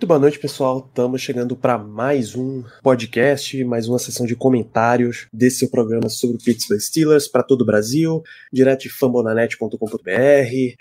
muito 0.00 0.08
boa 0.08 0.18
noite, 0.18 0.38
pessoal. 0.38 0.88
Estamos 0.88 1.20
chegando 1.20 1.54
para 1.54 1.76
mais 1.76 2.34
um 2.34 2.64
podcast, 2.82 3.62
mais 3.64 3.86
uma 3.86 3.98
sessão 3.98 4.24
de 4.24 4.34
comentários 4.34 5.26
desse 5.30 5.58
seu 5.58 5.68
programa 5.68 6.08
sobre 6.08 6.36
o 6.36 6.38
Pittsburgh 6.38 6.80
Steelers 6.80 7.28
para 7.28 7.42
todo 7.42 7.60
o 7.60 7.66
Brasil, 7.66 8.22
direto 8.50 8.84
de 8.84 8.88
fambonanet.com.br, 8.88 9.76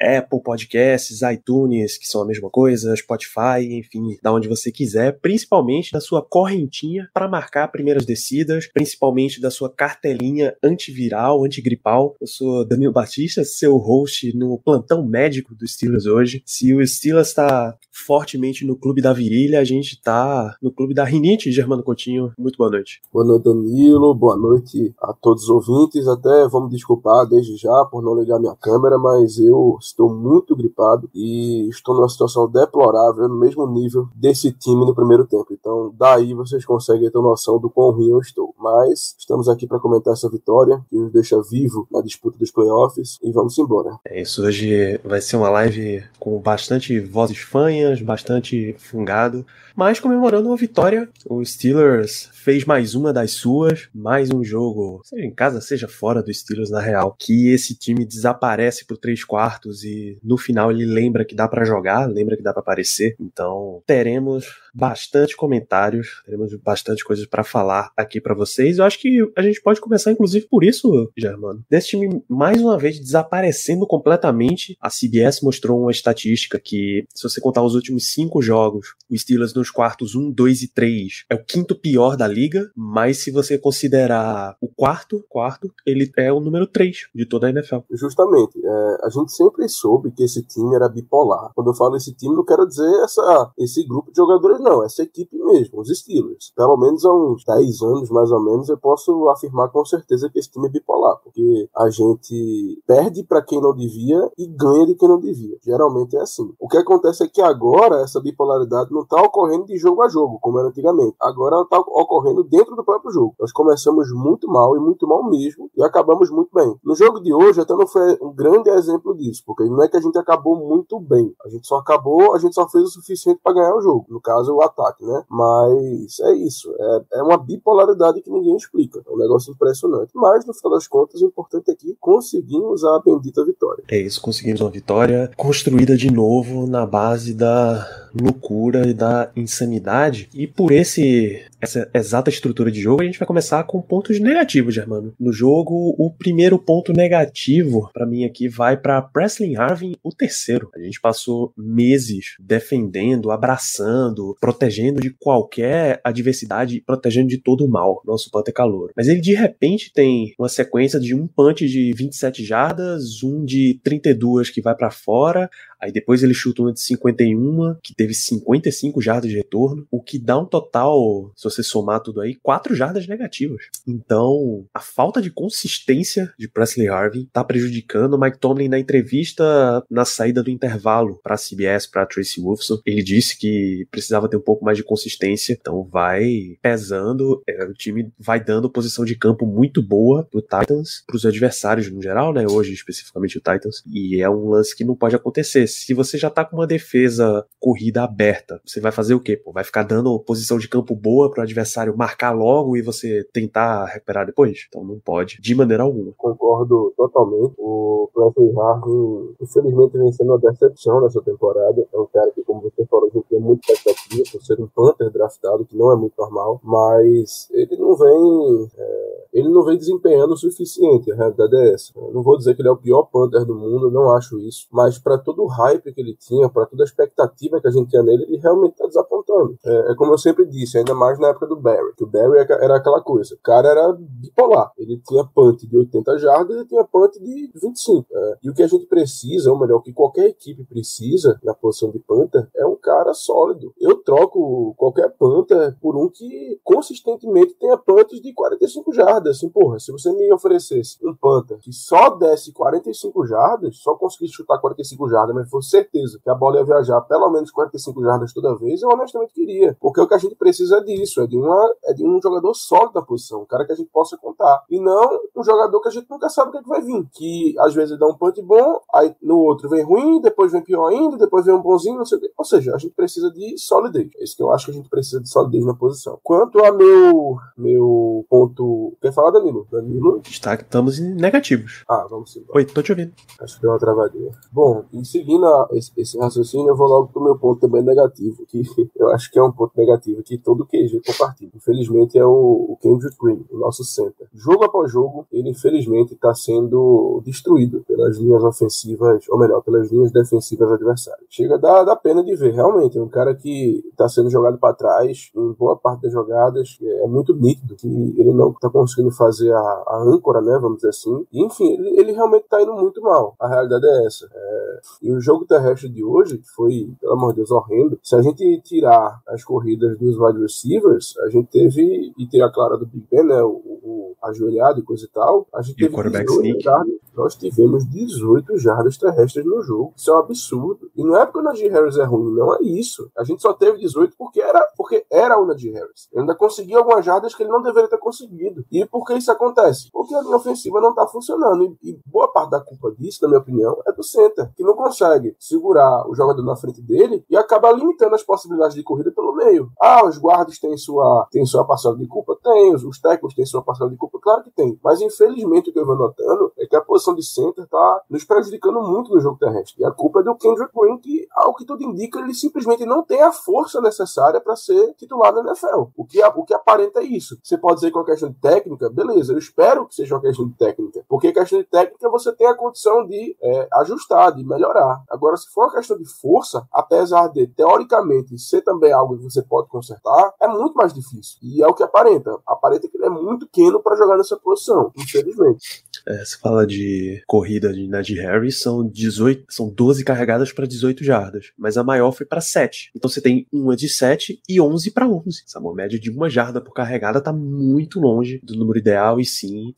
Apple 0.01 0.41
Podcasts, 0.41 1.19
iTunes, 1.21 1.97
que 1.97 2.07
são 2.07 2.21
a 2.21 2.25
mesma 2.25 2.49
coisa, 2.49 2.95
Spotify, 2.95 3.59
enfim, 3.69 4.17
da 4.23 4.31
onde 4.31 4.47
você 4.47 4.71
quiser, 4.71 5.19
principalmente 5.19 5.91
da 5.91 5.99
sua 5.99 6.21
correntinha 6.25 7.09
para 7.13 7.27
marcar 7.27 7.67
primeiras 7.67 8.05
descidas, 8.05 8.67
principalmente 8.67 9.41
da 9.41 9.51
sua 9.51 9.69
cartelinha 9.69 10.55
antiviral, 10.63 11.43
antigripal. 11.43 12.15
Eu 12.21 12.27
sou 12.27 12.65
Danilo 12.65 12.93
Batista, 12.93 13.43
seu 13.43 13.75
host 13.75 14.33
no 14.33 14.57
plantão 14.57 15.05
médico 15.05 15.53
do 15.53 15.67
Steelers 15.67 16.05
hoje. 16.05 16.41
Se 16.45 16.73
o 16.73 16.87
Steelers 16.87 17.27
está 17.27 17.77
fortemente 17.91 18.65
no 18.65 18.77
clube 18.77 19.01
da 19.01 19.08
virilha, 19.13 19.59
a 19.59 19.63
gente 19.63 20.01
tá 20.01 20.55
no 20.61 20.71
clube 20.71 20.93
da 20.93 21.03
rinite, 21.03 21.51
Germano 21.51 21.83
Coutinho. 21.83 22.31
Muito 22.37 22.57
boa 22.57 22.69
noite. 22.69 23.01
Boa 23.11 23.25
noite, 23.25 23.43
Danilo. 23.43 24.13
Boa 24.13 24.35
noite 24.35 24.93
a 25.01 25.13
todos 25.13 25.43
os 25.43 25.49
ouvintes. 25.49 26.07
Até 26.07 26.47
vamos 26.47 26.69
desculpar 26.69 27.27
desde 27.27 27.57
já 27.57 27.85
por 27.85 28.01
não 28.01 28.19
ligar 28.19 28.39
minha 28.39 28.55
câmera, 28.55 28.97
mas 28.97 29.37
eu 29.39 29.77
estou 29.79 30.13
muito 30.13 30.55
gripado 30.55 31.09
e 31.13 31.67
estou 31.69 31.95
numa 31.95 32.09
situação 32.09 32.49
deplorável, 32.49 33.27
no 33.27 33.39
mesmo 33.39 33.65
nível 33.67 34.07
desse 34.15 34.51
time 34.51 34.85
no 34.85 34.95
primeiro 34.95 35.25
tempo. 35.25 35.47
Então, 35.51 35.93
daí 35.97 36.33
vocês 36.33 36.65
conseguem 36.65 37.09
ter 37.09 37.19
noção 37.19 37.59
do 37.59 37.69
quão 37.69 37.91
ruim 37.91 38.09
eu 38.09 38.19
estou. 38.19 38.53
Mas 38.57 39.15
estamos 39.17 39.47
aqui 39.47 39.67
para 39.67 39.79
comentar 39.79 40.13
essa 40.13 40.29
vitória 40.29 40.81
que 40.89 40.95
nos 40.95 41.11
deixa 41.11 41.41
vivo 41.41 41.87
na 41.91 42.01
disputa 42.01 42.37
dos 42.37 42.51
playoffs 42.51 43.17
e 43.21 43.31
vamos 43.31 43.57
embora. 43.57 43.97
É 44.05 44.21
isso. 44.21 44.43
Hoje 44.43 44.99
vai 45.03 45.21
ser 45.21 45.37
uma 45.37 45.49
live 45.49 46.03
com 46.19 46.39
bastante 46.39 46.99
vozes 46.99 47.39
fanhas, 47.39 48.01
bastante 48.01 48.75
fungado, 48.99 49.45
mas 49.75 49.99
comemorando 49.99 50.49
uma 50.49 50.57
vitória. 50.57 51.07
O 51.25 51.43
Steelers 51.43 52.29
fez 52.33 52.65
mais 52.65 52.95
uma 52.95 53.13
das 53.13 53.31
suas, 53.31 53.87
mais 53.95 54.29
um 54.29 54.43
jogo, 54.43 55.01
seja 55.05 55.25
em 55.25 55.33
casa, 55.33 55.61
seja 55.61 55.87
fora 55.87 56.21
do 56.21 56.33
Steelers 56.33 56.69
na 56.69 56.81
real, 56.81 57.15
que 57.17 57.49
esse 57.49 57.75
time 57.75 58.05
desaparece 58.05 58.85
por 58.85 58.97
três 58.97 59.23
quartos 59.23 59.83
e 59.83 60.17
no 60.21 60.37
final 60.37 60.69
ele 60.71 60.85
lembra 60.85 61.23
que 61.23 61.35
dá 61.35 61.47
para 61.47 61.63
jogar, 61.63 62.07
lembra 62.07 62.35
que 62.35 62.43
dá 62.43 62.51
para 62.51 62.61
aparecer. 62.61 63.15
Então 63.19 63.81
teremos 63.85 64.47
bastante 64.73 65.35
comentários, 65.35 66.21
teremos 66.25 66.53
bastante 66.55 67.03
coisas 67.03 67.25
para 67.25 67.43
falar 67.43 67.91
aqui 67.95 68.19
para 68.19 68.35
vocês. 68.35 68.77
Eu 68.77 68.85
acho 68.85 68.99
que 68.99 69.19
a 69.35 69.41
gente 69.41 69.61
pode 69.61 69.79
começar 69.79 70.11
inclusive 70.11 70.45
por 70.47 70.63
isso, 70.63 71.11
Germano. 71.17 71.63
Desse 71.69 71.89
time 71.89 72.21
mais 72.27 72.61
uma 72.61 72.77
vez 72.77 72.99
desaparecendo 72.99 73.87
completamente. 73.87 74.77
A 74.81 74.89
CBS 74.89 75.41
mostrou 75.41 75.81
uma 75.81 75.91
estatística 75.91 76.59
que, 76.59 77.05
se 77.13 77.23
você 77.23 77.39
contar 77.39 77.63
os 77.63 77.75
últimos 77.75 78.11
cinco 78.11 78.41
jogos, 78.41 78.88
o 79.09 79.17
Steelers 79.17 79.53
nos 79.53 79.71
quartos 79.71 80.15
1, 80.15 80.31
2 80.31 80.61
e 80.61 80.67
3 80.67 81.25
é 81.29 81.35
o 81.35 81.43
quinto 81.43 81.75
pior 81.75 82.15
da 82.15 82.27
liga, 82.27 82.69
mas 82.75 83.17
se 83.17 83.31
você 83.31 83.57
considerar 83.57 84.55
o 84.61 84.67
quarto, 84.67 85.23
quarto, 85.27 85.71
ele 85.85 86.11
é 86.17 86.31
o 86.31 86.39
número 86.39 86.67
3 86.67 87.09
de 87.13 87.25
toda 87.25 87.47
a 87.47 87.49
NFL. 87.49 87.79
Justamente, 87.91 88.59
é, 88.63 88.97
a 89.03 89.09
gente 89.09 89.31
sempre 89.31 89.67
soube 89.67 90.11
que 90.11 90.23
esse 90.23 90.43
time 90.43 90.75
era 90.75 90.87
bipolar. 90.87 91.51
Quando 91.55 91.71
eu 91.71 91.73
falo 91.73 91.95
esse 91.95 92.13
time, 92.13 92.35
não 92.35 92.45
quero 92.45 92.67
dizer 92.67 92.89
essa, 93.03 93.51
esse 93.57 93.83
grupo 93.87 94.11
de 94.11 94.17
jogadores, 94.17 94.59
não, 94.59 94.83
essa 94.83 95.03
equipe 95.03 95.37
mesmo, 95.37 95.81
os 95.81 95.89
Steelers. 95.89 96.51
Pelo 96.55 96.77
menos 96.77 97.03
há 97.03 97.13
uns 97.13 97.43
10 97.43 97.81
anos, 97.81 98.09
mais 98.09 98.31
ou 98.31 98.43
menos, 98.43 98.69
eu 98.69 98.77
posso 98.77 99.27
afirmar 99.29 99.69
com 99.69 99.83
certeza 99.85 100.29
que 100.29 100.39
esse 100.39 100.51
time 100.51 100.67
é 100.67 100.71
bipolar, 100.71 101.17
porque 101.23 101.69
a 101.75 101.89
gente 101.89 102.81
perde 102.85 103.23
para 103.23 103.41
quem 103.41 103.61
não 103.61 103.75
devia 103.75 104.31
e 104.37 104.47
ganha 104.47 104.85
de 104.85 104.95
quem 104.95 105.07
não 105.07 105.19
devia. 105.19 105.57
Geralmente 105.63 106.15
é 106.15 106.21
assim. 106.21 106.53
O 106.59 106.67
que 106.67 106.77
acontece 106.77 107.23
é 107.23 107.27
que 107.27 107.41
agora 107.41 108.01
essa 108.01 108.21
bipolaridade 108.21 108.68
não 108.91 109.01
está 109.01 109.21
ocorrendo 109.21 109.65
de 109.65 109.77
jogo 109.77 110.01
a 110.01 110.09
jogo, 110.09 110.39
como 110.39 110.59
era 110.59 110.69
antigamente. 110.69 111.15
Agora 111.19 111.61
está 111.61 111.79
ocorrendo 111.79 112.43
dentro 112.43 112.75
do 112.75 112.83
próprio 112.83 113.11
jogo. 113.11 113.35
Nós 113.39 113.51
começamos 113.51 114.11
muito 114.13 114.47
mal 114.47 114.75
e 114.75 114.79
muito 114.79 115.07
mal 115.07 115.23
mesmo 115.29 115.69
e 115.75 115.83
acabamos 115.83 116.29
muito 116.29 116.49
bem. 116.53 116.75
No 116.83 116.95
jogo 116.95 117.19
de 117.19 117.33
hoje 117.33 117.61
até 117.61 117.73
não 117.73 117.87
foi 117.87 118.17
um 118.21 118.33
grande 118.33 118.69
exemplo 118.69 119.15
disso, 119.15 119.43
porque 119.45 119.63
não 119.63 119.83
é 119.83 119.87
que 119.87 119.97
a 119.97 120.01
gente 120.01 120.17
acabou 120.17 120.55
muito 120.55 120.99
bem. 120.99 121.33
A 121.45 121.49
gente 121.49 121.67
só 121.67 121.77
acabou, 121.77 122.33
a 122.33 122.39
gente 122.39 122.55
só 122.55 122.67
fez 122.67 122.85
o 122.85 122.89
suficiente 122.89 123.39
para 123.43 123.53
ganhar 123.53 123.75
o 123.75 123.81
jogo. 123.81 124.05
No 124.09 124.21
caso, 124.21 124.53
o 124.53 124.61
ataque, 124.61 125.05
né? 125.05 125.23
Mas 125.29 126.19
é 126.21 126.33
isso. 126.33 126.73
É, 126.77 127.19
é 127.19 127.23
uma 127.23 127.37
bipolaridade 127.37 128.21
que 128.21 128.29
ninguém 128.29 128.55
explica. 128.55 129.01
É 129.05 129.11
um 129.11 129.17
negócio 129.17 129.51
impressionante. 129.51 130.11
Mas, 130.15 130.45
no 130.45 130.53
final 130.53 130.73
das 130.73 130.87
contas, 130.87 131.21
o 131.21 131.25
importante 131.25 131.71
é 131.71 131.75
que 131.75 131.95
conseguimos 131.99 132.83
a 132.83 132.99
bendita 132.99 133.43
vitória. 133.45 133.83
É 133.89 133.97
isso, 133.97 134.21
conseguimos 134.21 134.61
uma 134.61 134.69
vitória 134.69 135.31
construída 135.37 135.95
de 135.95 136.11
novo 136.11 136.67
na 136.67 136.85
base 136.85 137.33
da 137.33 137.98
loucura 138.13 138.87
e 138.87 138.93
da 138.93 139.29
insanidade. 139.35 140.29
E 140.33 140.47
por 140.47 140.71
esse 140.71 141.43
essa 141.61 141.89
exata 141.93 142.29
estrutura 142.29 142.71
de 142.71 142.81
jogo, 142.81 143.01
a 143.01 143.05
gente 143.05 143.19
vai 143.19 143.27
começar 143.27 143.63
com 143.63 143.81
pontos 143.81 144.19
negativos, 144.19 144.73
Germano. 144.73 145.13
No 145.19 145.31
jogo, 145.31 145.95
o 145.97 146.11
primeiro 146.11 146.57
ponto 146.57 146.93
negativo 146.93 147.89
para 147.93 148.05
mim 148.05 148.25
aqui 148.25 148.47
vai 148.47 148.77
para 148.77 149.01
Presley 149.01 149.55
Harvin, 149.55 149.95
o 150.03 150.11
terceiro. 150.11 150.69
A 150.75 150.79
gente 150.79 150.99
passou 150.99 151.53
meses 151.57 152.35
defendendo, 152.39 153.31
abraçando, 153.31 154.35
protegendo 154.39 155.01
de 155.01 155.09
qualquer 155.09 155.99
adversidade, 156.03 156.81
protegendo 156.85 157.27
de 157.27 157.37
todo 157.37 157.65
o 157.65 157.69
mal. 157.69 158.01
Nosso 158.05 158.29
punter 158.31 158.53
calor. 158.53 158.91
Mas 158.95 159.07
ele 159.07 159.21
de 159.21 159.33
repente 159.33 159.91
tem 159.93 160.33
uma 160.37 160.49
sequência 160.49 160.99
de 160.99 161.13
um 161.13 161.27
punch 161.27 161.67
de 161.67 161.93
27 161.93 162.43
jardas, 162.43 163.23
um 163.23 163.43
de 163.43 163.79
32 163.83 164.49
que 164.49 164.61
vai 164.61 164.75
para 164.75 164.91
fora, 164.91 165.49
Aí 165.81 165.93
depois 165.93 166.21
ele 166.21 166.33
chuta 166.33 166.61
uma 166.61 166.73
de 166.73 166.81
51, 166.81 167.75
que 167.81 167.95
teve 167.95 168.13
55 168.13 169.01
jardas 169.01 169.31
de 169.31 169.37
retorno, 169.37 169.87
o 169.89 170.01
que 170.01 170.19
dá 170.19 170.37
um 170.37 170.45
total, 170.45 171.31
se 171.35 171.48
você 171.49 171.63
somar 171.63 172.01
tudo 172.01 172.21
aí, 172.21 172.35
4 172.35 172.75
jardas 172.75 173.07
negativas. 173.07 173.63
Então, 173.87 174.65
a 174.73 174.79
falta 174.79 175.21
de 175.21 175.31
consistência 175.31 176.33
de 176.37 176.47
Presley 176.47 176.87
Harvey 176.87 177.27
tá 177.31 177.43
prejudicando 177.43 178.13
o 178.13 178.19
Mike 178.19 178.39
Tomlin 178.39 178.67
na 178.67 178.79
entrevista 178.79 179.83
na 179.89 180.05
saída 180.05 180.43
do 180.43 180.49
intervalo 180.49 181.19
para 181.23 181.37
CBS, 181.37 181.87
para 181.87 182.05
Tracy 182.05 182.41
Wolfson. 182.41 182.79
Ele 182.85 183.03
disse 183.03 183.37
que 183.37 183.87
precisava 183.89 184.29
ter 184.29 184.37
um 184.37 184.41
pouco 184.41 184.65
mais 184.65 184.77
de 184.77 184.83
consistência, 184.83 185.57
então 185.59 185.83
vai 185.83 186.57
pesando, 186.61 187.41
é, 187.47 187.63
o 187.65 187.73
time 187.73 188.11
vai 188.19 188.43
dando 188.43 188.69
posição 188.69 189.05
de 189.05 189.15
campo 189.15 189.45
muito 189.45 189.81
boa 189.81 190.25
pro 190.29 190.41
Titans, 190.41 191.03
pros 191.07 191.25
adversários 191.25 191.89
no 191.91 192.01
geral, 192.01 192.33
né, 192.33 192.45
hoje 192.47 192.73
especificamente 192.73 193.37
o 193.37 193.41
Titans, 193.41 193.81
e 193.87 194.21
é 194.21 194.29
um 194.29 194.49
lance 194.49 194.75
que 194.75 194.83
não 194.83 194.95
pode 194.95 195.15
acontecer 195.15 195.67
se 195.67 195.93
você 195.93 196.17
já 196.17 196.29
tá 196.29 196.45
com 196.45 196.57
uma 196.57 196.67
defesa 196.67 197.45
corrida 197.59 198.03
aberta, 198.03 198.61
você 198.65 198.79
vai 198.79 198.91
fazer 198.91 199.13
o 199.13 199.19
quê? 199.19 199.37
Pô, 199.37 199.51
vai 199.51 199.63
ficar 199.63 199.83
dando 199.83 200.19
posição 200.19 200.57
de 200.57 200.67
campo 200.67 200.95
boa 200.95 201.31
pro 201.39 201.43
adversário 201.43 201.97
marcar 201.97 202.31
logo 202.31 202.75
e 202.75 202.81
você 202.81 203.23
tentar 203.31 203.85
recuperar 203.85 204.25
depois? 204.25 204.65
Então 204.67 204.83
não 204.83 204.99
pode, 204.99 205.39
de 205.41 205.55
maneira 205.55 205.83
alguma. 205.83 206.11
Concordo 206.17 206.93
totalmente. 206.97 207.53
O 207.57 208.09
Presley 208.13 208.53
Harvin, 208.57 209.35
infelizmente, 209.41 209.97
vem 209.97 210.11
sendo 210.11 210.31
uma 210.31 210.39
decepção 210.39 211.01
nessa 211.01 211.21
temporada. 211.21 211.87
É 211.93 211.99
um 211.99 212.07
cara 212.07 212.31
que, 212.31 212.43
como 212.43 212.61
você 212.61 212.85
falou, 212.85 213.09
a 213.09 213.17
gente 213.17 213.27
tem 213.29 213.39
muita 213.39 213.71
expectativa 213.71 214.23
por 214.31 214.41
ser 214.43 214.59
um 214.59 214.67
Panther 214.67 215.09
draftado, 215.11 215.65
que 215.65 215.77
não 215.77 215.91
é 215.91 215.95
muito 215.95 216.13
normal, 216.17 216.59
mas 216.63 217.47
ele 217.51 217.77
não 217.77 217.95
vem. 217.95 218.69
É, 218.77 219.19
ele 219.31 219.49
não 219.49 219.63
vem 219.63 219.77
desempenhando 219.77 220.33
o 220.33 220.37
suficiente, 220.37 221.11
a 221.11 221.15
realidade 221.15 221.55
é 221.55 221.73
essa. 221.73 221.91
Eu 221.95 222.11
não 222.11 222.23
vou 222.23 222.37
dizer 222.37 222.55
que 222.55 222.61
ele 222.61 222.69
é 222.69 222.71
o 222.71 222.77
pior 222.77 223.03
Panther 223.03 223.45
do 223.45 223.55
mundo, 223.55 223.91
não 223.91 224.11
acho 224.11 224.39
isso, 224.39 224.67
mas 224.71 224.97
para 224.97 225.17
todo 225.17 225.43
o 225.43 225.47
hype 225.47 225.93
que 225.93 226.01
ele 226.01 226.15
tinha, 226.15 226.49
para 226.49 226.65
toda 226.65 226.83
a 226.83 226.85
expectativa 226.85 227.61
que 227.61 227.67
a 227.67 227.71
gente 227.71 227.89
tinha 227.89 228.01
nele, 228.01 228.23
ele 228.23 228.37
realmente 228.37 228.71
está 228.71 228.87
desapontando. 228.87 229.55
É, 229.63 229.91
é, 229.91 229.95
como 229.95 230.13
eu 230.13 230.17
sempre 230.17 230.45
disse, 230.45 230.77
ainda 230.77 230.95
mais 230.95 231.19
na 231.19 231.28
época 231.29 231.47
do 231.47 231.55
Barry, 231.55 231.93
que 231.95 232.03
o 232.03 232.07
Barry 232.07 232.39
era 232.39 232.77
aquela 232.77 233.01
coisa, 233.01 233.35
o 233.35 233.39
cara 233.39 233.69
era 233.69 233.93
bipolar, 233.93 234.71
ele 234.77 235.01
tinha 235.05 235.23
punt 235.23 235.61
de 235.61 235.77
80 235.77 236.17
jardas 236.17 236.61
e 236.61 236.65
tinha 236.65 236.83
punt 236.83 237.13
de 237.13 237.51
25. 237.55 238.07
É, 238.11 238.37
e 238.43 238.49
o 238.49 238.53
que 238.53 238.63
a 238.63 238.67
gente 238.67 238.85
precisa, 238.85 239.51
ou 239.51 239.59
melhor, 239.59 239.77
o 239.77 239.81
que 239.81 239.93
qualquer 239.93 240.27
equipe 240.27 240.63
precisa 240.65 241.39
na 241.43 241.53
posição 241.53 241.91
de 241.91 241.99
Panther, 241.99 242.47
é 242.55 242.65
um 242.65 242.75
cara 242.75 243.13
sólido. 243.13 243.73
Eu 243.79 243.95
troco 243.97 244.73
qualquer 244.77 245.09
Panther 245.11 245.75
por 245.81 245.95
um 245.95 246.09
que 246.09 246.59
consistentemente 246.63 247.53
tenha 247.59 247.77
punts 247.77 248.21
de 248.21 248.33
45 248.33 248.93
jardas. 248.93 249.37
Assim, 249.37 249.49
porra, 249.49 249.79
se 249.79 249.91
você 249.91 250.11
me 250.11 250.31
oferecesse 250.33 250.97
um 251.03 251.15
Panther 251.15 251.59
que 251.59 251.71
só 251.71 252.09
desse 252.11 252.51
45 252.53 253.25
jardas, 253.25 253.77
só 253.77 253.95
conseguisse 253.95 254.33
chutar 254.33 254.59
45 254.59 255.09
jardas, 255.09 255.35
mas 255.35 255.49
fosse 255.49 255.69
certeza 255.69 256.19
que 256.23 256.29
a 256.29 256.35
bola 256.35 256.57
ia 256.57 256.65
viajar 256.65 257.01
pelo 257.01 257.29
menos 257.31 257.51
45 257.51 258.01
jardas 258.01 258.33
toda 258.33 258.57
vez, 258.57 258.81
eu 258.81 258.89
honestamente 258.89 259.33
queria. 259.33 259.75
Porque 259.79 260.01
o 260.01 260.07
que 260.07 260.13
a 260.13 260.17
gente 260.17 260.35
precisa 260.35 260.77
é 260.77 260.81
disso, 260.81 261.18
é 261.23 261.27
de, 261.27 261.37
uma, 261.37 261.75
é 261.85 261.93
de 261.93 262.05
um 262.05 262.19
jogador 262.21 262.53
sólido 262.53 262.93
da 262.93 263.01
posição, 263.01 263.41
um 263.41 263.45
cara 263.45 263.65
que 263.65 263.71
a 263.71 263.75
gente 263.75 263.89
possa 263.91 264.17
contar. 264.17 264.63
E 264.69 264.79
não 264.79 265.19
um 265.35 265.43
jogador 265.43 265.79
que 265.81 265.87
a 265.87 265.91
gente 265.91 266.09
nunca 266.09 266.29
sabe 266.29 266.49
o 266.49 266.51
que, 266.51 266.57
é 266.59 266.61
que 266.63 266.69
vai 266.69 266.81
vir. 266.81 267.07
Que 267.11 267.55
às 267.59 267.73
vezes 267.73 267.97
dá 267.97 268.07
um 268.07 268.15
punch 268.15 268.41
bom, 268.41 268.79
aí 268.93 269.15
no 269.21 269.37
outro 269.37 269.69
vem 269.69 269.83
ruim, 269.83 270.21
depois 270.21 270.51
vem 270.51 270.61
pior 270.61 270.87
ainda, 270.87 271.17
depois 271.17 271.45
vem 271.45 271.53
um 271.55 271.61
bonzinho, 271.61 271.97
não 271.97 272.05
sei 272.05 272.17
o 272.17 272.21
quê. 272.21 272.31
Ou 272.37 272.45
seja, 272.45 272.73
a 272.73 272.77
gente 272.77 272.93
precisa 272.93 273.31
de 273.31 273.57
solidez. 273.57 274.09
É 274.17 274.23
isso 274.23 274.35
que 274.35 274.43
eu 274.43 274.51
acho 274.51 274.65
que 274.65 274.71
a 274.71 274.75
gente 274.75 274.89
precisa 274.89 275.21
de 275.21 275.29
solidez 275.29 275.65
na 275.65 275.73
posição. 275.73 276.19
Quanto 276.23 276.63
a 276.63 276.71
meu, 276.71 277.37
meu 277.57 278.25
ponto. 278.29 278.93
Quer 279.01 279.13
falar, 279.13 279.31
Danilo? 279.31 279.67
Danilo? 279.71 280.21
Está, 280.27 280.55
estamos 280.55 280.99
em 280.99 281.13
negativos. 281.13 281.83
Ah, 281.89 282.05
vamos 282.09 282.31
sim. 282.33 282.43
Oi, 282.53 282.65
tô 282.65 282.81
te 282.81 282.91
ouvindo. 282.91 283.13
Acho 283.41 283.55
que 283.55 283.61
deu 283.61 283.71
uma 283.71 283.79
travadinha. 283.79 284.31
Bom, 284.51 284.83
e 284.93 285.05
seguindo 285.05 285.45
a- 285.45 285.67
esse, 285.71 285.91
esse 285.97 286.17
raciocínio, 286.17 286.69
eu 286.69 286.75
vou 286.75 286.87
logo 286.87 287.07
pro 287.07 287.23
meu 287.23 287.37
ponto 287.37 287.59
também 287.59 287.81
negativo, 287.83 288.45
que 288.47 288.61
eu 288.95 289.09
acho 289.09 289.31
que 289.31 289.39
é 289.39 289.43
um 289.43 289.51
ponto 289.51 289.73
negativo 289.77 290.23
que 290.23 290.37
todo 290.37 290.65
Compartilha. 291.09 291.51
Infelizmente 291.55 292.17
é 292.17 292.25
o, 292.25 292.77
Kendrick 292.81 293.15
Green, 293.19 293.45
o 293.51 293.57
nosso 293.57 293.83
center. 293.83 294.27
Jogo 294.33 294.65
após 294.65 294.91
jogo, 294.91 295.25
ele 295.31 295.49
infelizmente 295.49 296.13
está 296.13 296.33
sendo 296.33 297.21
destruído 297.25 297.83
pelas 297.87 298.17
linhas 298.17 298.43
ofensivas, 298.43 299.25
ou 299.29 299.39
melhor, 299.39 299.61
pelas 299.61 299.91
linhas 299.91 300.11
defensivas 300.11 300.71
adversárias. 300.71 301.25
Chega 301.29 301.55
a 301.55 301.83
dar, 301.83 301.95
pena 301.95 302.23
de 302.23 302.35
ver, 302.35 302.53
realmente. 302.53 302.97
É 302.97 303.01
um 303.01 303.07
cara 303.07 303.35
que 303.35 303.83
está 303.89 304.07
sendo 304.07 304.29
jogado 304.29 304.57
para 304.57 304.73
trás 304.73 305.31
em 305.35 305.53
boa 305.53 305.75
parte 305.75 306.03
das 306.03 306.13
jogadas. 306.13 306.77
É 306.81 307.07
muito 307.07 307.33
nítido 307.35 307.75
que 307.75 307.87
ele 307.87 308.33
não 308.33 308.51
está 308.51 308.69
conseguindo 308.69 309.11
fazer 309.11 309.51
a, 309.51 309.59
a 309.59 310.03
âncora, 310.05 310.41
né? 310.41 310.57
Vamos 310.61 310.77
dizer 310.77 310.89
assim. 310.89 311.25
E, 311.31 311.43
enfim, 311.43 311.73
ele, 311.73 311.99
ele 311.99 312.11
realmente 312.11 312.43
está 312.43 312.61
indo 312.61 312.73
muito 312.73 313.01
mal. 313.01 313.35
A 313.39 313.47
realidade 313.47 313.85
é 313.85 314.05
essa. 314.05 314.29
É, 314.31 314.79
e 315.01 315.11
o 315.11 315.19
jogo 315.19 315.45
terrestre 315.45 315.89
de 315.89 316.03
hoje, 316.03 316.37
que 316.37 316.49
foi, 316.49 316.91
pelo 316.99 317.13
amor 317.13 317.31
de 317.31 317.37
Deus, 317.37 317.51
horrendo. 317.51 317.99
Se 318.03 318.15
a 318.15 318.21
gente 318.21 318.61
tirar 318.61 319.21
as 319.27 319.43
corridas 319.43 319.97
dos 319.97 320.17
wide 320.17 320.39
receivers, 320.39 320.98
a 321.25 321.29
gente 321.29 321.47
teve, 321.49 322.13
e 322.17 322.27
claro, 322.53 322.75
a 322.75 322.77
do 322.77 322.85
Big 322.85 323.05
Ben, 323.11 323.23
né? 323.23 323.41
O, 323.43 323.49
o 323.49 324.15
ajoelhado 324.23 324.79
e 324.79 324.83
coisa 324.83 325.05
e 325.05 325.09
tal, 325.09 325.47
a 325.53 325.61
gente 325.61 325.79
E 325.79 325.85
o 325.85 325.87
teve 325.87 325.95
quarterback 325.95 326.25
18 326.25 326.45
sneak. 326.45 326.63
jardas. 326.63 326.93
Nós 327.15 327.35
tivemos 327.35 327.89
18 327.89 328.57
jardas 328.57 328.97
terrestres 328.97 329.45
no 329.45 329.61
jogo. 329.61 329.93
Isso 329.95 330.09
é 330.09 330.13
um 330.15 330.19
absurdo. 330.19 330.89
E 330.95 331.03
não 331.03 331.17
é 331.17 331.25
porque 331.25 331.39
o 331.39 331.43
Najee 331.43 331.67
Harris 331.69 331.97
é 331.97 332.03
ruim, 332.03 332.33
não 332.33 332.53
é 332.55 332.59
isso. 332.61 333.09
A 333.17 333.23
gente 333.23 333.41
só 333.41 333.53
teve 333.53 333.77
18 333.79 334.15
porque 334.17 334.41
era, 334.41 334.65
porque 334.77 335.05
era 335.11 335.37
o 335.39 335.45
Najee 335.45 335.71
Harris. 335.71 336.07
Ele 336.11 336.21
ainda 336.21 336.35
conseguiu 336.35 336.77
algumas 336.79 337.03
jardas 337.03 337.35
que 337.35 337.43
ele 337.43 337.51
não 337.51 337.61
deveria 337.61 337.89
ter 337.89 337.97
conseguido. 337.97 338.63
E 338.71 338.85
por 338.85 339.05
que 339.05 339.15
isso 339.15 339.31
acontece? 339.31 339.89
Porque 339.91 340.13
a 340.15 340.21
linha 340.21 340.35
ofensiva 340.35 340.79
não 340.79 340.93
tá 340.93 341.07
funcionando. 341.07 341.77
E, 341.81 341.91
e 341.91 341.99
boa 342.05 342.27
parte 342.31 342.51
da 342.51 342.61
culpa 342.61 342.91
disso, 342.97 343.19
na 343.23 343.27
minha 343.27 343.39
opinião, 343.39 343.81
é 343.85 343.91
do 343.91 344.03
center, 344.03 344.49
que 344.55 344.63
não 344.63 344.73
consegue 344.75 345.35
segurar 345.39 346.09
o 346.09 346.15
jogador 346.15 346.43
na 346.43 346.55
frente 346.55 346.81
dele 346.81 347.23
e 347.29 347.35
acaba 347.35 347.71
limitando 347.71 348.15
as 348.15 348.23
possibilidades 348.23 348.75
de 348.75 348.83
corrida 348.83 349.11
pelo 349.11 349.35
meio. 349.35 349.69
Ah, 349.81 350.05
os 350.05 350.17
guardas 350.17 350.57
têm 350.59 350.77
sua, 350.89 351.27
têm 351.31 351.45
sua 351.45 351.63
parcela 351.65 351.95
de 351.97 352.07
culpa? 352.07 352.37
Tem. 352.43 352.73
Os, 352.73 352.83
os 352.83 352.99
tackles 352.99 353.35
têm 353.35 353.45
sua 353.45 353.61
parcela 353.61 353.89
de 353.89 353.97
culpa? 353.97 354.19
Claro 354.21 354.43
que 354.43 354.51
tem. 354.51 354.79
Mas 354.83 355.01
infelizmente 355.01 355.69
o 355.69 355.73
que 355.73 355.79
eu 355.79 355.85
venho 355.85 355.97
notando 355.97 356.51
é 356.57 356.65
que 356.65 356.75
a 356.75 356.81
posição 356.81 357.15
de 357.15 357.23
center 357.23 357.67
tá 357.67 358.01
nos 358.09 358.23
prejudicando 358.23 358.81
muito 358.81 359.13
no 359.13 359.19
jogo 359.19 359.37
terrestre. 359.37 359.81
E 359.81 359.85
a 359.85 359.91
culpa 359.91 360.21
é 360.21 360.23
do 360.23 360.35
Kendrick 360.35 360.71
Green, 360.75 360.97
que, 360.97 361.27
ao 361.31 361.53
que 361.55 361.65
tudo 361.65 361.83
indica, 361.83 362.19
ele 362.19 362.33
simplesmente 362.33 362.85
não 362.85 363.03
tem 363.03 363.21
a 363.21 363.31
força 363.31 363.81
necessária 363.81 364.41
para 364.41 364.55
ser 364.55 364.93
titular 364.95 365.33
na 365.33 365.41
NFL. 365.41 365.89
O 365.95 366.05
que, 366.05 366.23
o 366.23 366.43
que 366.43 366.53
aparenta 366.53 366.99
é 366.99 367.03
isso. 367.03 367.37
Você 367.43 367.57
pode 367.57 367.75
dizer 367.75 367.91
que 367.91 367.97
é 367.97 367.99
uma 367.99 368.05
questão 368.05 368.29
de 368.29 368.39
técnica, 368.39 368.89
beleza, 368.89 369.33
eu 369.33 369.37
espero 369.37 369.87
que 369.87 369.95
seja 369.95 370.15
uma 370.15 370.21
questão 370.21 370.47
de 370.47 370.55
técnica. 370.55 371.03
Porque 371.07 371.31
questão 371.31 371.59
de 371.59 371.65
técnica 371.65 372.09
você 372.09 372.33
tem 372.33 372.47
a 372.47 372.55
condição 372.55 373.05
de 373.05 373.35
é, 373.41 373.67
ajustar, 373.73 374.33
de 374.33 374.43
melhorar. 374.43 375.03
Agora, 375.09 375.37
se 375.37 375.49
for 375.49 375.65
uma 375.65 375.73
questão 375.73 375.97
de 375.97 376.05
força, 376.05 376.67
apesar 376.71 377.27
de, 377.27 377.47
teoricamente, 377.47 378.37
ser 378.37 378.61
também 378.61 378.91
algo 378.91 379.17
que 379.17 379.23
você 379.23 379.41
pode 379.41 379.69
consertar, 379.69 380.33
é 380.39 380.47
muito 380.47 380.68
mais 380.75 380.93
difícil. 380.93 381.37
E 381.41 381.63
é 381.63 381.67
o 381.67 381.73
que 381.73 381.83
aparenta. 381.83 382.37
Aparenta 382.47 382.87
que 382.87 382.97
ele 382.97 383.05
é 383.05 383.09
muito 383.09 383.45
pequeno 383.45 383.79
para 383.81 383.95
jogar 383.95 384.17
nessa 384.17 384.37
posição, 384.37 384.91
infelizmente. 384.97 385.85
É, 386.07 386.25
você 386.25 386.37
fala 386.37 386.65
de 386.65 387.21
corrida 387.27 387.73
de 387.73 387.87
Najee 387.87 388.19
Harris, 388.19 388.61
são 388.61 388.87
18, 388.87 389.45
são 389.49 389.69
12 389.69 390.03
carregadas 390.03 390.51
para 390.51 390.65
18 390.65 391.03
jardas, 391.03 391.51
mas 391.57 391.77
a 391.77 391.83
maior 391.83 392.11
foi 392.11 392.25
para 392.25 392.41
7. 392.41 392.91
Então 392.95 393.09
você 393.09 393.21
tem 393.21 393.47
uma 393.51 393.75
de 393.75 393.89
7 393.89 394.41
e 394.47 394.61
11 394.61 394.91
para 394.91 395.07
11. 395.07 395.43
Essa 395.45 395.59
média 395.73 395.99
de 395.99 396.09
uma 396.09 396.29
jarda 396.29 396.59
por 396.59 396.73
carregada 396.73 397.21
tá 397.21 397.31
muito 397.31 397.99
longe 397.99 398.39
do 398.43 398.55
número 398.55 398.79
ideal 398.79 399.19
e 399.19 399.25
sim, 399.25 399.73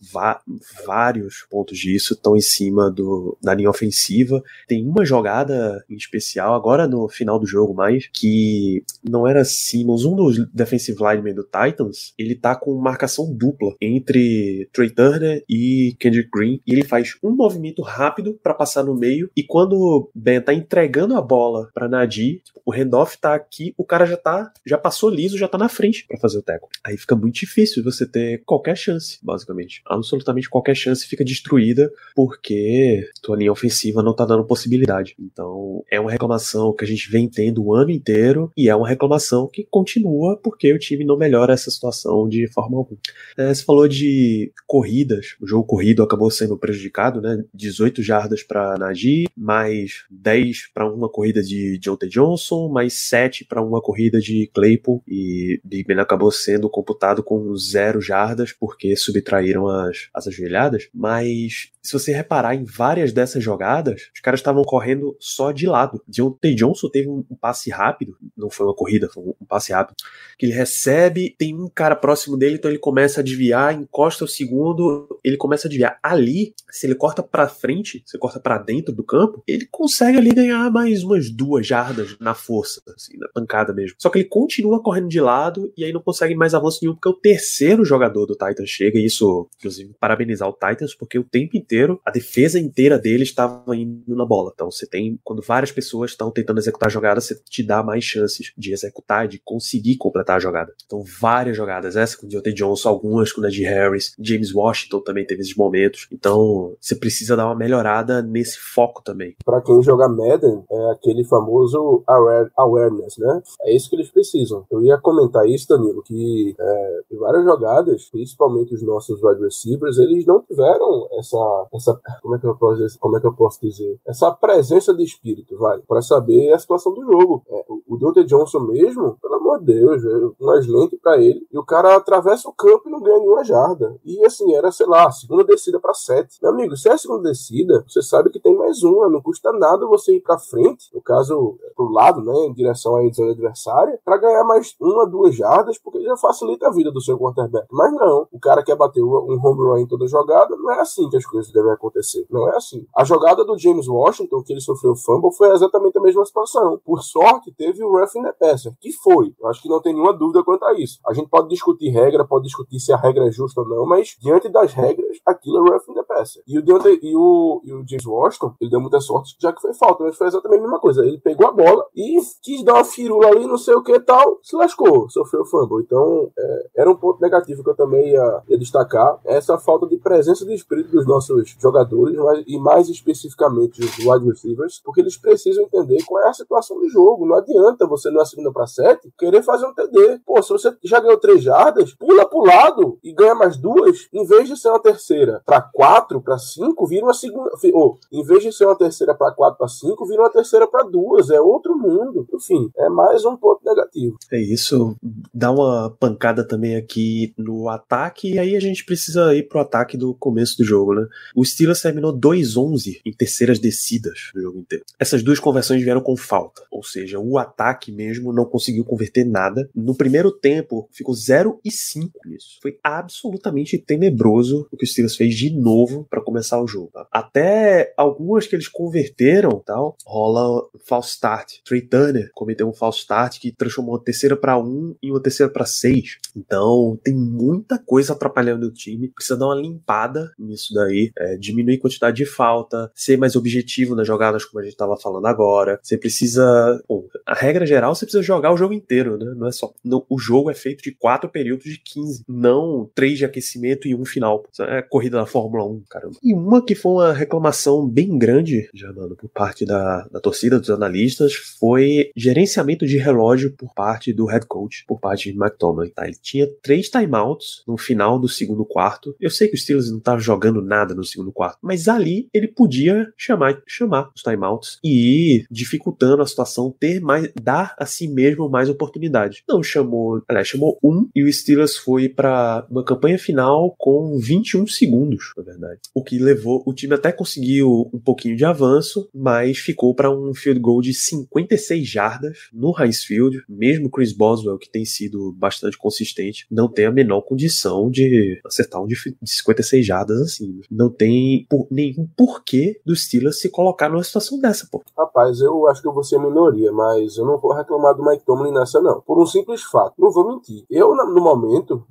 vários 0.85 1.45
pontos 1.49 1.77
disso 1.77 2.13
estão 2.13 2.35
em 2.35 2.41
cima 2.41 2.89
do, 2.89 3.37
da 3.41 3.53
linha 3.53 3.69
ofensiva. 3.69 4.41
Tem 4.67 4.85
uma 4.87 5.05
jogada 5.05 5.83
em 5.89 5.95
especial 5.95 6.53
agora 6.53 6.87
no 6.87 7.09
final 7.09 7.39
do 7.39 7.45
jogo 7.45 7.73
mais 7.73 8.07
que 8.13 8.83
não 9.03 9.27
era 9.27 9.43
Simmons, 9.43 10.05
um 10.05 10.15
dos 10.15 10.47
defensive 10.53 10.97
linemen 10.99 11.33
do 11.33 11.43
Titans, 11.43 12.13
ele 12.17 12.35
tá 12.35 12.55
com 12.55 12.75
marcação 12.75 13.33
dupla 13.33 13.75
entre 13.81 14.69
Trey 14.71 14.89
Turner 14.89 15.43
e 15.49 15.95
Kendrick 16.11 16.29
Green 16.31 16.61
e 16.67 16.73
ele 16.73 16.83
faz 16.83 17.15
um 17.23 17.31
movimento 17.31 17.81
rápido 17.81 18.37
para 18.43 18.53
passar 18.53 18.83
no 18.83 18.93
meio 18.93 19.29
e 19.35 19.43
quando 19.43 19.73
o 19.73 20.11
Ben 20.13 20.41
tá 20.41 20.53
entregando 20.53 21.15
a 21.15 21.21
bola 21.21 21.69
para 21.73 21.87
Nadir, 21.87 22.41
tipo, 22.43 22.61
o 22.65 22.71
handoff 22.71 23.17
tá 23.17 23.33
aqui, 23.33 23.73
o 23.77 23.85
cara 23.85 24.05
já 24.05 24.17
tá 24.17 24.51
já 24.65 24.77
passou 24.77 25.09
liso, 25.09 25.37
já 25.37 25.47
tá 25.47 25.57
na 25.57 25.69
frente 25.69 26.05
para 26.07 26.19
fazer 26.19 26.37
o 26.37 26.43
tackle. 26.43 26.69
Aí 26.83 26.97
fica 26.97 27.15
muito 27.15 27.35
difícil 27.35 27.83
você 27.83 28.05
ter 28.05 28.43
qualquer 28.45 28.75
chance, 28.75 29.19
basicamente. 29.23 29.81
Absolutamente 29.85 30.49
qualquer 30.49 30.75
chance 30.75 31.07
fica 31.07 31.23
destruída 31.23 31.91
porque 32.15 33.09
tua 33.21 33.37
linha 33.37 33.51
ofensiva 33.51 34.03
não 34.03 34.15
tá 34.15 34.25
dando 34.25 34.45
possibilidade. 34.45 35.15
Então, 35.19 35.83
é 35.89 35.99
uma 35.99 36.11
reclamação 36.11 36.73
que 36.73 36.83
a 36.83 36.87
gente 36.87 37.09
vem 37.09 37.27
tendo 37.29 37.63
o 37.63 37.73
ano 37.73 37.91
inteiro 37.91 38.51
e 38.55 38.69
é 38.69 38.75
uma 38.75 38.87
reclamação 38.87 39.47
que 39.47 39.65
continua 39.69 40.37
porque 40.37 40.73
o 40.73 40.79
time 40.79 41.05
não 41.05 41.17
melhora 41.17 41.53
essa 41.53 41.71
situação 41.71 42.27
de 42.27 42.47
forma 42.51 42.77
alguma. 42.77 42.99
É, 43.37 43.53
você 43.53 43.63
falou 43.63 43.87
de 43.87 44.51
corridas, 44.67 45.35
o 45.41 45.47
jogo 45.47 45.65
corrido 45.65 46.00
acabou 46.03 46.29
sendo 46.29 46.57
prejudicado, 46.57 47.21
né? 47.21 47.43
18 47.53 48.01
jardas 48.01 48.43
para 48.43 48.77
Najee, 48.77 49.27
mais 49.35 50.05
10 50.09 50.71
para 50.73 50.91
uma 50.91 51.09
corrida 51.09 51.41
de 51.41 51.79
Deontay 51.79 52.09
Johnson, 52.09 52.69
mais 52.69 52.93
7 52.93 53.45
para 53.45 53.61
uma 53.61 53.81
corrida 53.81 54.19
de 54.19 54.49
Claypool 54.53 55.03
e 55.07 55.59
Big 55.63 55.85
Ben 55.85 55.99
acabou 55.99 56.31
sendo 56.31 56.69
computado 56.69 57.23
com 57.23 57.55
zero 57.55 58.01
jardas 58.01 58.51
porque 58.51 58.95
subtraíram 58.95 59.67
as, 59.67 60.09
as 60.13 60.27
ajoelhadas, 60.27 60.89
mas 60.93 61.71
se 61.81 61.93
você 61.93 62.11
reparar 62.11 62.55
em 62.55 62.63
várias 62.63 63.11
dessas 63.11 63.43
jogadas, 63.43 64.09
os 64.13 64.21
caras 64.21 64.39
estavam 64.39 64.63
correndo 64.63 65.15
só 65.19 65.51
de 65.51 65.67
lado. 65.67 66.01
Deontay 66.07 66.55
Johnson 66.55 66.89
teve 66.89 67.09
um, 67.09 67.23
passe 67.39 67.69
rápido, 67.69 68.15
não 68.37 68.49
foi 68.49 68.65
uma 68.65 68.75
corrida, 68.75 69.09
foi 69.09 69.23
um, 69.23 69.45
passe 69.47 69.73
rápido, 69.73 69.95
que 70.37 70.45
ele 70.45 70.53
recebe, 70.53 71.35
tem 71.37 71.55
um 71.55 71.67
cara 71.67 71.95
próximo 71.95 72.37
dele, 72.37 72.55
então 72.55 72.69
ele 72.69 72.79
começa 72.79 73.21
a 73.21 73.23
desviar, 73.23 73.73
encosta 73.73 74.25
o 74.25 74.27
segundo, 74.27 75.19
ele 75.23 75.37
começa 75.37 75.67
a 75.67 75.69
desviar. 75.69 75.99
Ali, 76.01 76.53
se 76.69 76.85
ele 76.85 76.95
corta 76.95 77.23
pra 77.23 77.47
frente, 77.47 78.03
se 78.05 78.17
corta 78.17 78.39
pra 78.39 78.57
dentro 78.57 78.93
do 78.93 79.03
campo, 79.03 79.43
ele 79.47 79.67
consegue 79.69 80.17
ali 80.17 80.33
ganhar 80.33 80.69
mais 80.71 81.03
umas 81.03 81.29
duas 81.29 81.65
jardas 81.65 82.17
na 82.19 82.33
força, 82.33 82.81
assim, 82.95 83.17
na 83.17 83.27
pancada 83.27 83.73
mesmo. 83.73 83.95
Só 83.99 84.09
que 84.09 84.19
ele 84.19 84.27
continua 84.29 84.81
correndo 84.81 85.09
de 85.09 85.19
lado 85.19 85.71
e 85.75 85.83
aí 85.83 85.91
não 85.91 86.01
consegue 86.01 86.35
mais 86.35 86.53
avanço 86.53 86.79
nenhum, 86.81 86.93
porque 86.93 87.09
o 87.09 87.13
terceiro 87.13 87.83
jogador 87.83 88.25
do 88.25 88.33
Titans 88.33 88.69
chega, 88.69 88.99
e 88.99 89.05
isso, 89.05 89.49
inclusive, 89.57 89.93
parabenizar 89.99 90.47
o 90.47 90.53
Titans, 90.53 90.95
porque 90.95 91.17
o 91.17 91.23
tempo 91.23 91.57
inteiro, 91.57 91.70
a 92.05 92.11
defesa 92.11 92.59
inteira 92.59 92.97
dele 92.97 93.23
estava 93.23 93.75
indo 93.75 94.15
na 94.15 94.25
bola. 94.25 94.51
Então 94.53 94.69
você 94.69 94.87
tem, 94.87 95.19
quando 95.23 95.41
várias 95.41 95.71
pessoas 95.71 96.11
estão 96.11 96.31
tentando 96.31 96.59
executar 96.59 96.87
a 96.87 96.91
jogada, 96.91 97.21
você 97.21 97.35
te 97.49 97.63
dá 97.63 97.83
mais 97.83 98.03
chances 98.03 98.51
de 98.57 98.73
executar, 98.73 99.27
de 99.27 99.39
conseguir 99.39 99.97
completar 99.97 100.37
a 100.37 100.39
jogada. 100.39 100.73
Então 100.85 101.03
várias 101.19 101.55
jogadas, 101.55 101.95
essa 101.95 102.17
com 102.17 102.25
o 102.25 102.29
Deontay 102.29 102.53
Johnson, 102.53 102.89
algumas 102.89 103.31
com 103.31 103.41
o 103.41 103.43
Najee 103.43 103.63
Harris, 103.63 104.15
James 104.19 104.53
Washington 104.53 104.99
também 105.01 105.25
teve 105.25 105.41
esses 105.41 105.55
momentos. 105.55 106.07
Então 106.11 106.75
você 106.79 106.95
precisa 106.95 107.35
dar 107.35 107.45
uma 107.45 107.55
melhorada 107.55 108.21
nesse 108.21 108.57
foco 108.57 109.01
também. 109.03 109.35
Para 109.43 109.61
quem 109.61 109.81
joga 109.81 110.07
Madden, 110.07 110.63
é 110.69 110.91
aquele 110.91 111.23
famoso 111.23 112.03
aware- 112.07 112.51
awareness, 112.57 113.17
né? 113.17 113.41
É 113.61 113.75
isso 113.75 113.89
que 113.89 113.95
eles 113.95 114.09
precisam. 114.11 114.65
Eu 114.71 114.81
ia 114.81 114.97
comentar 114.97 115.47
isso, 115.47 115.67
Danilo, 115.67 116.03
que 116.03 116.55
é, 116.59 117.01
várias 117.17 117.43
jogadas, 117.43 118.09
principalmente 118.11 118.73
os 118.73 118.83
nossos 118.83 119.21
wide 119.21 119.41
receivers, 119.41 119.97
eles 119.97 120.25
não 120.25 120.41
tiveram 120.41 121.07
essa, 121.19 121.60
essa 121.73 121.99
como 122.21 122.35
é 122.35 122.39
que 122.39 122.45
eu 122.47 122.55
posso 122.55 122.77
dizer, 122.81 122.99
como 122.99 123.17
é 123.17 123.19
que 123.21 123.27
eu 123.27 123.33
posso 123.33 123.59
dizer, 123.61 123.99
essa 124.05 124.31
presença 124.31 124.93
de 124.93 125.03
espírito, 125.03 125.57
vai, 125.57 125.79
para 125.81 126.01
saber 126.01 126.51
a 126.53 126.59
situação 126.59 126.93
do 126.93 127.01
jogo. 127.03 127.43
É, 127.49 127.65
o- 127.69 127.97
Deontay 128.01 128.23
Johnson 128.23 128.61
mesmo, 128.61 129.15
pelo 129.21 129.35
amor 129.35 129.59
de 129.59 129.65
Deus, 129.65 130.01
velho, 130.01 130.35
mais 130.39 130.65
lento 130.65 130.97
para 131.01 131.21
ele, 131.21 131.45
e 131.51 131.57
o 131.57 131.63
cara 131.63 131.95
atravessa 131.95 132.49
o 132.49 132.53
campo 132.53 132.87
e 132.87 132.91
não 132.91 132.99
ganha 133.01 133.19
nenhuma 133.19 133.43
jarda. 133.43 133.95
E 134.03 134.25
assim, 134.25 134.55
era, 134.55 134.71
sei 134.71 134.87
lá, 134.87 135.11
segunda 135.11 135.43
descida 135.43 135.79
para 135.79 135.93
sete. 135.93 136.37
Meu 136.41 136.51
amigo, 136.51 136.75
se 136.75 136.89
é 136.89 136.93
a 136.93 136.97
segunda 136.97 137.29
descida, 137.29 137.83
você 137.87 138.01
sabe 138.01 138.31
que 138.31 138.39
tem 138.39 138.55
mais 138.57 138.81
uma, 138.81 139.07
não 139.07 139.21
custa 139.21 139.51
nada 139.51 139.85
você 139.85 140.15
ir 140.15 140.21
para 140.21 140.39
frente, 140.39 140.89
no 140.95 141.01
caso, 141.01 141.59
pro 141.75 141.91
lado, 141.91 142.21
né, 142.23 142.33
em 142.47 142.53
direção 142.53 142.95
à 142.95 143.07
zona 143.13 143.31
adversária, 143.33 143.99
para 144.03 144.17
ganhar 144.17 144.43
mais 144.45 144.75
uma, 144.81 145.05
duas 145.05 145.35
jardas, 145.35 145.77
porque 145.77 146.01
já 146.01 146.17
facilita 146.17 146.67
a 146.67 146.71
vida 146.71 146.91
do 146.91 147.01
seu 147.01 147.17
quarterback. 147.19 147.67
Mas 147.71 147.93
não, 147.93 148.27
o 148.31 148.39
cara 148.39 148.63
quer 148.63 148.75
bater 148.75 149.03
um 149.03 149.39
home 149.43 149.61
run 149.61 149.77
em 149.77 149.87
toda 149.87 150.07
jogada, 150.07 150.55
não 150.55 150.71
é 150.71 150.79
assim 150.79 151.07
que 151.09 151.17
as 151.17 151.25
coisas 151.25 151.50
devem 151.51 151.71
acontecer. 151.71 152.25
Não 152.29 152.47
é 152.49 152.55
assim. 152.55 152.85
A 152.95 153.03
jogada 153.03 153.43
do 153.43 153.57
James 153.57 153.87
Washington, 153.87 154.43
que 154.43 154.53
ele 154.53 154.61
sofreu 154.61 154.95
fumble, 154.95 155.33
foi 155.33 155.51
exatamente 155.51 155.97
a 155.97 156.01
mesma 156.01 156.25
situação. 156.25 156.79
Por 156.85 157.01
sorte, 157.01 157.51
teve 157.51 157.83
o 157.83 157.91
roughing 157.91 158.23
the 158.23 158.31
passer, 158.33 158.73
que 158.79 158.91
foi. 158.91 159.33
Eu 159.39 159.47
acho 159.47 159.61
que 159.61 159.69
não 159.69 159.81
tem 159.81 159.93
nenhuma 159.93 160.13
dúvida 160.13 160.43
quanto 160.43 160.65
a 160.65 160.73
isso. 160.73 160.99
A 161.05 161.13
gente 161.13 161.29
pode 161.29 161.49
discutir 161.49 161.89
regra, 161.89 162.25
pode 162.25 162.45
discutir 162.45 162.79
se 162.79 162.91
a 162.93 162.97
regra 162.97 163.27
é 163.27 163.31
justa 163.31 163.61
ou 163.61 163.67
não, 163.67 163.85
mas 163.85 164.15
diante 164.19 164.49
das 164.49 164.73
regras, 164.73 165.17
aquilo 165.25 165.67
é 165.67 165.71
roughing 165.71 165.93
the 165.93 166.03
passer. 166.03 166.43
E 166.47 166.57
o, 166.57 166.61
Deontay, 166.61 166.99
e 167.01 167.15
o, 167.15 167.61
e 167.63 167.73
o 167.73 167.87
James 167.87 168.05
Washington, 168.05 168.53
ele 168.59 168.69
deu 168.69 168.79
muita 168.79 168.99
sorte, 168.99 169.35
já 169.39 169.51
que 169.51 169.61
foi 169.61 169.73
falta, 169.73 170.03
mas 170.03 170.17
foi 170.17 170.27
exatamente 170.27 170.59
a 170.59 170.63
mesma 170.63 170.79
coisa. 170.79 171.05
Ele 171.05 171.19
pegou 171.19 171.47
a 171.47 171.51
bola 171.51 171.85
e 171.95 172.17
quis 172.41 172.63
dar 172.63 172.75
uma 172.75 172.83
firula 172.83 173.27
ali, 173.27 173.45
não 173.45 173.57
sei 173.57 173.75
o 173.75 173.83
que 173.83 173.99
tal, 173.99 174.39
se 174.41 174.55
lascou, 174.55 175.09
sofreu 175.09 175.45
fumble. 175.45 175.83
Então, 175.83 176.31
é, 176.37 176.69
era 176.77 176.91
um 176.91 176.95
ponto 176.95 177.21
negativo 177.21 177.63
que 177.63 177.69
eu 177.69 177.75
também 177.75 178.09
ia, 178.09 178.43
ia, 178.49 178.57
destacar, 178.57 179.19
essa 179.25 179.57
falta 179.57 179.87
de 179.87 179.97
presença 179.97 180.45
de 180.45 180.53
espírito 180.53 180.91
dos 180.91 181.05
nossos 181.05 181.40
jogadores, 181.45 182.15
mas, 182.17 182.43
e 182.47 182.57
mais 182.59 182.89
especificamente 182.89 183.79
dos 183.79 183.97
wide 183.97 184.27
receivers, 184.27 184.81
porque 184.83 185.01
eles 185.01 185.17
precisam 185.17 185.63
entender 185.63 186.03
qual 186.05 186.23
é 186.23 186.29
a 186.29 186.33
situação 186.33 186.79
do 186.79 186.89
jogo. 186.89 187.25
Não 187.25 187.35
adianta 187.35 187.87
você 187.87 188.09
na 188.09 188.25
segunda 188.25 188.51
para 188.51 188.67
sete 188.67 189.11
querer 189.17 189.43
fazer 189.43 189.65
um 189.65 189.73
TD. 189.73 190.21
Pô, 190.25 190.41
se 190.41 190.49
você 190.49 190.75
já 190.83 190.99
ganhou 190.99 191.17
três 191.17 191.43
jardas, 191.43 191.93
pula 191.93 192.27
pro 192.27 192.43
lado 192.43 192.97
e 193.03 193.13
ganha 193.13 193.35
mais 193.35 193.57
duas, 193.57 194.07
em 194.13 194.25
vez 194.25 194.47
de 194.47 194.57
ser 194.57 194.69
uma 194.69 194.81
terceira 194.81 195.41
para 195.45 195.61
quatro, 195.61 196.21
para 196.21 196.37
cinco, 196.37 196.85
vira 196.87 197.05
uma 197.05 197.13
segunda. 197.13 197.51
Ou, 197.73 197.97
em 198.11 198.23
vez 198.23 198.43
de 198.43 198.51
ser 198.51 198.65
uma 198.65 198.77
terceira 198.77 199.13
para 199.15 199.31
quatro, 199.31 199.57
para 199.57 199.67
cinco, 199.67 200.05
vira 200.05 200.21
uma 200.21 200.29
terceira 200.29 200.67
para 200.67 200.83
duas. 200.83 201.29
É 201.29 201.39
outro 201.39 201.77
mundo. 201.77 202.27
Enfim, 202.33 202.69
é 202.77 202.89
mais 202.89 203.25
um 203.25 203.35
ponto 203.35 203.61
negativo. 203.65 204.17
É 204.31 204.39
isso. 204.39 204.95
Dá 205.33 205.51
uma 205.51 205.95
pancada 205.99 206.45
também 206.47 206.75
aqui 206.75 207.33
no 207.37 207.69
ataque, 207.69 208.33
e 208.33 208.39
aí 208.39 208.55
a 208.55 208.59
gente 208.59 208.85
precisa 208.85 209.33
ir 209.35 209.47
pro 209.47 209.59
ataque 209.59 209.97
do 209.97 210.13
começo 210.15 210.57
do 210.57 210.63
jogo, 210.63 210.93
né? 210.93 211.07
O 211.35 211.45
Steelers 211.45 211.81
terminou 211.81 212.17
2-11 212.17 213.01
em 213.05 213.11
terceiras 213.11 213.59
descidas 213.59 214.31
no 214.35 214.41
jogo 214.41 214.59
inteiro. 214.59 214.85
Essas 214.99 215.23
duas 215.23 215.39
conversões 215.39 215.83
vieram 215.83 216.01
com 216.01 216.15
falta, 216.17 216.63
ou 216.71 216.83
seja, 216.83 217.19
o 217.19 217.37
ataque 217.37 217.91
mesmo 217.91 218.33
não 218.33 218.45
conseguiu 218.45 218.83
converter 218.83 219.25
nada. 219.25 219.69
No 219.75 219.95
primeiro 219.95 220.31
tempo, 220.31 220.87
ficou 220.91 221.13
0 221.13 221.59
e 221.63 221.71
5 221.71 222.19
nisso. 222.25 222.59
Foi 222.61 222.77
absolutamente 222.83 223.77
tenebroso 223.77 224.67
o 224.71 224.77
que 224.77 224.85
o 224.85 224.87
Steelers 224.87 225.15
fez 225.15 225.35
de 225.35 225.49
novo 225.49 226.05
para 226.09 226.21
começar 226.21 226.61
o 226.61 226.67
jogo. 226.67 226.91
Tá? 226.93 227.07
Até 227.11 227.93
algumas 227.97 228.47
que 228.47 228.55
eles 228.55 228.67
converteram, 228.67 229.61
tal, 229.65 229.95
rola 230.05 230.67
false 230.85 231.11
start. 231.11 231.59
Trey 231.63 231.81
Turner 231.81 232.29
cometeu 232.33 232.67
um 232.67 232.73
false 232.73 232.99
start 232.99 233.39
que 233.39 233.51
transformou 233.51 233.95
uma 233.95 234.03
terceira 234.03 234.35
para 234.35 234.57
1 234.57 234.95
e 235.01 235.11
uma 235.11 235.21
terceira 235.21 235.51
para 235.51 235.65
6. 235.65 236.19
Então, 236.35 236.99
tem 237.03 237.15
muita 237.15 237.77
coisa 237.77 238.13
atrapalhando 238.13 238.67
o 238.67 238.71
time. 238.71 239.09
Precisa 239.09 239.37
dar 239.37 239.47
uma 239.47 239.55
limpada 239.55 240.31
nisso 240.37 240.73
daí, 240.73 241.11
é, 241.21 241.37
diminuir 241.37 241.75
a 241.75 241.81
quantidade 241.81 242.17
de 242.17 242.25
falta, 242.25 242.91
ser 242.95 243.17
mais 243.17 243.35
objetivo 243.35 243.95
nas 243.95 244.07
jogadas, 244.07 244.43
como 244.43 244.59
a 244.59 244.63
gente 244.63 244.73
estava 244.73 244.97
falando 244.97 245.25
agora. 245.27 245.79
Você 245.81 245.97
precisa. 245.97 246.81
Bom, 246.87 247.05
a 247.25 247.33
regra 247.33 247.65
geral, 247.65 247.93
você 247.93 248.05
precisa 248.05 248.23
jogar 248.23 248.51
o 248.51 248.57
jogo 248.57 248.73
inteiro, 248.73 249.17
né? 249.17 249.33
Não 249.35 249.47
é 249.47 249.51
só. 249.51 249.71
Não, 249.83 250.05
o 250.09 250.17
jogo 250.17 250.49
é 250.49 250.53
feito 250.53 250.83
de 250.83 250.91
quatro 250.91 251.29
períodos 251.29 251.65
de 251.65 251.77
15, 251.77 252.23
não 252.27 252.89
três 252.95 253.17
de 253.17 253.25
aquecimento 253.25 253.87
e 253.87 253.95
um 253.95 254.05
final. 254.05 254.43
É 254.59 254.79
a 254.79 254.83
corrida 254.83 255.17
da 255.17 255.25
Fórmula 255.25 255.65
1, 255.65 255.83
caramba. 255.89 256.15
E 256.23 256.33
uma 256.33 256.63
que 256.63 256.75
foi 256.75 256.91
uma 256.91 257.13
reclamação 257.13 257.87
bem 257.87 258.17
grande, 258.17 258.69
já, 258.73 258.91
mano, 258.91 259.15
por 259.15 259.29
parte 259.29 259.65
da, 259.65 260.07
da 260.11 260.19
torcida, 260.19 260.59
dos 260.59 260.69
analistas, 260.69 261.33
foi 261.59 262.11
gerenciamento 262.15 262.85
de 262.85 262.97
relógio 262.97 263.51
por 263.55 263.73
parte 263.73 264.13
do 264.13 264.25
head 264.25 264.45
coach, 264.47 264.83
por 264.87 264.99
parte 264.99 265.31
de 265.31 265.37
McTominay. 265.37 265.91
Tá? 265.91 266.05
Ele 266.05 266.17
tinha 266.21 266.47
três 266.61 266.89
timeouts 266.89 267.63
no 267.67 267.77
final 267.77 268.19
do 268.19 268.27
segundo 268.27 268.65
quarto. 268.65 269.15
Eu 269.19 269.29
sei 269.29 269.47
que 269.47 269.55
o 269.55 269.57
Steelers 269.57 269.89
não 269.89 269.97
estava 269.97 270.19
jogando 270.19 270.61
nada 270.61 270.93
no 270.93 271.03
segundo 271.11 271.31
quarto, 271.31 271.57
mas 271.61 271.87
ali 271.87 272.27
ele 272.33 272.47
podia 272.47 273.11
chamar, 273.17 273.61
chamar 273.67 274.09
os 274.15 274.21
timeouts 274.21 274.79
e 274.83 275.35
ir 275.35 275.45
dificultando 275.49 276.21
a 276.21 276.25
situação, 276.25 276.73
ter 276.79 276.99
mais, 276.99 277.31
dar 277.41 277.75
a 277.77 277.85
si 277.85 278.07
mesmo 278.07 278.49
mais 278.49 278.69
oportunidade. 278.69 279.43
Não 279.47 279.61
chamou, 279.63 280.21
aliás, 280.27 280.47
chamou 280.47 280.77
um 280.83 281.07
e 281.15 281.23
o 281.23 281.31
Steelers 281.31 281.77
foi 281.77 282.09
para 282.09 282.65
uma 282.69 282.83
campanha 282.83 283.17
final 283.17 283.75
com 283.77 284.17
21 284.17 284.67
segundos, 284.67 285.33
na 285.37 285.43
verdade. 285.43 285.79
O 285.93 286.03
que 286.03 286.17
levou, 286.17 286.63
o 286.65 286.73
time 286.73 286.93
até 286.93 287.11
conseguiu 287.11 287.89
um 287.93 287.99
pouquinho 287.99 288.35
de 288.35 288.45
avanço, 288.45 289.09
mas 289.13 289.57
ficou 289.57 289.93
para 289.93 290.11
um 290.11 290.33
field 290.33 290.59
goal 290.59 290.81
de 290.81 290.93
56 290.93 291.87
jardas 291.87 292.37
no 292.53 292.73
Heinz 292.77 293.03
Field, 293.03 293.43
mesmo 293.47 293.89
Chris 293.89 294.13
Boswell, 294.13 294.57
que 294.57 294.69
tem 294.69 294.85
sido 294.85 295.31
bastante 295.33 295.77
consistente, 295.77 296.45
não 296.49 296.67
tem 296.67 296.85
a 296.85 296.91
menor 296.91 297.21
condição 297.21 297.89
de 297.89 298.39
acertar 298.45 298.81
um 298.81 298.87
de 298.87 298.95
56 299.23 299.85
jardas 299.85 300.21
assim. 300.21 300.61
Não 300.69 300.89
tem 300.91 301.45
por, 301.49 301.67
nenhum 301.69 302.07
porquê 302.15 302.79
do 302.85 302.95
Steelers 302.95 303.39
se 303.39 303.49
colocar 303.49 303.89
numa 303.89 304.03
situação 304.03 304.39
dessa, 304.39 304.67
pô. 304.71 304.81
Rapaz, 304.97 305.39
eu 305.41 305.67
acho 305.67 305.81
que 305.81 305.87
eu 305.87 305.93
vou 305.93 306.03
ser 306.03 306.19
minoria, 306.19 306.71
mas 306.71 307.17
eu 307.17 307.25
não 307.25 307.37
vou 307.37 307.53
reclamar 307.53 307.95
do 307.95 308.03
Mike 308.03 308.25
Tomlin 308.25 308.51
nessa, 308.51 308.81
não. 308.81 309.01
Por 309.01 309.21
um 309.21 309.25
simples 309.25 309.63
fato. 309.63 309.93
Não 309.97 310.11
vou 310.11 310.27
mentir. 310.27 310.65
Eu, 310.69 310.95
no 310.95 311.21
momento, 311.21 311.83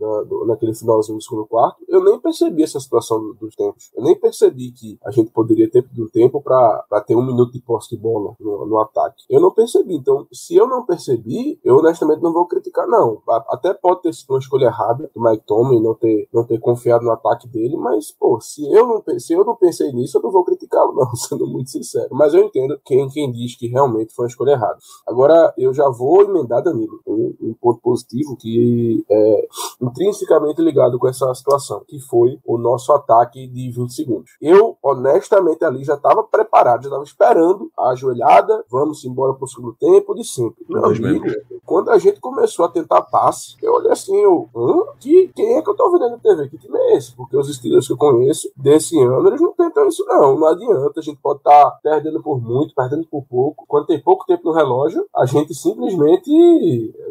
naquele 0.46 0.74
finalzinho 0.74 1.18
do 1.18 1.22
segundo 1.22 1.46
quarto, 1.46 1.84
eu 1.88 2.02
nem 2.04 2.18
percebi 2.18 2.62
essa 2.62 2.78
situação 2.78 3.34
dos 3.40 3.54
tempos. 3.54 3.90
Eu 3.96 4.02
nem 4.04 4.18
percebi 4.18 4.72
que 4.72 4.98
a 5.04 5.10
gente 5.10 5.30
poderia 5.30 5.70
ter 5.70 5.82
do 5.90 6.08
tempo 6.08 6.40
para 6.40 7.04
ter 7.06 7.16
um 7.16 7.24
minuto 7.24 7.52
de 7.52 7.60
posse 7.60 7.90
de 7.90 7.96
bola 7.96 8.34
no, 8.38 8.66
no 8.66 8.78
ataque. 8.78 9.24
Eu 9.28 9.40
não 9.40 9.50
percebi. 9.50 9.96
Então, 9.96 10.26
se 10.32 10.56
eu 10.56 10.66
não 10.66 10.84
percebi, 10.84 11.58
eu 11.64 11.76
honestamente 11.76 12.22
não 12.22 12.32
vou 12.32 12.46
criticar, 12.46 12.86
não. 12.86 13.22
Até 13.48 13.72
pode 13.74 14.02
ter 14.02 14.14
sido 14.14 14.30
uma 14.30 14.38
escolha 14.38 14.66
errada 14.66 15.10
do 15.14 15.22
Mike 15.22 15.44
Tomlin 15.46 15.82
não 15.82 15.94
ter, 15.94 16.28
não 16.32 16.44
ter 16.44 16.58
confiado 16.58 17.04
no 17.04 17.10
ataque 17.10 17.48
dele, 17.48 17.76
mas, 17.76 18.10
pô, 18.10 18.40
se 18.40 18.70
eu 18.72 18.86
não, 18.90 19.18
se 19.18 19.32
eu 19.32 19.44
não 19.44 19.56
pensei 19.56 19.92
nisso, 19.92 20.18
eu 20.18 20.22
não 20.22 20.30
vou 20.30 20.44
criticá-lo, 20.44 20.94
não, 20.94 21.14
sendo 21.16 21.46
muito 21.46 21.70
sincero. 21.70 22.08
Mas 22.12 22.34
eu 22.34 22.44
entendo 22.44 22.78
quem, 22.84 23.08
quem 23.08 23.30
diz 23.30 23.56
que 23.56 23.68
realmente 23.68 24.14
foi 24.14 24.24
uma 24.24 24.30
escolha 24.30 24.52
errada. 24.52 24.78
Agora, 25.06 25.52
eu 25.56 25.72
já 25.72 25.88
vou 25.88 26.22
emendar, 26.22 26.62
Danilo, 26.62 27.00
um, 27.06 27.34
um 27.40 27.54
ponto 27.60 27.80
positivo 27.80 28.36
que 28.36 29.04
é 29.10 29.48
intrinsecamente 29.80 30.60
ligado 30.62 30.98
com 30.98 31.08
essa 31.08 31.32
situação, 31.34 31.82
que 31.86 31.98
foi 32.00 32.38
o 32.44 32.58
nosso 32.58 32.92
ataque 32.92 33.46
de 33.46 33.70
20 33.70 33.94
segundos. 33.94 34.30
Eu, 34.40 34.76
honestamente, 34.82 35.64
ali 35.64 35.84
já 35.84 35.94
estava 35.94 36.22
preparado, 36.22 36.82
já 36.82 36.88
estava 36.88 37.04
esperando 37.04 37.70
a 37.78 37.90
ajoelhada, 37.90 38.64
vamos 38.70 39.04
embora 39.04 39.34
para 39.34 39.44
o 39.44 39.48
segundo 39.48 39.74
tempo, 39.74 40.14
de 40.14 40.24
sempre. 40.24 40.64
Meu 40.68 40.84
amigo, 40.84 41.26
quando 41.64 41.90
a 41.90 41.98
gente 41.98 42.20
começou 42.20 42.64
a 42.64 42.68
tentar 42.68 43.02
passe, 43.02 43.56
eu 43.62 43.74
olhei 43.74 43.90
assim, 43.90 44.16
eu, 44.16 44.48
hã? 44.54 44.80
Que, 44.98 45.28
quem 45.34 45.56
é 45.56 45.62
que 45.62 45.70
eu 45.70 45.76
tô 45.76 45.90
vendo 45.90 46.10
na 46.10 46.18
TV? 46.18 46.48
Que 46.48 46.58
time 46.58 46.78
é 46.78 46.96
esse? 46.96 47.14
Porque 47.14 47.36
os 47.36 47.54
Steelers 47.54 47.86
que 47.86 47.92
eu 47.92 47.96
conheço 47.96 48.50
desse 48.80 48.98
ano, 48.98 49.28
eles 49.28 49.40
não 49.40 49.52
tentam 49.52 49.86
isso 49.86 50.04
não, 50.06 50.38
não 50.38 50.46
adianta, 50.46 50.98
a 50.98 51.02
gente 51.02 51.20
pode 51.20 51.38
estar 51.38 51.70
tá 51.70 51.78
perdendo 51.82 52.22
por 52.22 52.40
muito, 52.40 52.74
perdendo 52.74 53.06
por 53.06 53.22
pouco, 53.24 53.64
quando 53.68 53.86
tem 53.86 54.00
pouco 54.00 54.24
tempo 54.26 54.42
no 54.44 54.52
relógio, 54.52 55.06
a 55.14 55.26
gente 55.26 55.54
simplesmente 55.54 56.30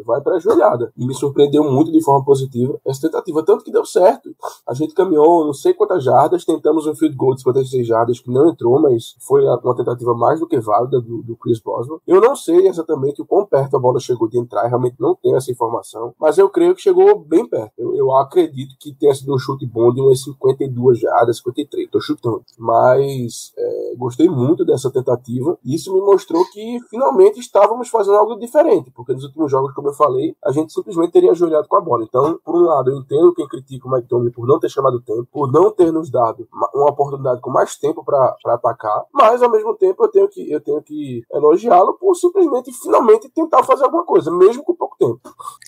vai 0.04 0.20
para 0.20 0.36
a 0.36 0.38
joelhada. 0.38 0.92
E 0.96 1.06
me 1.06 1.14
surpreendeu 1.14 1.64
muito 1.64 1.92
de 1.92 2.02
forma 2.02 2.24
positiva 2.24 2.78
essa 2.84 3.02
tentativa, 3.02 3.42
tanto 3.44 3.64
que 3.64 3.70
deu 3.70 3.84
certo. 3.84 4.34
A 4.66 4.74
gente 4.74 4.94
caminhou 4.94 5.44
não 5.44 5.52
sei 5.52 5.72
quantas 5.72 6.02
jardas, 6.02 6.44
tentamos 6.44 6.86
um 6.86 6.94
field 6.94 7.16
goal 7.16 7.34
de 7.34 7.42
56 7.42 7.86
jardas 7.86 8.20
que 8.20 8.30
não 8.30 8.50
entrou, 8.50 8.80
mas 8.80 9.14
foi 9.20 9.44
uma 9.44 9.76
tentativa 9.76 10.14
mais 10.14 10.40
do 10.40 10.46
que 10.46 10.58
válida 10.58 11.00
do, 11.00 11.22
do 11.22 11.36
Chris 11.36 11.60
Boswell. 11.60 12.00
Eu 12.06 12.20
não 12.20 12.34
sei 12.34 12.66
exatamente 12.66 13.22
o 13.22 13.26
quão 13.26 13.46
perto 13.46 13.76
a 13.76 13.80
bola 13.80 14.00
chegou 14.00 14.28
de 14.28 14.38
entrar, 14.38 14.66
realmente 14.66 14.96
não 14.98 15.14
tenho 15.14 15.36
essa 15.36 15.50
informação, 15.50 16.14
mas 16.18 16.38
eu 16.38 16.48
creio 16.48 16.74
que 16.74 16.82
chegou 16.82 17.18
bem 17.18 17.46
perto. 17.46 17.72
Eu, 17.78 17.94
eu 17.94 18.12
acredito 18.12 18.74
que 18.78 18.92
tenha 18.94 19.14
sido 19.14 19.34
um 19.34 19.38
chute 19.38 19.66
bom 19.66 19.92
de 19.92 20.00
umas 20.00 20.22
52 20.22 20.98
jardas, 20.98 21.40
53, 21.64 21.90
tô 21.90 22.00
chutando. 22.00 22.44
Mas 22.58 23.52
é, 23.56 23.94
gostei 23.96 24.28
muito 24.28 24.64
dessa 24.64 24.90
tentativa. 24.90 25.58
Isso 25.64 25.92
me 25.92 26.00
mostrou 26.00 26.44
que 26.50 26.78
finalmente 26.88 27.40
estávamos 27.40 27.88
fazendo 27.88 28.16
algo 28.16 28.38
diferente, 28.38 28.90
porque 28.90 29.12
nos 29.12 29.24
últimos 29.24 29.50
jogos, 29.50 29.72
como 29.74 29.88
eu 29.88 29.94
falei, 29.94 30.34
a 30.44 30.52
gente 30.52 30.72
simplesmente 30.72 31.12
teria 31.12 31.30
ajoelhado 31.30 31.68
com 31.68 31.76
a 31.76 31.80
bola. 31.80 32.04
Então, 32.04 32.38
por 32.44 32.56
um 32.56 32.64
lado, 32.64 32.90
eu 32.90 32.98
entendo 32.98 33.34
quem 33.34 33.48
critica 33.48 33.88
o 33.88 33.90
Mike 33.90 34.08
Tomlin 34.08 34.30
por 34.30 34.46
não 34.46 34.58
ter 34.58 34.68
chamado 34.68 35.00
tempo, 35.00 35.26
por 35.30 35.50
não 35.50 35.70
ter 35.70 35.92
nos 35.92 36.10
dado 36.10 36.48
uma 36.74 36.90
oportunidade 36.90 37.40
com 37.40 37.50
mais 37.50 37.76
tempo 37.76 38.04
para 38.04 38.36
atacar, 38.46 39.04
mas 39.12 39.42
ao 39.42 39.50
mesmo 39.50 39.74
tempo 39.74 40.04
eu 40.04 40.08
tenho 40.08 40.28
que, 40.28 40.60
que 40.84 41.22
elogiá-lo 41.32 41.94
por 41.94 42.14
simplesmente 42.14 42.72
finalmente 42.72 43.28
tentar 43.30 43.62
fazer 43.62 43.84
alguma 43.84 44.04
coisa, 44.04 44.30
mesmo 44.30 44.62
com 44.62 44.74
pouco 44.74 44.96
tempo. 44.98 45.20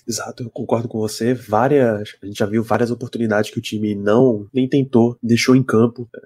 Exato, 0.07 0.43
eu 0.43 0.51
concordo 0.51 0.89
com 0.89 0.99
você. 0.99 1.35
Várias, 1.35 2.17
a 2.23 2.27
gente 2.27 2.39
já 2.39 2.47
viu 2.47 2.63
várias 2.63 2.91
oportunidades 2.91 3.51
que 3.51 3.59
o 3.59 3.63
time 3.63 3.95
não 3.95 4.47
nem 4.53 4.69
tentou, 4.69 5.17
deixou 5.23 5.55
em 5.57 5.63
campo, 5.63 5.82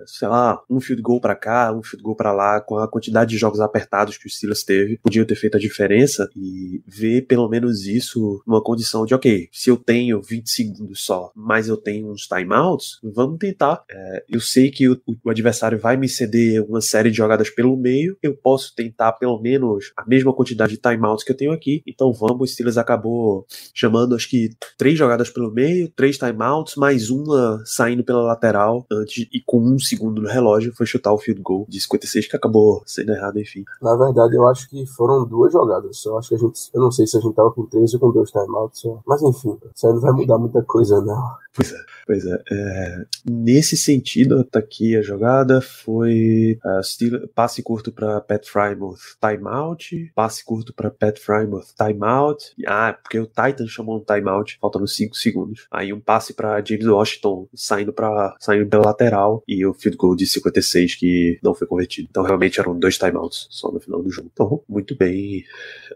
sei 0.06 0.28
lá, 0.28 0.60
um 0.68 0.80
field 0.80 1.02
goal 1.02 1.20
para 1.20 1.34
cá, 1.34 1.72
um 1.72 1.82
field 1.82 2.02
goal 2.02 2.16
para 2.16 2.32
lá, 2.32 2.60
com 2.60 2.78
a 2.78 2.88
quantidade 2.88 3.30
de 3.30 3.38
jogos 3.38 3.60
apertados 3.60 4.16
que 4.16 4.26
o 4.26 4.30
Silas 4.30 4.62
teve, 4.62 4.98
podiam 4.98 5.24
ter 5.24 5.36
feito 5.36 5.56
a 5.56 5.60
diferença 5.60 6.28
e 6.34 6.82
ver 6.86 7.22
pelo 7.22 7.48
menos 7.48 7.86
isso 7.86 8.42
numa 8.46 8.62
condição 8.62 9.04
de, 9.04 9.14
ok, 9.14 9.48
se 9.52 9.70
eu 9.70 9.76
tenho 9.76 10.20
20 10.22 10.50
segundos 10.50 11.04
só, 11.04 11.30
mas 11.34 11.68
eu 11.68 11.76
tenho 11.76 12.10
uns 12.10 12.26
timeouts, 12.26 12.98
vamos 13.02 13.38
tentar. 13.38 13.84
É, 13.90 14.24
eu 14.28 14.40
sei 14.40 14.70
que 14.70 14.88
o, 14.88 15.00
o, 15.24 15.30
adversário 15.30 15.78
vai 15.78 15.96
me 15.96 16.08
ceder 16.08 16.62
uma 16.64 16.80
série 16.80 17.10
de 17.10 17.16
jogadas 17.16 17.50
pelo 17.50 17.76
meio, 17.76 18.16
eu 18.22 18.34
posso 18.34 18.74
tentar 18.74 19.12
pelo 19.12 19.40
menos 19.40 19.92
a 19.96 20.04
mesma 20.06 20.32
quantidade 20.32 20.72
de 20.72 20.80
timeouts 20.80 21.24
que 21.24 21.32
eu 21.32 21.36
tenho 21.36 21.52
aqui, 21.52 21.82
então 21.86 22.12
vamos, 22.12 22.50
o 22.50 22.52
Steelers 22.52 22.78
acabou 22.78 23.46
chamando 23.74 24.14
acho 24.14 24.28
que 24.28 24.50
três 24.78 24.98
jogadas 24.98 25.30
pelo 25.30 25.52
meio, 25.52 25.88
três 25.90 26.18
timeouts, 26.18 26.76
mais 26.76 27.10
uma 27.10 27.62
saindo 27.64 28.04
pela 28.04 28.22
lateral 28.22 28.86
antes 28.90 29.26
e 29.32 29.40
com 29.46 29.60
um 29.60 29.78
segundo 29.78 30.20
no 30.20 30.28
relógio 30.28 30.74
foi 30.74 30.84
chutar 30.84 31.12
o 31.12 31.18
field 31.18 31.40
goal 31.40 31.64
de 31.68 31.80
56 31.80 32.26
que 32.26 32.36
acabou 32.36 32.82
sendo 32.84 33.12
errado, 33.12 33.38
enfim. 33.38 33.64
Na 33.80 33.96
verdade, 33.96 34.34
eu 34.34 34.46
acho 34.48 34.68
que 34.68 34.84
foram 34.86 35.24
duas 35.24 35.52
jogadas. 35.52 36.04
Eu 36.04 36.18
acho 36.18 36.30
que 36.30 36.34
a 36.34 36.38
gente. 36.38 36.60
Eu 36.74 36.80
não 36.80 36.90
sei 36.90 37.06
se 37.06 37.16
a 37.16 37.20
gente 37.20 37.34
tava 37.34 37.52
com 37.52 37.64
três 37.66 37.94
ou 37.94 38.00
com 38.00 38.10
dois 38.10 38.30
timeouts. 38.30 38.82
Mas 39.06 39.22
enfim, 39.22 39.56
isso 39.74 39.86
aí 39.86 39.92
não 39.92 40.00
vai 40.00 40.12
mudar 40.12 40.38
muita 40.38 40.62
coisa, 40.62 41.00
não. 41.00 41.36
Pois 41.54 41.72
é, 41.72 41.76
pois 42.06 42.26
é. 42.26 42.42
é 42.50 43.04
nesse 43.24 43.76
sentido, 43.76 44.44
tá 44.44 44.58
aqui 44.58 44.94
a 44.94 45.00
jogada, 45.00 45.60
foi 45.62 46.58
uh, 46.64 47.28
passe 47.34 47.62
curto 47.62 47.90
para 47.90 48.20
Pat 48.20 48.44
Frymouth, 48.46 49.16
timeout, 49.18 50.12
passe 50.14 50.44
curto 50.44 50.74
para 50.74 50.90
Pat 50.90 51.18
Frymouth, 51.18 51.68
timeout. 51.74 52.52
Ah, 52.66 52.94
porque 53.00 53.18
o 53.18 53.26
Titan 53.26 53.66
chamou 53.66 53.98
um 53.98 54.04
timeout, 54.04 54.58
faltando 54.60 54.86
5 54.86 55.16
segundos. 55.16 55.66
Aí 55.70 55.92
um 55.92 56.00
passe 56.00 56.34
para 56.34 56.62
James 56.62 56.86
Washington 56.86 57.48
saindo 57.54 57.92
para 57.92 58.36
saindo 58.38 58.68
pela 58.68 58.86
lateral 58.86 59.35
e 59.46 59.64
o 59.64 59.74
field 59.74 59.96
goal 59.96 60.16
de 60.16 60.26
56 60.26 60.94
que 60.94 61.38
não 61.42 61.54
foi 61.54 61.66
convertido. 61.66 62.08
Então 62.10 62.22
realmente 62.22 62.60
eram 62.60 62.78
dois 62.78 62.98
timeouts 62.98 63.46
só 63.50 63.70
no 63.70 63.80
final 63.80 64.02
do 64.02 64.10
jogo. 64.10 64.30
Então, 64.32 64.62
muito 64.68 64.96
bem. 64.96 65.44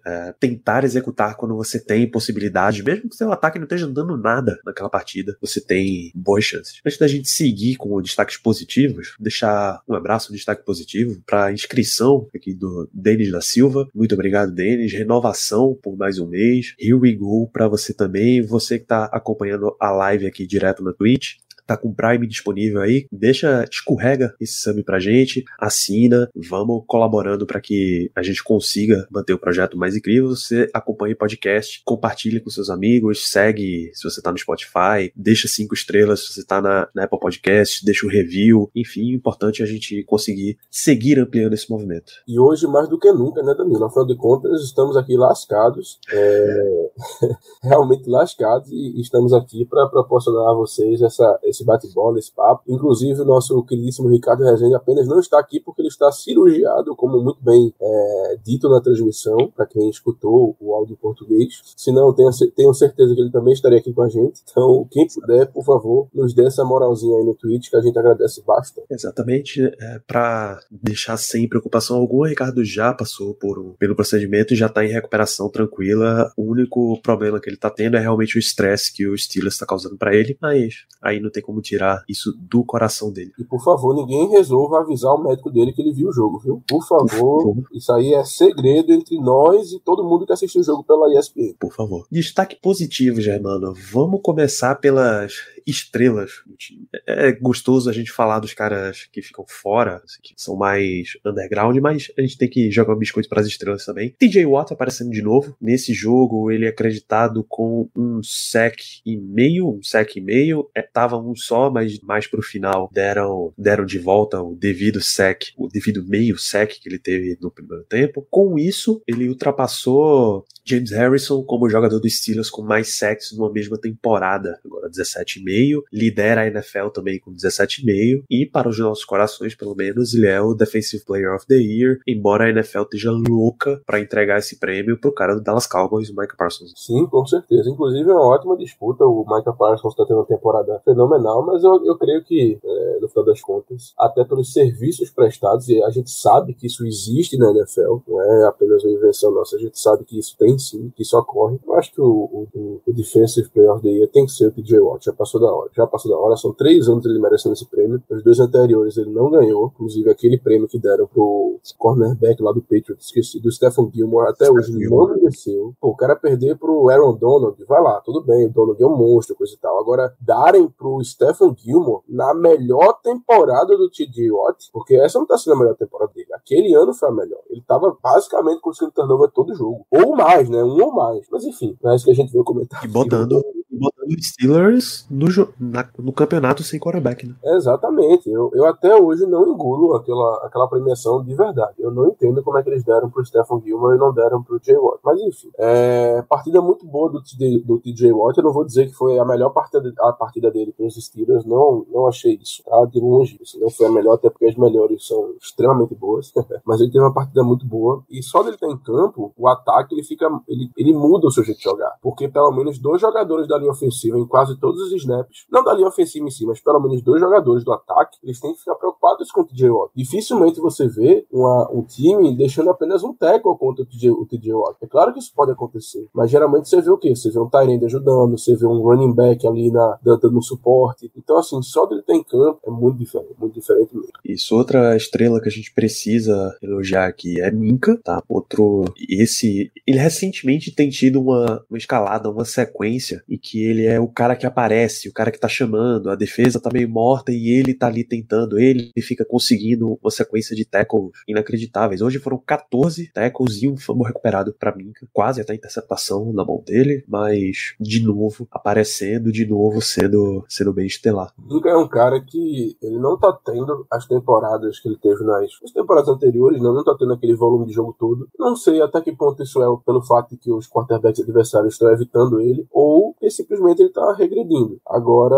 É, 0.07 0.35
tentar 0.39 0.85
executar 0.85 1.37
quando 1.37 1.57
você 1.57 1.79
tem 1.79 2.09
possibilidade, 2.09 2.83
mesmo 2.83 3.09
que 3.09 3.17
seu 3.17 3.33
ataque 3.33 3.59
não 3.59 3.65
esteja 3.65 3.87
dando 3.87 4.17
nada 4.17 4.59
naquela 4.65 4.89
partida, 4.89 5.37
você 5.41 5.61
tem 5.61 6.11
boas 6.15 6.45
chances. 6.45 6.81
Antes 6.85 6.99
da 6.99 7.09
gente 7.09 7.29
seguir 7.29 7.77
com 7.77 8.01
destaques 8.01 8.37
positivos, 8.37 9.15
deixar 9.19 9.83
um 9.89 9.95
abraço, 9.95 10.33
um 10.33 10.37
destaque 10.37 10.65
positivo 10.65 11.21
para 11.27 11.47
a 11.47 11.53
inscrição 11.53 12.29
aqui 12.35 12.55
do 12.55 12.89
Denis 12.93 13.31
da 13.31 13.41
Silva. 13.41 13.89
Muito 13.95 14.15
obrigado, 14.15 14.53
Denis. 14.53 14.93
Renovação 14.93 15.79
por 15.83 15.97
mais 15.97 16.19
um 16.19 16.27
mês. 16.27 16.75
Here 16.79 16.95
we 16.95 17.13
go 17.13 17.49
para 17.49 17.69
você 17.69 17.93
também. 17.93 18.43
Você 18.43 18.79
que 18.79 18.85
está 18.85 19.05
acompanhando 19.07 19.77
a 19.79 19.91
live 19.91 20.27
aqui 20.27 20.47
direto 20.47 20.83
na 20.83 20.93
Twitch 20.93 21.37
tá 21.67 21.77
com 21.77 21.93
Prime 21.93 22.27
disponível 22.27 22.81
aí, 22.81 23.07
deixa, 23.11 23.65
escorrega 23.71 24.35
esse 24.41 24.55
sub 24.61 24.83
pra 24.83 24.99
gente, 24.99 25.45
assina, 25.59 26.29
vamos 26.35 26.85
colaborando 26.87 27.47
para 27.47 27.61
que 27.61 28.11
a 28.15 28.23
gente 28.23 28.43
consiga 28.43 29.07
manter 29.11 29.33
o 29.33 29.39
projeto 29.39 29.77
mais 29.77 29.97
incrível. 29.97 30.29
Você 30.29 30.69
acompanha 30.73 31.15
o 31.15 31.19
podcast, 31.19 31.83
compartilha 31.85 32.41
com 32.41 32.51
seus 32.51 32.71
amigos, 32.71 33.29
segue 33.29 33.91
se 33.95 34.05
você 34.05 34.21
tá 34.23 34.31
no 34.31 34.39
Spotify, 34.39 35.13
deixa 35.15 35.49
cinco 35.49 35.75
estrelas 35.75 36.27
se 36.27 36.33
você 36.33 36.45
tá 36.45 36.61
na, 36.61 36.89
na 36.95 37.05
Apple 37.05 37.19
Podcast, 37.19 37.85
deixa 37.85 38.07
um 38.07 38.11
review, 38.11 38.71
enfim, 38.75 39.13
o 39.13 39.17
importante 39.17 39.63
é 39.63 39.65
a 39.65 39.69
gente 39.69 40.03
conseguir 40.05 40.59
seguir 40.71 41.19
ampliando 41.19 41.53
esse 41.53 41.71
movimento. 41.71 42.13
E 42.27 42.39
hoje, 42.39 42.67
mais 42.67 42.89
do 42.89 42.99
que 42.99 43.13
nunca, 43.13 43.43
né, 43.43 43.55
Danilo? 43.55 43.85
Afinal 43.85 44.07
de 44.07 44.17
contas, 44.17 44.63
estamos 44.63 44.97
aqui 44.97 45.17
lascados, 45.17 45.99
é... 46.13 46.91
realmente 47.63 48.09
lascados, 48.09 48.71
e 48.71 49.01
estamos 49.01 49.33
aqui 49.33 49.65
para 49.65 49.89
proporcionar 49.89 50.51
a 50.51 50.55
vocês 50.55 51.03
essa, 51.03 51.39
esse 51.45 51.60
esse 51.61 51.65
bate-bola, 51.65 52.19
esse 52.19 52.33
papo. 52.33 52.63
Inclusive, 52.67 53.21
o 53.21 53.25
nosso 53.25 53.63
queridíssimo 53.65 54.09
Ricardo 54.09 54.45
Rezende 54.45 54.75
apenas 54.75 55.07
não 55.07 55.21
está 55.21 55.39
aqui 55.39 55.61
porque 55.61 55.83
ele 55.83 55.89
está 55.89 56.11
cirurgiado, 56.11 56.97
como 56.97 57.21
muito 57.21 57.43
bem 57.43 57.73
é, 57.81 58.39
dito 58.43 58.69
na 58.69 58.81
transmissão, 58.81 59.51
para 59.55 59.67
quem 59.67 59.89
escutou 59.89 60.57
o 60.59 60.75
áudio 60.75 60.95
em 60.95 60.97
português. 60.97 61.61
Se 61.77 61.93
não, 61.93 62.13
tenho, 62.13 62.31
tenho 62.57 62.75
certeza 62.75 63.15
que 63.15 63.21
ele 63.21 63.31
também 63.31 63.53
estaria 63.53 63.79
aqui 63.79 63.93
com 63.93 64.03
a 64.03 64.09
gente. 64.09 64.41
Então, 64.51 64.87
quem 64.91 65.07
puder, 65.07 65.47
por 65.47 65.65
favor, 65.65 66.09
nos 66.15 66.35
dê 66.35 66.47
essa 66.47 66.65
moralzinha 66.65 67.17
aí 67.19 67.25
no 67.25 67.35
Twitch, 67.35 67.69
que 67.69 67.77
a 67.77 67.83
gente 67.83 67.99
agradece 67.99 68.43
bastante. 68.47 68.87
Exatamente. 68.91 69.63
É, 69.81 70.01
para 70.07 70.59
deixar 70.71 71.17
sem 71.17 71.49
preocupação 71.49 71.97
alguma, 71.97 72.29
Ricardo 72.29 72.65
já 72.65 72.93
passou 72.93 73.35
por 73.35 73.51
pelo 73.79 73.95
procedimento 73.95 74.55
e 74.55 74.57
já 74.57 74.67
está 74.67 74.85
em 74.85 74.89
recuperação 74.89 75.49
tranquila. 75.49 76.33
O 76.37 76.51
único 76.51 77.01
problema 77.03 77.41
que 77.41 77.49
ele 77.49 77.57
está 77.57 77.71
tendo 77.71 77.97
é 77.97 78.01
realmente 78.01 78.37
o 78.37 78.39
estresse 78.39 78.93
que 78.93 79.07
o 79.07 79.17
Steelers 79.17 79.55
está 79.55 79.67
causando 79.67 79.97
para 79.97 80.15
ele, 80.15 80.37
mas 80.41 80.85
aí 81.03 81.21
não 81.21 81.31
tem 81.31 81.40
como 81.43 81.61
como 81.61 81.63
tirar 81.63 82.05
isso 82.09 82.33
do 82.33 82.65
coração 82.65 83.13
dele. 83.13 83.33
E 83.39 83.45
por 83.45 83.63
favor, 83.63 83.95
ninguém 83.95 84.31
resolva 84.31 84.81
avisar 84.81 85.15
o 85.15 85.23
médico 85.23 85.51
dele 85.51 85.73
que 85.73 85.83
ele 85.83 85.93
viu 85.93 86.09
o 86.09 86.13
jogo, 86.13 86.39
viu? 86.39 86.63
Por 86.67 86.87
favor, 86.87 87.57
isso 87.73 87.93
aí 87.93 88.15
é 88.15 88.25
segredo 88.25 88.93
entre 88.93 89.19
nós 89.19 89.73
e 89.73 89.81
todo 89.81 90.05
mundo 90.05 90.27
que 90.27 90.33
assistiu 90.33 90.63
o 90.63 90.65
jogo 90.65 90.83
pela 90.83 91.13
ESPN. 91.19 91.55
Por 91.61 91.73
favor. 91.73 92.07
Destaque 92.11 92.57
positivo, 92.57 93.21
Germano. 93.21 93.75
Vamos 93.93 94.21
começar 94.23 94.75
pelas 94.77 95.35
estrelas 95.67 96.31
do 96.47 96.57
time. 96.57 96.89
É 97.07 97.33
gostoso 97.33 97.91
a 97.91 97.93
gente 97.93 98.11
falar 98.11 98.41
dos 98.41 98.55
caras 98.55 99.09
que 99.13 99.23
ficam 99.23 99.45
fora, 99.47 100.03
assim, 100.05 100.19
que 100.23 100.35
são 100.37 100.57
mais 100.57 101.11
underground, 101.25 101.77
mas 101.79 102.11
a 102.19 102.23
gente 102.23 102.39
tem 102.39 102.49
que 102.49 102.71
jogar 102.71 102.95
um 102.95 102.99
biscoito 102.99 103.29
para 103.29 103.41
as 103.41 103.47
estrelas 103.47 103.85
também. 103.85 104.15
TJ 104.19 104.47
Watt 104.47 104.73
aparecendo 104.73 105.11
de 105.11 105.23
novo. 105.23 105.57
Nesse 105.61 105.93
jogo, 105.93 106.51
ele 106.51 106.67
é 106.67 106.69
acreditado 106.69 107.45
com 107.49 107.89
um 107.95 108.23
sec 108.23 108.79
e 109.05 109.17
meio, 109.17 109.69
um 109.69 109.83
sec 109.83 110.17
e 110.17 110.21
meio. 110.21 110.69
É, 110.75 110.83
tava 110.83 111.19
um 111.19 111.30
só, 111.37 111.71
mas 111.71 111.99
mais 112.01 112.27
pro 112.27 112.43
final 112.43 112.89
deram, 112.93 113.53
deram 113.57 113.85
de 113.85 113.99
volta 113.99 114.41
o 114.43 114.55
devido 114.55 115.01
sec, 115.01 115.49
o 115.57 115.69
devido 115.69 116.05
meio 116.07 116.39
sec 116.39 116.79
que 116.81 116.89
ele 116.89 116.99
teve 116.99 117.37
no 117.41 117.51
primeiro 117.51 117.85
tempo. 117.85 118.27
Com 118.31 118.59
isso, 118.59 119.03
ele 119.07 119.29
ultrapassou 119.29 120.45
James 120.71 120.91
Harrison 120.93 121.43
como 121.43 121.69
jogador 121.69 121.99
dos 121.99 122.19
Steelers 122.19 122.49
com 122.49 122.63
mais 122.63 122.97
sacks 122.97 123.37
numa 123.37 123.51
mesma 123.51 123.77
temporada, 123.77 124.61
agora 124.65 124.89
17,5, 124.89 125.83
lidera 125.93 126.43
a 126.43 126.47
NFL 126.47 126.89
também 126.89 127.19
com 127.19 127.33
17,5 127.33 128.23
e 128.31 128.47
para 128.47 128.69
os 128.69 128.79
nossos 128.79 129.05
corações, 129.05 129.55
pelo 129.55 129.75
menos, 129.75 130.15
ele 130.15 130.27
é 130.27 130.41
o 130.41 130.55
Defensive 130.55 131.05
Player 131.05 131.35
of 131.35 131.47
the 131.47 131.57
Year, 131.57 131.99
embora 132.07 132.45
a 132.45 132.51
NFL 132.51 132.83
esteja 132.83 133.11
louca 133.11 133.81
para 133.85 134.01
entregar 134.01 134.39
esse 134.39 134.59
prêmio 134.59 134.99
pro 134.99 135.13
cara 135.13 135.35
do 135.35 135.43
Dallas 135.43 135.67
Cowboys, 135.67 136.11
o 136.11 136.15
Micah 136.17 136.37
Parsons. 136.37 136.73
Sim, 136.77 137.07
com 137.07 137.27
certeza. 137.27 137.69
Inclusive 137.69 138.09
é 138.09 138.13
uma 138.13 138.27
ótima 138.27 138.57
disputa, 138.57 139.05
o 139.05 139.25
Micah 139.29 139.53
Parsons 139.53 139.93
está 139.93 140.05
tendo 140.07 140.19
uma 140.19 140.27
temporada 140.27 140.81
fenomenal, 140.85 141.45
mas 141.45 141.65
eu, 141.65 141.85
eu 141.85 141.97
creio 141.97 142.23
que, 142.23 142.59
é, 142.63 142.99
no 143.01 143.09
final 143.09 143.25
das 143.25 143.41
contas, 143.41 143.93
até 143.99 144.25
pelos 144.25 144.53
serviços 144.53 145.11
prestados, 145.11 145.69
e 145.69 145.83
a 145.83 145.91
gente 145.91 146.11
sabe 146.11 146.55
que 146.55 146.67
isso 146.67 146.87
existe 146.87 147.37
na 147.37 147.51
NFL, 147.51 147.99
não 148.07 148.23
é 148.23 148.47
apenas 148.47 148.85
uma 148.85 148.93
invenção 148.93 149.33
nossa, 149.33 149.57
a 149.57 149.59
gente 149.59 149.79
sabe 149.79 150.05
que 150.05 150.19
isso 150.19 150.37
tem 150.39 150.59
sim, 150.61 150.93
que 150.95 151.03
isso 151.03 151.19
ocorre. 151.19 151.59
Eu 151.67 151.75
acho 151.75 151.93
que 151.93 152.01
o, 152.01 152.07
o, 152.55 152.81
o 152.87 152.93
Defensive 152.93 153.49
Player 153.51 153.73
of 153.73 153.83
the 153.83 153.89
Year 153.89 154.09
tem 154.09 154.27
que 154.27 154.33
ser 154.33 154.49
o 154.49 154.53
TJ 154.53 154.81
Watt, 154.81 155.05
já 155.05 155.13
passou 155.13 155.41
da 155.41 155.53
hora. 155.53 155.71
Já 155.75 155.87
passou 155.87 156.11
da 156.11 156.19
hora, 156.19 156.37
são 156.37 156.53
três 156.53 156.89
anos 156.89 157.05
ele 157.05 157.19
merecendo 157.19 157.55
esse 157.55 157.67
prêmio. 157.67 158.03
Os 158.11 158.23
dois 158.23 158.39
anteriores 158.39 158.97
ele 158.97 159.11
não 159.11 159.31
ganhou, 159.31 159.73
inclusive 159.75 160.11
aquele 160.11 160.39
prêmio 160.39 160.69
que 160.69 160.79
deram 160.79 161.07
pro 161.07 161.59
cornerback 161.79 162.43
lá 162.43 162.53
do 162.53 162.61
Patriots, 162.61 163.07
esqueci, 163.07 163.41
do 163.41 163.51
Stephen 163.51 163.91
Gilmore, 163.93 164.29
até 164.29 164.51
hoje 164.51 164.73
não 164.73 165.09
mereceu. 165.09 165.75
Pô, 165.81 165.89
o 165.89 165.97
cara 165.97 166.17
perder 166.17 166.57
pro 166.57 166.89
Aaron 166.89 167.15
Donald, 167.15 167.63
vai 167.65 167.83
lá, 167.83 168.01
tudo 168.01 168.23
bem, 168.23 168.47
o 168.47 168.53
Donald 168.53 168.83
é 168.83 168.87
um 168.87 168.97
monstro, 168.97 169.37
coisa 169.37 169.55
e 169.55 169.59
tal. 169.59 169.79
Agora, 169.79 170.15
darem 170.21 170.69
pro 170.69 171.03
Stephen 171.03 171.55
Gilmore 171.57 172.03
na 172.09 172.35
melhor 172.35 173.01
temporada 173.03 173.77
do 173.77 173.91
TJ 173.91 174.31
Watt, 174.31 174.71
porque 174.73 174.95
essa 174.95 175.19
não 175.19 175.27
tá 175.27 175.37
sendo 175.39 175.55
a 175.55 175.59
melhor 175.59 175.75
temporada 175.75 176.13
dele. 176.13 176.33
Aquele 176.35 176.75
ano 176.75 176.93
foi 176.93 177.09
a 177.09 177.13
melhor. 177.13 177.41
Ele 177.49 177.63
tava 177.67 177.97
basicamente 178.03 178.61
conseguindo 178.61 178.93
turnover 178.93 179.31
todo 179.31 179.55
jogo. 179.55 179.87
Ou 179.91 180.17
mais, 180.17 180.40
né? 180.49 180.63
Um 180.63 180.83
ou 180.83 180.93
mais. 180.93 181.27
Mas 181.31 181.45
enfim, 181.45 181.77
é 181.85 181.95
isso 181.95 182.05
que 182.05 182.11
a 182.11 182.15
gente 182.15 182.33
veio 182.33 182.45
comentar. 182.45 182.85
E 182.85 182.89
botando, 182.89 183.43
botando 183.81 184.23
Steelers 184.23 185.07
no, 185.11 185.27
na, 185.59 185.89
no 185.99 186.13
campeonato 186.13 186.63
sem 186.63 186.79
quarterback, 186.79 187.27
né? 187.27 187.35
Exatamente. 187.45 188.29
Eu, 188.29 188.51
eu 188.55 188.67
até 188.67 188.95
hoje 188.95 189.27
não 189.27 189.49
engulo 189.49 189.95
aquela, 189.95 190.47
aquela 190.47 190.69
premiação 190.69 191.25
de 191.25 191.35
verdade. 191.35 191.75
Eu 191.79 191.91
não 191.91 192.09
entendo 192.09 192.43
como 192.43 192.59
é 192.59 192.63
que 192.63 192.69
eles 192.69 192.85
deram 192.85 193.11
pro 193.11 193.25
Stephen 193.25 193.61
Gilmore 193.65 193.97
e 193.97 193.99
não 193.99 194.13
deram 194.13 194.43
pro 194.43 194.61
Jay 194.63 194.77
Watt. 194.77 195.01
Mas 195.05 195.21
enfim, 195.21 195.51
é, 195.59 196.23
partida 196.29 196.61
muito 196.61 196.87
boa 196.87 197.11
do, 197.11 197.21
do 197.65 197.79
TJ 197.79 198.13
Watt. 198.13 198.39
Eu 198.39 198.45
não 198.45 198.53
vou 198.53 198.65
dizer 198.65 198.87
que 198.87 198.95
foi 198.95 199.19
a 199.19 199.25
melhor 199.25 199.51
partida, 199.51 199.93
a 200.01 200.13
partida 200.13 200.51
dele 200.51 200.73
pelos 200.73 200.95
Steelers. 200.95 201.45
Não, 201.45 201.87
não 201.91 202.07
achei 202.07 202.39
isso, 202.41 202.63
tá? 202.65 202.85
De 202.87 203.01
longe. 203.01 203.39
Isso 203.41 203.59
não 203.59 203.71
foi 203.71 203.87
a 203.87 203.93
melhor, 203.93 204.15
até 204.15 204.29
porque 204.29 204.47
as 204.47 204.57
melhores 204.57 205.07
são 205.07 205.35
extremamente 205.41 205.95
boas. 205.95 206.33
Mas 206.65 206.81
ele 206.81 206.91
teve 206.91 207.05
uma 207.05 207.15
partida 207.15 207.43
muito 207.43 207.67
boa. 207.67 208.03
E 208.11 208.23
só 208.23 208.43
dele 208.43 208.57
estar 208.57 208.69
em 208.69 208.79
campo, 208.79 209.33
o 209.37 209.49
ataque 209.49 209.95
ele 209.95 210.03
fica. 210.03 210.29
Ele, 210.47 210.71
ele 210.77 210.93
muda 210.93 211.27
o 211.27 211.31
seu 211.31 211.45
jeito 211.45 211.59
de 211.59 211.65
jogar. 211.65 211.93
Porque 212.03 212.29
pelo 212.29 212.51
menos 212.53 212.79
dois 212.79 213.01
jogadores 213.01 213.49
da 213.49 213.59
linha 213.59 213.70
ofensiva 213.71 214.19
em 214.19 214.27
quase 214.27 214.59
todos 214.59 214.81
os 214.83 214.93
snaps, 214.93 215.47
não 215.51 215.65
da 215.65 215.75
linha 215.75 215.89
ofensiva 215.89 216.27
em 216.27 216.31
si, 216.31 216.47
mas 216.47 216.61
pelo 216.61 216.81
menos 216.81 217.03
dois 217.03 217.21
jogadores 217.21 217.65
do 217.65 217.73
ataque, 217.73 218.19
eles 218.23 218.41
têm 218.41 218.53
que 218.53 218.61
ficar 218.61 218.75
preocupados 218.75 219.31
com 219.31 219.43
o 219.43 219.45
TJ 219.45 219.71
Watt. 219.71 219.93
Dificilmente 219.95 220.61
você 220.61 220.89
vê 220.89 221.27
uma, 221.31 221.71
um 221.73 221.83
time 221.83 222.37
deixando 222.37 222.71
apenas 222.71 223.03
um 223.03 223.15
tackle 223.15 223.57
contra 223.59 223.83
o 223.83 223.87
TJ, 223.87 224.11
o 224.11 224.27
TJ 224.27 224.53
Watt. 224.55 224.77
É 224.83 224.87
claro 224.87 225.13
que 225.13 225.19
isso 225.19 225.33
pode 225.35 225.53
acontecer, 225.53 226.09
mas 226.13 226.31
geralmente 226.31 226.69
você 226.69 226.81
vê 226.81 226.91
o 226.91 226.99
quê? 226.99 227.15
Você 227.15 227.31
vê 227.31 227.39
um 227.39 227.49
Tyrande 227.49 227.85
ajudando, 227.85 228.39
você 228.39 228.55
vê 228.55 228.67
um 228.67 228.81
running 228.81 229.13
back 229.13 229.47
ali 229.47 229.71
na, 229.71 229.99
dando 230.03 230.43
suporte. 230.43 231.11
Então, 231.17 231.37
assim, 231.39 231.61
só 231.63 231.87
dele 231.87 232.03
ter 232.03 232.15
em 232.15 232.23
campo 232.23 232.61
é 232.67 232.71
muito 232.71 232.99
diferente, 232.99 233.35
muito 233.39 233.55
diferente 233.55 233.95
mesmo. 233.95 234.11
Isso, 234.25 234.55
outra 234.55 234.97
estrela 234.97 235.41
que 235.41 235.49
a 235.49 235.53
gente 235.53 235.73
precisa 235.73 236.57
elogiar 236.63 237.07
aqui 237.07 237.41
é 237.41 237.51
Minka, 237.51 237.99
tá? 238.03 238.23
Outro. 238.29 238.85
Esse. 239.09 239.71
Ele 239.87 239.99
recentemente 239.99 240.75
tem 240.75 240.89
tido 240.89 241.21
uma, 241.21 241.65
uma 241.69 241.79
escalada, 241.79 242.31
uma 242.31 242.45
sequência, 242.45 243.23
e 243.29 243.37
que 243.37 243.60
ele 243.63 243.87
é 243.87 243.99
o 244.01 244.09
cara 244.09 244.37
que 244.37 244.47
aparece, 244.47 245.09
o 245.09 245.13
cara 245.13 245.31
que 245.31 245.39
tá 245.39 245.49
chamando, 245.49 246.11
a 246.11 246.15
defesa 246.15 246.61
tá 246.61 246.71
meio 246.73 246.89
morta 246.89 247.33
e 247.33 247.51
ele 247.51 247.75
tá 247.75 247.87
ali 247.87 248.05
tentando, 248.05 248.59
ele 248.59 248.91
fica 249.01 249.25
conseguindo 249.25 249.99
uma 250.03 250.11
sequência 250.11 250.55
de 250.55 250.65
tackles 250.65 251.13
inacreditáveis. 251.27 252.01
Hoje 252.01 252.19
foram 252.19 252.39
14 252.39 253.11
tackles 253.13 253.63
e 253.63 253.69
um 253.69 253.77
fumble 253.77 254.07
recuperado 254.07 254.55
para 254.59 254.75
mim, 254.75 254.93
quase 255.13 255.41
até 255.41 255.55
interceptação 255.55 256.33
na 256.33 256.45
mão 256.45 256.63
dele, 256.65 257.05
mas 257.09 257.75
de 257.81 258.03
novo 258.05 258.47
aparecendo, 258.51 259.33
de 259.33 259.47
novo 259.47 259.81
sendo, 259.81 260.45
sendo 260.49 260.73
bem 260.73 260.87
estelar. 260.87 261.33
Minka 261.39 261.69
é 261.69 261.77
um 261.77 261.89
cara 261.89 262.21
que 262.21 262.77
ele 262.83 262.99
não 262.99 263.19
tá 263.19 263.33
tendo 263.45 263.87
as 263.91 264.07
temporadas 264.07 264.79
que 264.79 264.89
ele 264.89 264.99
teve 264.99 265.25
nas, 265.25 265.49
nas 265.63 265.73
temporadas 265.73 266.09
anteriores, 266.09 266.61
né? 266.61 266.69
não 266.69 266.85
tá 266.85 266.97
tendo 266.99 267.13
aquele 267.13 267.35
volume 267.35 267.67
de 267.67 267.73
jogo 267.73 267.95
todo. 267.99 268.29
Não 268.39 268.57
sei 268.57 268.81
até 268.81 269.01
que 269.01 269.13
ponto 269.13 269.43
isso 269.43 269.63
é 269.63 269.67
pelo 269.85 270.03
fato 270.03 270.31
de 270.31 270.37
que 270.37 270.53
os 270.53 270.69
quarterbacks 270.69 271.21
adversários 271.21 271.75
estão 271.75 271.91
evitando 271.91 272.41
ele, 272.41 272.67
ou 272.71 273.15
que 273.15 273.27
simplesmente 273.51 273.83
ele 273.83 273.91
tá 273.91 274.13
regredindo. 274.13 274.81
Agora, 274.87 275.37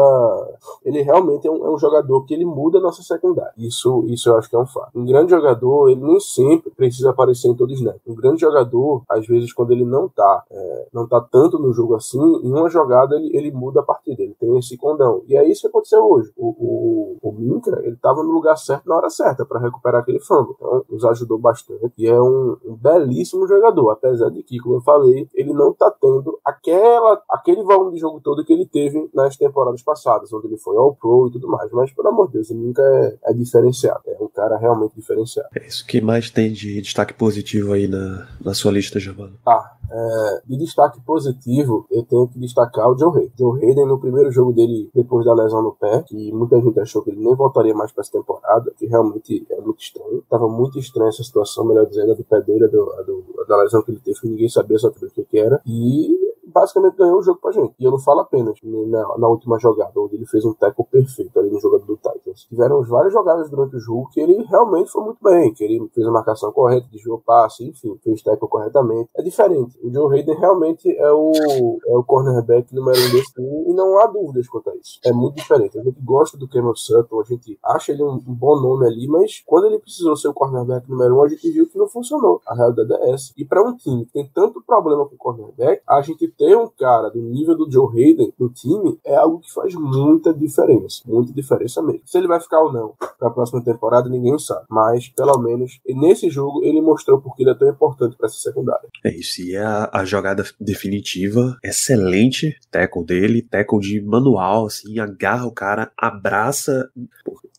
ele 0.84 1.00
realmente 1.00 1.46
é 1.46 1.50
um, 1.50 1.66
é 1.66 1.70
um 1.70 1.78
jogador 1.78 2.24
que 2.24 2.34
ele 2.34 2.44
muda 2.44 2.78
a 2.78 2.80
nossa 2.80 3.02
secundária. 3.02 3.52
Isso, 3.56 4.04
isso 4.08 4.28
eu 4.28 4.36
acho 4.36 4.50
que 4.50 4.56
é 4.56 4.58
um 4.58 4.66
fato. 4.66 4.90
Um 4.94 5.06
grande 5.06 5.30
jogador, 5.30 5.88
ele 5.88 6.02
nem 6.02 6.20
sempre 6.20 6.70
precisa 6.70 7.10
aparecer 7.10 7.48
em 7.48 7.56
todo 7.56 7.72
snap. 7.72 7.96
Um 8.06 8.14
grande 8.14 8.42
jogador, 8.42 9.02
às 9.08 9.26
vezes, 9.26 9.52
quando 9.52 9.72
ele 9.72 9.84
não 9.84 10.08
tá, 10.08 10.44
é, 10.50 10.88
não 10.92 11.08
tá 11.08 11.20
tanto 11.20 11.58
no 11.58 11.72
jogo 11.72 11.94
assim, 11.94 12.20
em 12.20 12.52
uma 12.52 12.68
jogada 12.68 13.16
ele, 13.16 13.34
ele 13.36 13.50
muda 13.50 13.80
a 13.80 13.84
partida, 13.84 14.22
ele 14.22 14.34
tem 14.38 14.58
esse 14.58 14.76
condão. 14.76 15.22
E 15.26 15.36
é 15.36 15.48
isso 15.48 15.62
que 15.62 15.68
aconteceu 15.68 16.04
hoje. 16.04 16.30
O, 16.36 16.48
o, 16.48 17.16
o 17.22 17.32
Minka, 17.32 17.80
ele 17.82 17.96
tava 17.96 18.22
no 18.22 18.30
lugar 18.30 18.56
certo 18.58 18.86
na 18.86 18.96
hora 18.96 19.08
certa 19.08 19.44
para 19.46 19.60
recuperar 19.60 20.02
aquele 20.02 20.20
fumble. 20.20 20.54
Então, 20.56 20.84
nos 20.90 21.04
ajudou 21.04 21.38
bastante. 21.38 21.92
E 21.96 22.06
é 22.06 22.20
um, 22.20 22.56
um 22.64 22.74
belíssimo 22.74 23.46
jogador, 23.46 23.90
apesar 23.90 24.30
de 24.30 24.42
que, 24.42 24.58
como 24.58 24.76
eu 24.76 24.80
falei, 24.82 25.28
ele 25.34 25.52
não 25.52 25.72
tá 25.72 25.90
tendo 25.90 26.38
aquela, 26.44 27.22
aquele 27.30 27.62
volume 27.62 27.96
de 27.96 28.01
jogo 28.02 28.20
todo 28.20 28.44
que 28.44 28.52
ele 28.52 28.66
teve 28.66 29.08
nas 29.14 29.36
temporadas 29.36 29.82
passadas, 29.82 30.32
onde 30.32 30.48
ele 30.48 30.58
foi 30.58 30.76
ao 30.76 30.94
pro 30.94 31.28
e 31.28 31.32
tudo 31.32 31.48
mais. 31.48 31.70
Mas, 31.72 31.92
pelo 31.92 32.08
amor 32.08 32.26
de 32.26 32.34
Deus, 32.34 32.50
ele 32.50 32.60
nunca 32.60 32.82
é, 32.82 33.30
é 33.30 33.32
diferenciado. 33.32 34.02
É 34.06 34.16
um 34.20 34.28
cara 34.28 34.58
realmente 34.58 34.94
diferenciado. 34.94 35.48
É 35.54 35.66
isso 35.66 35.86
que 35.86 36.00
mais 36.00 36.30
tem 36.30 36.52
de 36.52 36.80
destaque 36.82 37.14
positivo 37.14 37.72
aí 37.72 37.86
na, 37.86 38.28
na 38.40 38.52
sua 38.52 38.72
lista, 38.72 38.98
Giovanni. 38.98 39.38
Ah, 39.46 39.72
é, 39.90 40.42
de 40.46 40.56
destaque 40.56 41.00
positivo, 41.02 41.86
eu 41.90 42.02
tenho 42.02 42.26
que 42.26 42.38
destacar 42.38 42.90
o 42.90 42.98
Joe 42.98 43.10
Hayden. 43.10 43.32
Joe 43.38 43.62
Hayden, 43.62 43.86
no 43.86 44.00
primeiro 44.00 44.30
jogo 44.32 44.52
dele, 44.52 44.90
depois 44.94 45.24
da 45.24 45.34
lesão 45.34 45.62
no 45.62 45.72
pé, 45.72 46.02
que 46.02 46.32
muita 46.32 46.60
gente 46.60 46.80
achou 46.80 47.02
que 47.02 47.10
ele 47.10 47.22
nem 47.22 47.34
voltaria 47.34 47.74
mais 47.74 47.92
para 47.92 48.02
essa 48.02 48.12
temporada, 48.12 48.72
que 48.76 48.86
realmente 48.86 49.46
é 49.50 49.60
muito 49.60 49.80
estranho. 49.80 50.24
Tava 50.28 50.48
muito 50.48 50.78
estranha 50.78 51.10
essa 51.10 51.22
situação, 51.22 51.64
melhor 51.66 51.86
dizendo, 51.86 52.14
do 52.14 52.24
pé 52.24 52.40
dele, 52.40 52.68
do, 52.68 52.84
do, 53.06 53.44
da 53.46 53.62
lesão 53.62 53.82
que 53.82 53.90
ele 53.90 54.00
teve, 54.00 54.18
que 54.18 54.28
ninguém 54.28 54.48
sabia 54.48 54.76
exatamente 54.76 55.20
o 55.20 55.24
que 55.24 55.38
era. 55.38 55.60
E 55.66 56.31
basicamente 56.52 56.96
ganhou 56.96 57.18
o 57.18 57.22
jogo 57.22 57.40
pra 57.40 57.52
gente. 57.52 57.74
E 57.78 57.84
eu 57.84 57.90
não 57.90 57.98
falo 57.98 58.20
apenas 58.20 58.58
na, 58.62 59.18
na 59.18 59.28
última 59.28 59.58
jogada, 59.58 59.92
onde 59.96 60.16
ele 60.16 60.26
fez 60.26 60.44
um 60.44 60.52
tackle 60.54 60.84
perfeito 60.90 61.38
ali 61.38 61.50
no 61.50 61.60
jogador 61.60 61.84
do 61.84 61.96
Titans. 61.96 62.44
Tiveram 62.44 62.82
várias 62.82 63.12
jogadas 63.12 63.50
durante 63.50 63.76
o 63.76 63.80
jogo 63.80 64.08
que 64.12 64.20
ele 64.20 64.42
realmente 64.44 64.90
foi 64.90 65.04
muito 65.04 65.18
bem, 65.22 65.52
que 65.52 65.64
ele 65.64 65.88
fez 65.94 66.06
a 66.06 66.10
marcação 66.10 66.52
correta, 66.52 66.86
desviou 66.90 67.16
o 67.16 67.20
passe, 67.20 67.64
enfim, 67.64 67.98
fez 68.02 68.22
tackle 68.22 68.48
corretamente. 68.48 69.10
É 69.16 69.22
diferente. 69.22 69.78
O 69.82 69.92
Joe 69.92 70.14
Hayden 70.14 70.36
realmente 70.36 70.90
é 70.90 71.10
o, 71.12 71.78
é 71.86 71.96
o 71.96 72.04
cornerback 72.04 72.74
número 72.74 72.98
um 72.98 73.10
desse 73.10 73.32
time 73.34 73.70
e 73.70 73.74
não 73.74 73.98
há 73.98 74.06
dúvidas 74.06 74.48
quanto 74.48 74.70
a 74.70 74.76
isso. 74.76 75.00
É 75.04 75.12
muito 75.12 75.36
diferente. 75.36 75.78
A 75.78 75.82
gente 75.82 76.00
gosta 76.02 76.36
do 76.36 76.48
Cameron 76.48 76.74
Sutton, 76.74 77.20
a 77.20 77.24
gente 77.24 77.58
acha 77.64 77.92
ele 77.92 78.02
um, 78.02 78.14
um 78.14 78.34
bom 78.34 78.60
nome 78.60 78.86
ali, 78.86 79.06
mas 79.06 79.42
quando 79.46 79.66
ele 79.66 79.78
precisou 79.78 80.16
ser 80.16 80.28
o 80.28 80.34
cornerback 80.34 80.88
número 80.90 81.16
um, 81.16 81.22
a 81.22 81.28
gente 81.28 81.50
viu 81.50 81.68
que 81.68 81.78
não 81.78 81.88
funcionou. 81.88 82.40
A 82.46 82.54
realidade 82.54 82.92
é 82.92 83.10
essa. 83.10 83.32
E 83.36 83.44
para 83.44 83.62
um 83.62 83.76
time 83.76 84.04
que 84.06 84.12
tem 84.12 84.30
tanto 84.34 84.62
problema 84.62 85.06
com 85.06 85.14
o 85.14 85.18
cornerback, 85.18 85.82
a 85.86 86.00
gente 86.02 86.28
ter 86.42 86.56
um 86.56 86.68
cara 86.68 87.08
do 87.08 87.22
nível 87.22 87.56
do 87.56 87.70
Joe 87.70 87.86
Hayden 87.88 88.34
no 88.36 88.48
time 88.48 88.98
é 89.04 89.14
algo 89.14 89.38
que 89.38 89.52
faz 89.52 89.74
muita 89.76 90.34
diferença. 90.34 91.02
Muita 91.06 91.32
diferença 91.32 91.80
mesmo. 91.80 92.02
Se 92.04 92.18
ele 92.18 92.26
vai 92.26 92.40
ficar 92.40 92.60
ou 92.60 92.72
não 92.72 92.94
para 93.16 93.28
a 93.28 93.30
próxima 93.30 93.62
temporada, 93.62 94.08
ninguém 94.08 94.36
sabe. 94.40 94.66
Mas, 94.68 95.08
pelo 95.08 95.38
menos, 95.38 95.78
nesse 95.86 96.28
jogo, 96.28 96.64
ele 96.64 96.82
mostrou 96.82 97.20
porque 97.20 97.44
ele 97.44 97.50
é 97.50 97.54
tão 97.54 97.68
importante 97.68 98.16
para 98.16 98.26
essa 98.26 98.38
secundária. 98.38 98.88
É 99.04 99.14
isso. 99.14 99.40
E 99.40 99.54
é 99.54 99.62
a, 99.62 99.88
a 99.92 100.04
jogada 100.04 100.42
definitiva. 100.60 101.56
Excelente 101.62 102.58
tackle 102.72 103.04
dele. 103.04 103.42
Tackle 103.42 103.78
de 103.78 104.00
manual, 104.00 104.66
assim. 104.66 104.98
Agarra 104.98 105.46
o 105.46 105.52
cara, 105.52 105.92
abraça. 105.96 106.90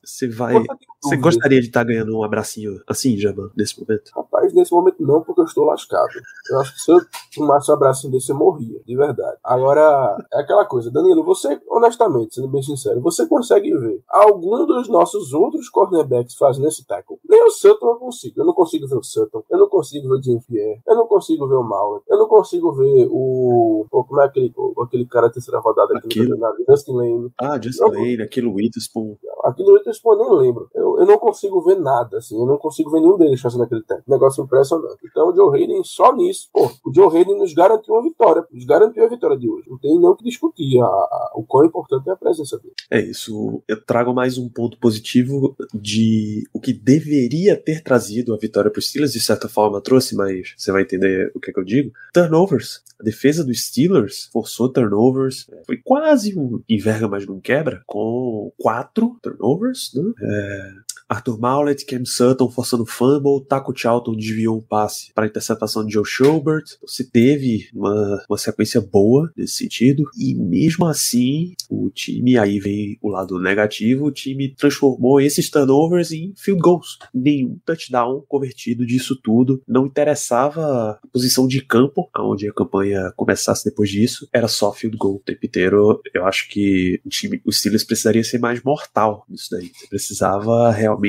Você 0.04 0.28
vai. 0.28 0.56
Você 1.02 1.16
gostaria 1.16 1.62
de 1.62 1.68
estar 1.68 1.82
tá 1.82 1.86
ganhando 1.86 2.18
um 2.18 2.24
abracinho 2.24 2.82
assim, 2.86 3.18
Jaban, 3.18 3.50
nesse 3.56 3.80
momento? 3.80 4.12
Rapaz, 4.44 4.54
nesse 4.54 4.74
momento 4.74 4.98
não, 5.00 5.22
porque 5.22 5.42
eu 5.42 5.46
estou 5.46 5.64
lascado. 5.64 6.10
Eu 6.50 6.60
acho 6.60 6.74
que 6.74 6.82
se 6.82 6.92
eu 6.92 7.00
tomasse 7.36 7.72
um 7.72 7.74
abracinho 7.74 8.12
desse, 8.12 8.32
eu 8.32 8.36
morria, 8.36 8.80
de 8.86 8.96
verdade. 8.96 9.38
Agora, 9.44 10.18
é 10.34 10.42
aquela 10.42 10.66
coisa, 10.66 10.92
Danilo, 10.92 11.24
você, 11.24 11.60
honestamente, 11.70 12.36
sendo 12.36 12.48
bem 12.50 12.62
sincero, 12.62 13.02
você 13.02 13.26
consegue 13.26 13.76
ver 13.78 14.04
algum 14.10 14.66
dos 14.66 14.90
nossos 14.90 15.34
outros 15.34 15.70
cornerbacks 15.70 16.36
fazendo 16.36 16.68
esse 16.68 16.86
tackle? 16.86 17.18
Nem 17.28 17.44
o 17.46 17.52
Sutton 17.52 17.88
eu 17.88 17.96
consigo. 17.96 18.42
Eu 18.42 18.46
não 18.46 18.54
consigo 18.54 18.88
ver 18.88 18.98
o 18.98 19.04
Sutton, 19.04 19.44
eu 19.50 19.58
não 19.58 19.70
consigo 19.70 20.10
ver 20.10 20.16
o 20.16 20.24
Jim 20.24 20.40
Pierre, 20.48 20.82
eu 20.88 20.96
não 20.96 21.08
consigo 21.08 21.48
ver 21.48 21.56
o 21.56 21.64
Mauer, 21.64 22.02
eu 22.10 22.18
não 22.18 22.28
consigo 22.28 22.74
ver 22.74 23.08
o. 23.10 23.86
Pô, 23.90 24.04
como 24.04 24.22
é 24.22 24.26
aquele, 24.26 24.54
aquele 24.82 25.06
cara 25.06 25.28
da 25.28 25.34
terceira 25.34 25.60
rodada 25.60 25.98
aqui 25.98 26.08
Aquilo. 26.08 26.26
no 26.26 26.32
campeonato? 26.32 26.64
Justin 26.70 26.94
Lane. 26.94 27.32
Ah, 27.40 27.62
Justin 27.62 27.84
Lane, 27.84 28.22
aquilo 28.22 28.54
Witherspoon. 28.54 29.16
Aquilo 29.44 29.78
eu 29.78 29.84
eu 29.84 30.18
nem 30.18 30.48
lembro. 30.48 30.70
Eu, 30.74 31.00
eu 31.00 31.06
não 31.06 31.18
consigo 31.18 31.62
ver 31.62 31.78
nada, 31.78 32.18
assim. 32.18 32.40
Eu 32.40 32.46
não 32.46 32.58
consigo 32.58 32.90
ver 32.90 33.02
nenhum 33.02 33.18
deles 33.18 33.42
fazendo 33.42 33.64
aquele 33.64 33.84
tempo. 33.84 34.02
Negócio 34.08 34.33
impressionante. 34.42 35.00
Então 35.06 35.30
o 35.30 35.36
Joe 35.36 35.56
Hayden, 35.56 35.84
só 35.84 36.16
nisso, 36.16 36.50
pô, 36.52 36.72
o 36.86 36.94
Joe 36.94 37.16
Hayden 37.16 37.38
nos 37.38 37.54
garantiu 37.54 37.94
uma 37.94 38.04
vitória. 38.04 38.46
Nos 38.52 38.66
garantiu 38.66 39.04
a 39.06 39.10
vitória 39.10 39.38
de 39.38 39.50
hoje. 39.50 39.70
Não 39.70 39.78
tem 39.78 39.98
nem 39.98 40.10
o 40.10 40.16
que 40.16 40.24
discutir. 40.24 40.80
A, 40.82 40.86
a, 40.86 41.32
o 41.36 41.44
quão 41.44 41.66
importante 41.66 42.10
é 42.10 42.14
a 42.14 42.18
presença 42.18 42.58
dele. 42.58 42.74
É 42.90 43.00
isso. 43.00 43.62
Eu 43.68 43.84
trago 43.84 44.14
mais 44.14 44.38
um 44.38 44.50
ponto 44.50 44.78
positivo 44.80 45.56
de 45.74 46.44
o 46.54 46.60
que 46.60 46.74
deveria 46.74 47.56
ter 47.56 47.82
trazido 47.82 48.34
a 48.34 48.38
vitória 48.38 48.72
para 48.72 48.80
os 48.80 48.88
Steelers, 48.88 49.14
de 49.14 49.24
certa 49.24 49.48
forma 49.48 49.82
trouxe, 49.82 50.16
mas 50.16 50.54
você 50.58 50.72
vai 50.72 50.84
entender 50.84 51.32
o 51.36 51.40
que, 51.40 51.52
é 51.52 51.54
que 51.54 51.60
eu 51.60 51.64
digo. 51.64 51.92
Turnovers. 52.14 52.82
A 53.00 53.04
defesa 53.04 53.44
dos 53.44 53.66
Steelers 53.66 54.30
forçou 54.32 54.72
turnovers. 54.72 55.48
Foi 55.66 55.78
quase 55.84 56.38
um 56.38 56.62
enverga, 56.70 57.08
mas 57.08 57.26
não 57.26 57.40
quebra, 57.40 57.84
com 57.86 58.52
quatro 58.58 59.18
turnovers, 59.22 59.92
né? 59.94 60.14
É, 60.22 60.72
Arthur 61.08 61.40
Maulet, 61.40 61.86
Cam 61.86 62.06
Sutton 62.06 62.50
forçando 62.50 62.86
fumble, 62.86 63.46
Taco 63.48 63.74
Charlton 63.76 64.16
desviou 64.16 64.58
um 64.58 64.62
passe 64.62 65.12
para 65.14 65.28
interceptação 65.28 65.86
de 65.86 65.94
Joe 65.94 66.06
Schobert. 66.06 66.64
Você 66.82 67.04
teve 67.04 67.68
uma, 67.74 68.24
uma 68.30 68.38
sequência 68.38 68.82
boa 68.82 69.32
nesse 69.36 69.56
sentido, 69.56 70.04
e 70.18 70.34
mesmo 70.36 70.86
assim, 70.86 71.54
o 71.70 71.90
time, 71.90 72.38
aí 72.38 72.60
vem 72.60 72.98
o 73.02 73.10
lado 73.10 73.40
negativo, 73.40 74.06
o 74.06 74.12
time 74.12 74.54
transformou 74.56 75.22
esses 75.22 75.50
turnovers 75.50 76.12
em 76.12 76.34
field 76.36 76.62
goals. 76.62 76.98
Nenhum 77.14 77.58
touchdown 77.66 78.24
convertido 78.28 78.86
disso 78.86 79.20
tudo. 79.22 79.62
Não 79.68 79.86
interessava 79.86 81.00
a 81.04 81.08
posição 81.12 81.48
de 81.48 81.62
campo, 81.62 82.10
aonde 82.14 82.48
a 82.48 82.54
campanha 82.54 83.12
começasse 83.16 83.66
depois 83.66 83.90
disso, 83.90 84.28
era 84.34 84.48
só 84.48 84.72
field 84.74 84.98
goal 84.98 85.16
o 85.16 85.20
tempo 85.20 85.46
inteiro. 85.46 86.02
Eu 86.14 86.26
acho 86.26 86.50
que 86.50 87.00
o 87.06 87.10
time, 87.10 87.42
os 87.46 87.60
Steelers 87.60 87.84
precisaria 87.84 88.24
ser 88.24 88.40
mais 88.40 88.62
mortal 88.64 89.26
nisso 89.30 89.50
daí. 89.52 89.72
Você 89.74 89.88
precisava 89.88 90.72
realmente 90.72 91.03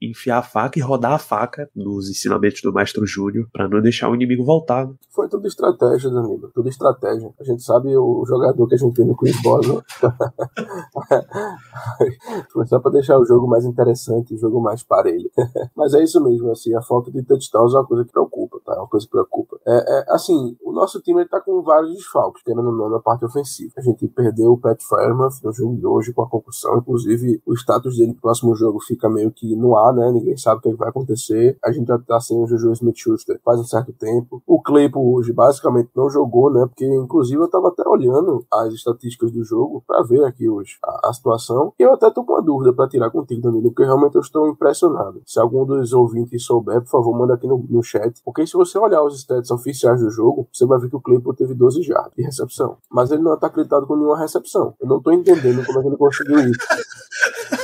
enfiar 0.00 0.38
a 0.38 0.42
faca 0.42 0.78
e 0.78 0.82
rodar 0.82 1.12
a 1.12 1.18
faca 1.18 1.68
nos 1.74 2.10
ensinamentos 2.10 2.60
do 2.62 2.72
Mestre 2.72 3.04
Júnior 3.06 3.48
para 3.52 3.68
não 3.68 3.80
deixar 3.80 4.10
o 4.10 4.14
inimigo 4.14 4.44
voltar. 4.44 4.86
né? 4.86 4.94
Foi 5.10 5.28
tudo 5.28 5.46
estratégia, 5.46 6.10
Danilo. 6.10 6.50
Tudo 6.54 6.68
estratégia. 6.68 7.32
A 7.38 7.44
gente 7.44 7.62
sabe 7.62 7.96
o 7.96 8.24
jogador 8.26 8.66
que 8.66 8.74
a 8.74 8.78
gente 8.78 8.94
tem 8.94 9.06
no 9.06 9.16
Chris 9.16 9.40
Boswell. 9.42 9.82
Foi 12.52 12.66
só 12.66 12.78
pra 12.78 12.90
deixar 12.90 13.18
o 13.18 13.24
jogo 13.24 13.46
mais 13.46 13.64
interessante, 13.64 14.34
o 14.34 14.38
jogo 14.38 14.60
mais 14.60 14.82
parelho. 14.82 15.30
Mas 15.76 15.94
é 15.94 16.02
isso 16.02 16.22
mesmo, 16.22 16.50
assim, 16.50 16.74
a 16.74 16.82
falta 16.82 17.10
de 17.10 17.22
touchdowns 17.22 17.74
é 17.74 17.78
uma 17.78 17.86
coisa 17.86 18.04
que 18.04 18.12
preocupa, 18.12 18.60
tá? 18.64 18.74
É 18.74 18.78
uma 18.78 18.88
coisa 18.88 19.06
que 19.06 19.12
preocupa. 19.12 19.58
É, 19.66 19.98
é, 19.98 20.04
assim, 20.08 20.56
o 20.62 20.72
nosso 20.72 21.00
time 21.00 21.20
ele 21.20 21.28
tá 21.28 21.40
com 21.40 21.62
vários 21.62 21.94
desfalques, 21.94 22.42
querendo 22.42 22.68
ou 22.68 22.76
não, 22.76 22.88
na 22.88 23.00
parte 23.00 23.24
ofensiva. 23.24 23.72
A 23.76 23.82
gente 23.82 24.06
perdeu 24.08 24.52
o 24.52 24.58
Pat 24.58 24.80
Fairmouth 24.82 25.40
no 25.42 25.52
jogo 25.52 25.76
de 25.76 25.86
hoje 25.86 26.12
com 26.12 26.22
a 26.22 26.28
concussão, 26.28 26.78
inclusive 26.78 27.40
o 27.46 27.54
status 27.54 27.96
dele 27.96 28.12
no 28.12 28.20
próximo 28.20 28.54
jogo 28.54 28.80
fica 28.80 29.08
meio 29.10 29.30
que 29.30 29.54
no 29.56 29.76
ar, 29.76 29.92
né? 29.92 30.10
Ninguém 30.10 30.36
sabe 30.36 30.58
o 30.58 30.62
que 30.62 30.74
vai 30.74 30.88
acontecer. 30.88 31.58
A 31.64 31.70
gente 31.72 31.88
já 31.88 31.98
tá 31.98 32.20
sem 32.20 32.36
o 32.36 32.46
Juju 32.46 32.72
Smith-Schuster 32.72 33.40
faz 33.44 33.60
um 33.60 33.64
certo 33.64 33.92
tempo. 33.92 34.42
O 34.46 34.62
Claypool 34.62 35.14
hoje 35.14 35.32
basicamente 35.32 35.90
não 35.94 36.08
jogou, 36.08 36.50
né? 36.50 36.66
Porque 36.66 36.86
inclusive 36.86 37.42
eu 37.42 37.48
tava 37.48 37.68
até 37.68 37.86
olhando 37.86 38.44
as 38.52 38.72
estatísticas 38.72 39.30
do 39.32 39.44
jogo 39.44 39.82
pra 39.86 40.02
ver 40.02 40.24
aqui 40.24 40.48
hoje 40.48 40.78
a, 40.84 41.08
a 41.10 41.12
situação. 41.12 41.72
E 41.78 41.82
eu 41.82 41.92
até 41.92 42.10
tô 42.10 42.24
com 42.24 42.32
uma 42.32 42.42
dúvida 42.42 42.72
pra 42.72 42.88
tirar 42.88 43.10
contigo, 43.10 43.42
Danilo, 43.42 43.70
porque 43.70 43.84
realmente 43.84 44.14
eu 44.14 44.20
estou 44.20 44.48
impressionado. 44.48 45.22
Se 45.26 45.40
algum 45.40 45.64
dos 45.64 45.92
ouvintes 45.92 46.44
souber, 46.44 46.80
por 46.82 46.88
favor, 46.88 47.18
manda 47.18 47.34
aqui 47.34 47.46
no, 47.46 47.64
no 47.68 47.82
chat. 47.82 48.20
Porque 48.24 48.46
se 48.46 48.54
você 48.54 48.78
olhar 48.78 49.02
os 49.02 49.18
stats 49.18 49.50
oficiais 49.50 50.00
do 50.00 50.10
jogo, 50.10 50.48
você 50.52 50.66
vai 50.66 50.78
ver 50.78 50.88
que 50.88 50.96
o 50.96 51.00
Claypool 51.00 51.34
teve 51.34 51.54
12 51.54 51.82
jardas 51.82 52.12
de 52.16 52.22
recepção. 52.22 52.76
Mas 52.90 53.10
ele 53.10 53.22
não 53.22 53.36
tá 53.36 53.46
acreditado 53.46 53.86
com 53.86 53.96
nenhuma 53.96 54.18
recepção. 54.18 54.74
Eu 54.80 54.88
não 54.88 55.00
tô 55.00 55.12
entendendo 55.12 55.64
como 55.64 55.78
é 55.78 55.82
que 55.82 55.88
ele 55.88 55.96
conseguiu 55.96 56.40
isso. 56.40 56.60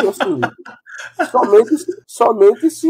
Porque 0.00 0.22
assim, 0.22 0.40
somente, 1.30 1.76
somente 2.06 2.70
se. 2.70 2.88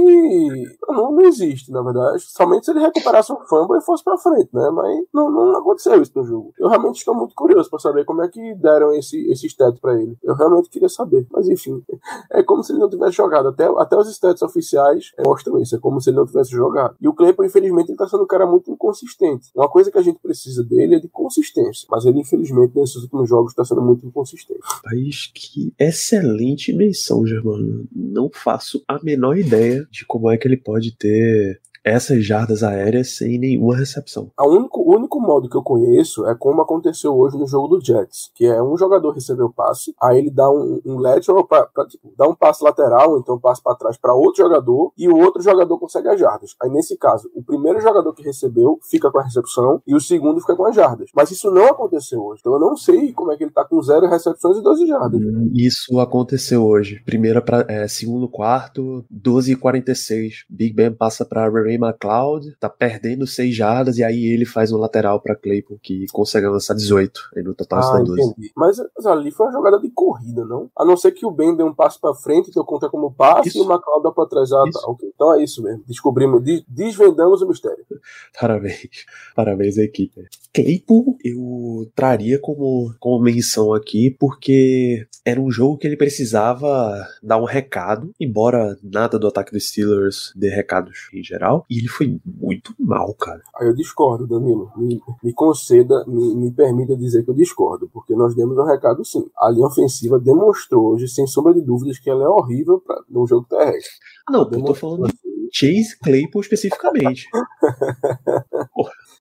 Não, 0.88 1.12
não 1.12 1.20
existe, 1.22 1.70
na 1.70 1.82
verdade. 1.82 2.22
Somente 2.22 2.66
se 2.66 2.70
ele 2.70 2.80
recuperasse 2.80 3.32
um 3.32 3.40
fumble 3.46 3.78
e 3.78 3.82
fosse 3.82 4.04
pra 4.04 4.18
frente, 4.18 4.48
né? 4.52 4.70
Mas 4.70 5.04
não, 5.12 5.30
não 5.30 5.56
aconteceu 5.56 6.00
isso 6.00 6.12
no 6.14 6.24
jogo. 6.24 6.52
Eu 6.58 6.68
realmente 6.68 6.98
estou 6.98 7.14
muito 7.14 7.34
curioso 7.34 7.68
pra 7.70 7.78
saber 7.78 8.04
como 8.04 8.22
é 8.22 8.28
que 8.28 8.54
deram 8.54 8.92
esse, 8.94 9.18
esse 9.30 9.46
stat 9.46 9.80
pra 9.80 9.94
ele. 9.94 10.16
Eu 10.22 10.34
realmente 10.34 10.68
queria 10.68 10.88
saber. 10.88 11.26
Mas 11.30 11.48
enfim, 11.48 11.82
é 12.32 12.42
como 12.42 12.62
se 12.62 12.72
ele 12.72 12.80
não 12.80 12.90
tivesse 12.90 13.16
jogado. 13.16 13.48
Até, 13.48 13.64
até 13.64 13.96
os 13.96 14.08
stats 14.10 14.42
oficiais 14.42 15.12
mostram 15.24 15.60
isso. 15.60 15.76
É 15.76 15.78
como 15.78 16.00
se 16.00 16.10
ele 16.10 16.16
não 16.16 16.26
tivesse 16.26 16.50
jogado. 16.50 16.96
E 17.00 17.08
o 17.08 17.14
Claypool, 17.14 17.44
infelizmente, 17.44 17.90
ele 17.90 17.98
tá 17.98 18.08
sendo 18.08 18.24
um 18.24 18.26
cara 18.26 18.46
muito 18.46 18.70
inconsistente. 18.70 19.50
Uma 19.54 19.68
coisa 19.68 19.90
que 19.90 19.98
a 19.98 20.02
gente 20.02 20.18
precisa 20.18 20.62
dele 20.64 20.96
é 20.96 21.00
de 21.00 21.08
consistência. 21.08 21.86
Mas 21.90 22.04
ele, 22.04 22.20
infelizmente, 22.20 22.76
nesses 22.76 22.96
últimos 22.96 23.28
jogos 23.28 23.52
está 23.52 23.64
sendo 23.64 23.82
muito 23.82 24.06
inconsistente. 24.06 24.60
País 24.82 25.30
que 25.34 25.72
excelente 25.78 26.72
menção, 26.72 27.26
Germano. 27.26 27.86
Não 28.00 28.30
faço 28.32 28.82
a 28.88 28.98
menor 29.02 29.36
ideia 29.36 29.86
de 29.90 30.04
como 30.04 30.30
é 30.30 30.36
que 30.36 30.48
ele 30.48 30.56
pode 30.56 30.96
ter 30.96 31.60
essas 31.84 32.24
jardas 32.24 32.62
aéreas 32.62 33.16
sem 33.16 33.38
nenhuma 33.38 33.76
recepção. 33.76 34.30
A 34.36 34.46
único, 34.46 34.80
o 34.80 34.94
único 34.96 35.20
modo 35.20 35.48
que 35.48 35.56
eu 35.56 35.62
conheço 35.62 36.26
é 36.26 36.34
como 36.34 36.60
aconteceu 36.60 37.16
hoje 37.16 37.38
no 37.38 37.46
jogo 37.46 37.68
do 37.68 37.84
Jets, 37.84 38.30
que 38.34 38.46
é 38.46 38.62
um 38.62 38.76
jogador 38.76 39.12
recebeu 39.12 39.46
o 39.46 39.52
passe, 39.52 39.94
aí 40.00 40.18
ele 40.18 40.30
dá 40.30 40.50
um, 40.50 40.80
um 40.84 40.98
lateral 40.98 41.46
pra, 41.46 41.66
pra, 41.66 41.86
tipo, 41.86 42.12
dá 42.16 42.28
um 42.28 42.34
passe 42.34 42.62
lateral, 42.62 43.18
então 43.18 43.36
um 43.36 43.40
passe 43.40 43.62
para 43.62 43.74
trás 43.74 43.96
para 43.96 44.14
outro 44.14 44.42
jogador 44.42 44.92
e 44.96 45.08
o 45.08 45.16
outro 45.16 45.42
jogador 45.42 45.78
consegue 45.78 46.08
as 46.08 46.20
jardas. 46.20 46.54
Aí 46.62 46.70
nesse 46.70 46.96
caso, 46.96 47.30
o 47.34 47.42
primeiro 47.42 47.80
jogador 47.80 48.12
que 48.14 48.22
recebeu 48.22 48.78
fica 48.88 49.10
com 49.10 49.18
a 49.18 49.24
recepção 49.24 49.82
e 49.86 49.94
o 49.94 50.00
segundo 50.00 50.40
fica 50.40 50.56
com 50.56 50.66
as 50.66 50.74
jardas. 50.74 51.10
Mas 51.14 51.30
isso 51.30 51.50
não 51.50 51.66
aconteceu 51.66 52.22
hoje. 52.22 52.40
Então 52.40 52.52
eu 52.52 52.60
não 52.60 52.76
sei 52.76 53.12
como 53.12 53.32
é 53.32 53.36
que 53.36 53.44
ele 53.44 53.52
tá 53.52 53.64
com 53.64 53.80
zero 53.82 54.06
recepções 54.06 54.58
e 54.58 54.62
12 54.62 54.86
jardas. 54.86 55.20
Isso 55.54 55.98
aconteceu 55.98 56.64
hoje. 56.64 57.02
Primeira 57.04 57.40
para 57.40 57.64
é, 57.68 57.88
segundo 57.88 58.28
quarto, 58.28 59.04
12 59.10 59.52
e 59.52 59.56
46. 59.56 60.44
Big 60.48 60.74
Ben 60.74 60.92
passa 60.92 61.24
para 61.24 61.48
Ray 61.48 61.78
McLeod, 61.84 62.56
tá 62.58 62.68
perdendo 62.68 63.26
6 63.26 63.54
jardas 63.54 63.98
e 63.98 64.04
aí 64.04 64.26
ele 64.26 64.44
faz 64.44 64.72
um 64.72 64.76
lateral 64.78 65.20
para 65.20 65.34
Claypool 65.36 65.78
que 65.82 66.06
consegue 66.12 66.46
avançar 66.46 66.74
18. 66.74 67.20
Aí 67.36 67.42
no 67.42 67.54
total 67.54 67.80
Ah, 67.80 67.96
ah, 67.98 68.02
12. 68.02 68.22
entendi. 68.22 68.50
Mas, 68.56 68.76
mas 68.96 69.06
ali 69.06 69.30
foi 69.30 69.46
uma 69.46 69.52
jogada 69.52 69.78
de 69.80 69.90
corrida, 69.90 70.44
não? 70.44 70.70
A 70.76 70.84
não 70.84 70.96
ser 70.96 71.12
que 71.12 71.24
o 71.26 71.30
Ben 71.30 71.56
dê 71.56 71.62
um 71.62 71.74
passo 71.74 72.00
pra 72.00 72.14
frente, 72.14 72.50
então 72.50 72.64
conta 72.64 72.88
como 72.88 73.12
passe, 73.12 73.48
Isso. 73.48 73.58
e 73.58 73.60
o 73.60 73.64
McLeod 73.64 74.02
dá 74.02 74.10
pra 74.10 74.26
trás. 74.26 74.52
Ah, 74.52 74.64
tá, 74.72 74.80
ok. 74.86 75.10
Então 75.14 75.34
é 75.34 75.42
isso 75.42 75.62
mesmo. 75.62 75.82
Descobrimos, 75.86 76.42
des- 76.42 76.64
desvendamos 76.68 77.42
o 77.42 77.48
mistério. 77.48 77.84
Parabéns. 78.40 79.04
Parabéns 79.34 79.78
à 79.78 79.82
equipe. 79.82 80.22
Claypool 80.52 81.16
eu 81.24 81.90
traria 81.94 82.38
como, 82.40 82.92
como 82.98 83.22
menção 83.22 83.72
aqui, 83.72 84.10
porque 84.18 85.06
era 85.24 85.40
um 85.40 85.50
jogo 85.50 85.78
que 85.78 85.86
ele 85.86 85.96
precisava 85.96 87.06
dar 87.22 87.38
um 87.38 87.44
recado, 87.44 88.10
embora 88.20 88.76
nada 88.82 89.18
do 89.18 89.26
ataque 89.28 89.52
dos 89.52 89.68
Steelers 89.68 90.32
dê 90.34 90.48
recados 90.48 91.08
em 91.12 91.22
geral, 91.22 91.59
e 91.68 91.78
ele 91.78 91.88
foi 91.88 92.20
muito 92.24 92.74
mal, 92.78 93.12
cara. 93.14 93.40
Aí 93.56 93.66
eu 93.66 93.74
discordo, 93.74 94.26
Danilo. 94.26 94.70
Me, 94.76 95.00
me 95.22 95.32
conceda, 95.32 96.04
me, 96.06 96.34
me 96.34 96.50
permita 96.52 96.96
dizer 96.96 97.24
que 97.24 97.30
eu 97.30 97.34
discordo, 97.34 97.88
porque 97.92 98.14
nós 98.14 98.34
demos 98.34 98.56
um 98.56 98.64
recado 98.64 99.04
sim. 99.04 99.24
A 99.38 99.50
linha 99.50 99.66
ofensiva 99.66 100.18
demonstrou 100.18 100.92
hoje, 100.92 101.08
sem 101.08 101.26
sombra 101.26 101.54
de 101.54 101.60
dúvidas, 101.60 101.98
que 101.98 102.10
ela 102.10 102.24
é 102.24 102.28
horrível 102.28 102.80
pra, 102.80 103.00
no 103.08 103.26
jogo 103.26 103.46
terrestre. 103.48 103.92
Ah, 104.28 104.32
não, 104.32 104.40
eu 104.50 104.64
tô 104.64 104.74
falando 104.74 105.08
Chase 105.52 105.98
Claypool 106.02 106.42
especificamente. 106.42 107.28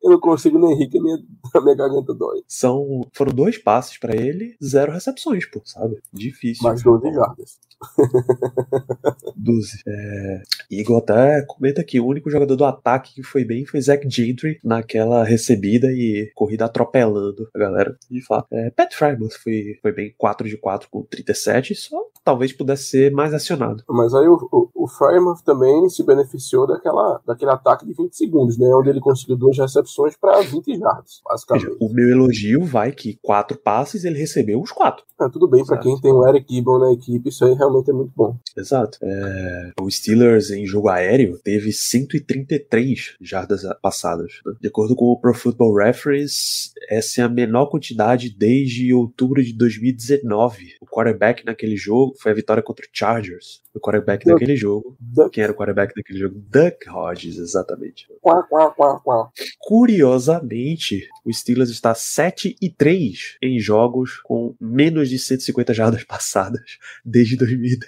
Eu 0.01 0.11
não 0.11 0.19
consigo 0.19 0.57
nem 0.57 0.77
rir, 0.77 0.87
que 0.87 0.97
a 0.97 1.01
minha, 1.01 1.17
a 1.53 1.61
minha 1.61 1.75
garganta 1.75 2.13
dói. 2.13 2.41
São, 2.47 3.01
foram 3.13 3.33
dois 3.33 3.57
passes 3.57 3.97
pra 3.97 4.15
ele, 4.15 4.55
zero 4.63 4.91
recepções, 4.91 5.45
pô, 5.45 5.61
sabe? 5.65 5.97
Difícil. 6.13 6.63
Mais 6.63 6.81
12 6.81 7.13
jardas. 7.13 7.59
12. 9.35 9.81
É... 9.87 10.41
Igor 10.69 10.99
até 10.99 11.41
comenta 11.43 11.81
aqui: 11.81 11.99
o 11.99 12.05
único 12.05 12.29
jogador 12.29 12.55
do 12.55 12.65
ataque 12.65 13.15
que 13.15 13.23
foi 13.23 13.43
bem 13.43 13.65
foi 13.65 13.81
Zach 13.81 14.07
Gentry 14.09 14.59
naquela 14.63 15.23
recebida 15.23 15.87
e 15.91 16.31
corrida 16.35 16.65
atropelando 16.65 17.49
a 17.53 17.59
galera. 17.59 17.97
De 18.09 18.21
fato. 18.21 18.47
É, 18.51 18.69
Pat 18.69 18.93
Frymouth 18.93 19.37
foi, 19.41 19.77
foi 19.81 19.91
bem 19.91 20.13
4 20.17 20.47
de 20.47 20.57
4 20.57 20.89
com 20.89 21.03
37, 21.03 21.75
só 21.75 21.97
talvez 22.29 22.53
pudesse 22.53 22.83
ser 22.83 23.11
mais 23.11 23.33
acionado. 23.33 23.83
Mas 23.89 24.13
aí 24.13 24.27
o, 24.27 24.37
o, 24.51 24.69
o 24.83 24.87
Frymouth 24.87 25.41
também 25.43 25.89
se 25.89 26.03
beneficiou 26.03 26.67
daquela, 26.67 27.19
daquele 27.25 27.49
ataque 27.49 27.87
de 27.87 27.93
20 27.93 28.15
segundos, 28.15 28.57
né? 28.57 28.67
Onde 28.67 28.89
ele 28.89 28.99
conseguiu 28.99 29.35
duas 29.35 29.57
recepções 29.57 30.15
para 30.15 30.39
20 30.41 30.77
jardas, 30.77 31.21
basicamente. 31.25 31.77
o 31.79 31.89
meu 31.91 32.07
elogio 32.07 32.63
vai 32.63 32.91
que 32.91 33.17
quatro 33.21 33.57
passes 33.57 34.03
ele 34.03 34.19
recebeu 34.19 34.61
os 34.61 34.71
quatro. 34.71 35.03
É, 35.19 35.27
tudo 35.27 35.49
bem, 35.49 35.65
para 35.65 35.79
quem 35.79 35.99
tem 35.99 36.13
o 36.13 36.25
Eric 36.27 36.53
Gibbon 36.53 36.79
na 36.79 36.93
equipe, 36.93 37.29
isso 37.29 37.43
aí 37.43 37.53
realmente 37.53 37.89
é 37.89 37.93
muito 37.93 38.11
bom. 38.15 38.37
Exato. 38.55 38.99
É, 39.01 39.71
o 39.81 39.89
Steelers 39.89 40.51
em 40.51 40.65
jogo 40.65 40.87
aéreo 40.87 41.37
teve 41.43 41.73
133 41.73 43.17
jardas 43.19 43.63
passadas. 43.81 44.39
né? 44.45 44.53
De 44.61 44.67
acordo 44.67 44.95
com 44.95 45.05
o 45.05 45.19
Pro 45.19 45.33
Football 45.33 45.75
Reference, 45.75 46.71
essa 46.89 47.21
é 47.21 47.23
a 47.25 47.29
menor 47.29 47.65
quantidade 47.65 48.29
desde 48.29 48.93
outubro 48.93 49.43
de 49.43 49.51
2019. 49.53 50.75
O 50.79 50.85
quarterback 50.85 51.45
naquele 51.45 51.75
jogo 51.75 52.13
foi 52.19 52.31
a 52.31 52.35
vitória 52.35 52.61
contra 52.61 52.85
o 52.85 52.89
Chargers. 52.91 53.63
O 53.79 53.81
quarterback 53.81 54.25
Duck. 54.25 54.33
daquele 54.33 54.57
jogo. 54.57 54.97
Duck, 54.99 55.31
Quem 55.31 55.43
era 55.43 55.53
o 55.53 55.55
quarterback 55.55 55.93
daquele 55.95 56.19
jogo? 56.19 56.35
Duck 56.35 56.89
Hodges, 56.89 57.37
exatamente. 57.37 58.07
quá, 58.21 58.43
quá, 58.43 58.71
quá, 58.71 58.99
quá. 58.99 59.29
Curiosamente, 59.61 61.07
o 61.25 61.33
Steelers 61.33 61.69
está 61.69 61.95
7 61.95 62.55
e 62.61 62.69
3 62.69 63.37
em 63.41 63.59
jogos 63.59 64.19
com 64.23 64.53
menos 64.59 65.09
de 65.09 65.17
150 65.17 65.73
jardas 65.73 66.03
passadas 66.03 66.77
desde 67.05 67.37
2010. 67.37 67.79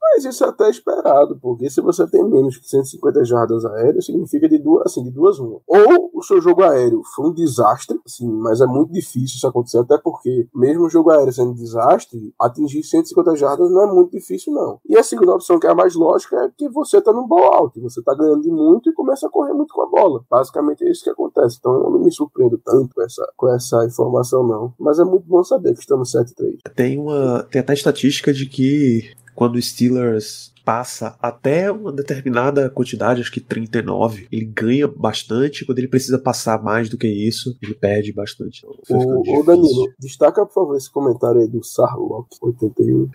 Mas 0.00 0.24
isso 0.24 0.44
é 0.44 0.48
até 0.48 0.70
esperado, 0.70 1.38
porque 1.40 1.68
se 1.68 1.80
você 1.80 2.06
tem 2.06 2.24
menos 2.24 2.56
que 2.56 2.68
150 2.68 3.24
jardas 3.24 3.64
aéreas, 3.64 4.06
significa 4.06 4.48
de 4.48 4.58
duas, 4.58 4.86
assim, 4.86 5.02
de 5.02 5.10
duas 5.10 5.38
uma. 5.38 5.60
Ou 5.66 6.10
o 6.14 6.22
seu 6.22 6.40
jogo 6.40 6.62
aéreo 6.62 7.02
foi 7.14 7.28
um 7.28 7.34
desastre, 7.34 7.98
assim, 8.06 8.26
mas 8.26 8.60
é 8.60 8.66
muito 8.66 8.92
difícil 8.92 9.36
isso 9.36 9.46
acontecer, 9.46 9.78
até 9.78 9.98
porque, 9.98 10.48
mesmo 10.54 10.84
o 10.84 10.90
jogo 10.90 11.10
aéreo 11.10 11.32
sendo 11.32 11.50
um 11.50 11.54
desastre, 11.54 12.32
atingir 12.40 12.82
150 12.82 13.36
jardas 13.36 13.70
não 13.70 13.82
é 13.82 13.92
muito 13.92 14.12
difícil, 14.12 14.52
não. 14.52 14.80
E 14.88 14.96
a 14.96 15.02
segunda 15.16 15.34
opção, 15.34 15.58
que 15.58 15.66
é 15.66 15.70
a 15.70 15.74
mais 15.74 15.94
lógica, 15.94 16.36
é 16.36 16.50
que 16.56 16.68
você 16.68 17.00
tá 17.00 17.12
num 17.12 17.26
ball 17.26 17.52
out, 17.54 17.80
você 17.80 18.02
tá 18.02 18.14
ganhando 18.14 18.42
de 18.42 18.50
muito 18.50 18.90
e 18.90 18.92
começa 18.92 19.26
a 19.26 19.30
correr 19.30 19.52
muito 19.52 19.72
com 19.72 19.82
a 19.82 19.86
bola. 19.86 20.24
Basicamente 20.30 20.84
é 20.84 20.90
isso 20.90 21.04
que 21.04 21.10
acontece. 21.10 21.56
Então 21.58 21.72
eu 21.72 21.90
não 21.90 21.98
me 21.98 22.12
surpreendo 22.12 22.60
tanto 22.64 22.94
com 22.94 23.02
essa, 23.02 23.32
com 23.36 23.48
essa 23.48 23.84
informação, 23.84 24.46
não. 24.46 24.74
Mas 24.78 24.98
é 24.98 25.04
muito 25.04 25.26
bom 25.26 25.42
saber 25.42 25.74
que 25.74 25.80
estamos 25.80 26.12
7-3. 26.12 26.58
Tem 26.74 26.98
uma. 26.98 27.42
Tem 27.44 27.60
até 27.60 27.72
estatística 27.72 28.32
de 28.32 28.46
que 28.46 29.10
quando 29.34 29.56
o 29.56 29.62
Steelers 29.62 30.54
passa 30.64 31.16
até 31.22 31.70
uma 31.70 31.92
determinada 31.92 32.68
quantidade, 32.68 33.20
acho 33.20 33.30
que 33.30 33.40
39, 33.40 34.26
ele 34.32 34.46
ganha 34.46 34.88
bastante. 34.88 35.64
Quando 35.64 35.78
ele 35.78 35.86
precisa 35.86 36.18
passar 36.18 36.60
mais 36.60 36.88
do 36.88 36.98
que 36.98 37.06
isso, 37.06 37.56
ele 37.62 37.74
perde 37.74 38.12
bastante. 38.12 38.66
Então, 38.80 39.18
ô 39.18 39.22
difícil. 39.22 39.44
Danilo, 39.44 39.92
destaca 39.96 40.44
por 40.44 40.52
favor 40.52 40.76
esse 40.76 40.90
comentário 40.90 41.40
aí 41.40 41.46
do 41.46 41.62
Sarlock 41.62 42.28
81. 42.42 43.08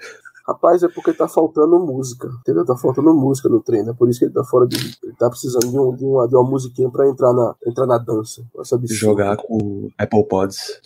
Rapaz, 0.51 0.83
é 0.83 0.89
porque 0.89 1.13
tá 1.13 1.27
faltando 1.27 1.79
música. 1.79 2.29
Entendeu? 2.41 2.65
Tá 2.65 2.75
faltando 2.75 3.13
música 3.13 3.47
no 3.47 3.61
treino. 3.61 3.91
É 3.91 3.93
por 3.93 4.09
isso 4.09 4.19
que 4.19 4.25
ele 4.25 4.33
tá 4.33 4.43
fora 4.43 4.67
de. 4.67 4.75
Ele 5.03 5.13
tá 5.17 5.29
precisando 5.29 5.69
de, 5.69 5.79
um, 5.79 5.95
de, 5.95 6.03
uma, 6.03 6.27
de 6.27 6.35
uma 6.35 6.49
musiquinha 6.49 6.89
pra 6.89 7.07
entrar 7.07 7.33
na, 7.33 7.55
entrar 7.65 7.85
na 7.85 7.97
dança. 7.97 8.43
Essa 8.59 8.79
jogar 8.89 9.37
com 9.37 9.55
o 9.55 9.91
Apple 9.97 10.27
Pods. 10.27 10.81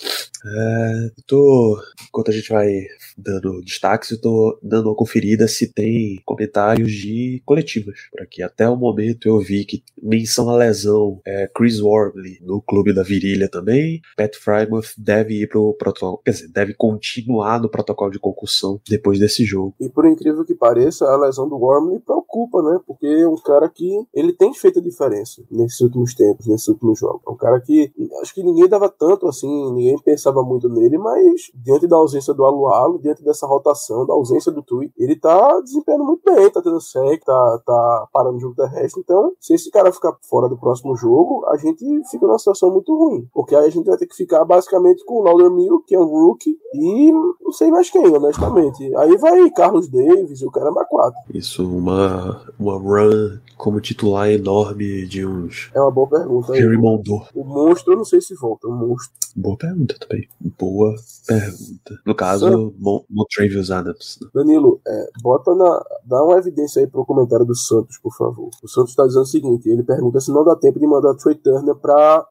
É, 0.48 1.12
tô, 1.26 1.82
enquanto 2.08 2.30
a 2.30 2.34
gente 2.34 2.50
vai 2.50 2.70
dando 3.18 3.62
destaques, 3.62 4.12
eu 4.12 4.22
tô 4.22 4.60
dando 4.62 4.90
uma 4.90 4.96
conferida 4.96 5.48
se 5.48 5.72
tem 5.72 6.22
comentários 6.24 6.92
de 6.92 7.42
coletivas 7.46 7.96
por 8.12 8.22
aqui. 8.22 8.44
Até 8.44 8.70
o 8.70 8.76
momento 8.76 9.28
eu 9.28 9.40
vi 9.40 9.66
que 9.66 9.84
menção 10.02 10.50
à 10.50 10.56
lesão 10.56 11.20
é 11.26 11.48
Chris 11.48 11.80
Wormley 11.80 12.40
no 12.42 12.62
clube 12.62 12.94
da 12.94 13.02
virilha 13.02 13.50
também. 13.50 14.02
Pat 14.16 14.36
Frymouth 14.36 14.94
deve 14.98 15.42
ir 15.42 15.48
pro 15.48 15.74
protocolo, 15.74 16.22
quer 16.24 16.32
dizer, 16.32 16.48
deve 16.50 16.74
continuar 16.76 17.60
no 17.60 17.70
protocolo 17.70 18.12
de 18.12 18.20
concussão 18.20 18.80
depois 18.88 19.18
desse 19.18 19.44
jogo. 19.44 19.55
E 19.80 19.90
por 19.90 20.06
incrível 20.06 20.46
que 20.46 20.56
pareça, 20.56 21.06
a 21.06 21.18
lesão 21.18 21.48
do 21.48 21.58
Wormley 21.58 22.00
preocupa, 22.00 22.62
né? 22.62 22.80
Porque 22.86 23.08
é 23.08 23.28
um 23.28 23.36
cara 23.38 23.70
que 23.70 24.06
ele 24.14 24.34
tem 24.34 24.54
feito 24.54 24.80
a 24.80 24.82
diferença 24.82 25.44
nesses 25.52 25.80
últimos 25.82 26.14
tempos, 26.14 26.48
nesses 26.48 26.68
últimos 26.68 27.00
jogos. 27.00 27.22
É 27.28 27.30
um 27.30 27.36
cara 27.36 27.60
que 27.60 27.92
acho 28.22 28.34
que 28.34 28.44
ninguém 28.44 28.68
dava 28.68 28.90
tanto 28.90 29.28
assim, 29.28 29.74
ninguém 29.74 29.98
pensava 30.00 30.44
muito 30.44 30.70
nele, 30.70 30.98
mas 30.98 31.52
diante 31.54 31.88
da 31.88 31.96
ausência 31.96 32.34
do 32.34 32.44
Alualo, 32.44 33.00
diante 33.00 33.24
dessa 33.24 33.48
rotação, 33.48 34.06
da 34.06 34.14
ausência 34.14 34.52
do 34.52 34.62
Tui, 34.62 34.92
ele 34.98 35.16
tá 35.16 35.60
desempenhando 35.62 36.06
muito 36.06 36.22
bem, 36.26 36.50
tá 36.50 36.62
tendo 36.62 36.82
sec, 36.82 37.24
tá, 37.24 37.62
tá 37.66 38.08
parando 38.12 38.38
o 38.38 38.40
jogo 38.40 38.56
terrestre. 38.56 39.02
Então, 39.02 39.34
se 39.40 39.54
esse 39.54 39.70
cara 39.70 39.92
ficar 39.92 40.16
fora 40.30 40.48
do 40.50 40.58
próximo 40.58 40.96
jogo, 40.96 41.46
a 41.48 41.58
gente 41.58 41.86
fica 42.10 42.26
numa 42.26 42.40
situação 42.40 42.72
muito 42.72 42.96
ruim. 42.96 43.28
Porque 43.34 43.56
aí 43.56 43.66
a 43.66 43.70
gente 43.70 43.86
vai 43.86 43.98
ter 43.98 44.08
que 44.08 44.16
ficar 44.16 44.44
basicamente 44.46 45.04
com 45.06 45.16
o 45.16 45.24
Lauder 45.24 45.52
Mill, 45.52 45.84
que 45.86 45.96
é 45.96 46.00
um 46.00 46.06
rookie, 46.06 46.58
e 46.74 47.12
não 47.12 47.52
sei 47.52 47.70
mais 47.70 47.90
quem, 47.90 48.06
honestamente. 48.08 48.96
Aí 48.96 49.18
vai 49.18 49.35
Carlos 49.54 49.88
Davis 49.88 50.42
e 50.42 50.46
o 50.46 50.52
cara 50.52 50.70
é 50.70 50.86
4. 50.86 51.20
Isso, 51.34 51.68
uma, 51.68 52.42
uma 52.60 52.78
run 52.78 53.40
como 53.58 53.80
titular 53.80 54.30
enorme 54.30 55.06
de 55.06 55.26
uns. 55.26 55.70
É 55.74 55.80
uma 55.82 55.92
boa 55.92 56.08
pergunta. 56.08 56.54
Aí. 56.54 56.60
Jerry 56.60 56.78
Mondor. 56.78 57.30
O 57.34 57.44
monstro, 57.44 57.94
eu 57.94 57.98
não 57.98 58.06
sei 58.06 58.22
se 58.22 58.36
volta. 58.36 58.68
O 58.68 58.72
monstro. 58.72 59.14
Boa 59.36 59.58
pergunta 59.58 59.96
também. 60.00 60.28
Boa 60.58 60.96
pergunta. 61.28 62.00
No 62.06 62.16
caso, 62.16 62.74
Mon 62.80 63.02
Montravius 63.10 63.70
Adams. 63.72 64.18
né? 64.22 64.30
Danilo, 64.34 64.80
é, 64.88 65.10
bota 65.22 65.54
na. 65.56 65.84
Dá 66.06 66.24
uma 66.24 66.38
evidência 66.38 66.82
aí 66.82 66.88
pro 66.88 67.06
comentário 67.06 67.46
do 67.46 67.56
Santos, 67.56 67.98
por 67.98 68.16
favor. 68.16 68.50
O 68.64 68.68
Santos 68.68 68.96
tá 68.96 69.06
dizendo 69.06 69.24
o 69.24 69.26
seguinte: 69.26 69.70
ele 69.70 69.84
pergunta 69.84 70.20
se 70.22 70.32
não 70.32 70.44
dá 70.46 70.56
tempo 70.56 70.80
de 70.80 70.88
mandar 70.88 71.16
Trey 71.16 71.36
Turner 71.36 71.76
pra. 71.76 72.26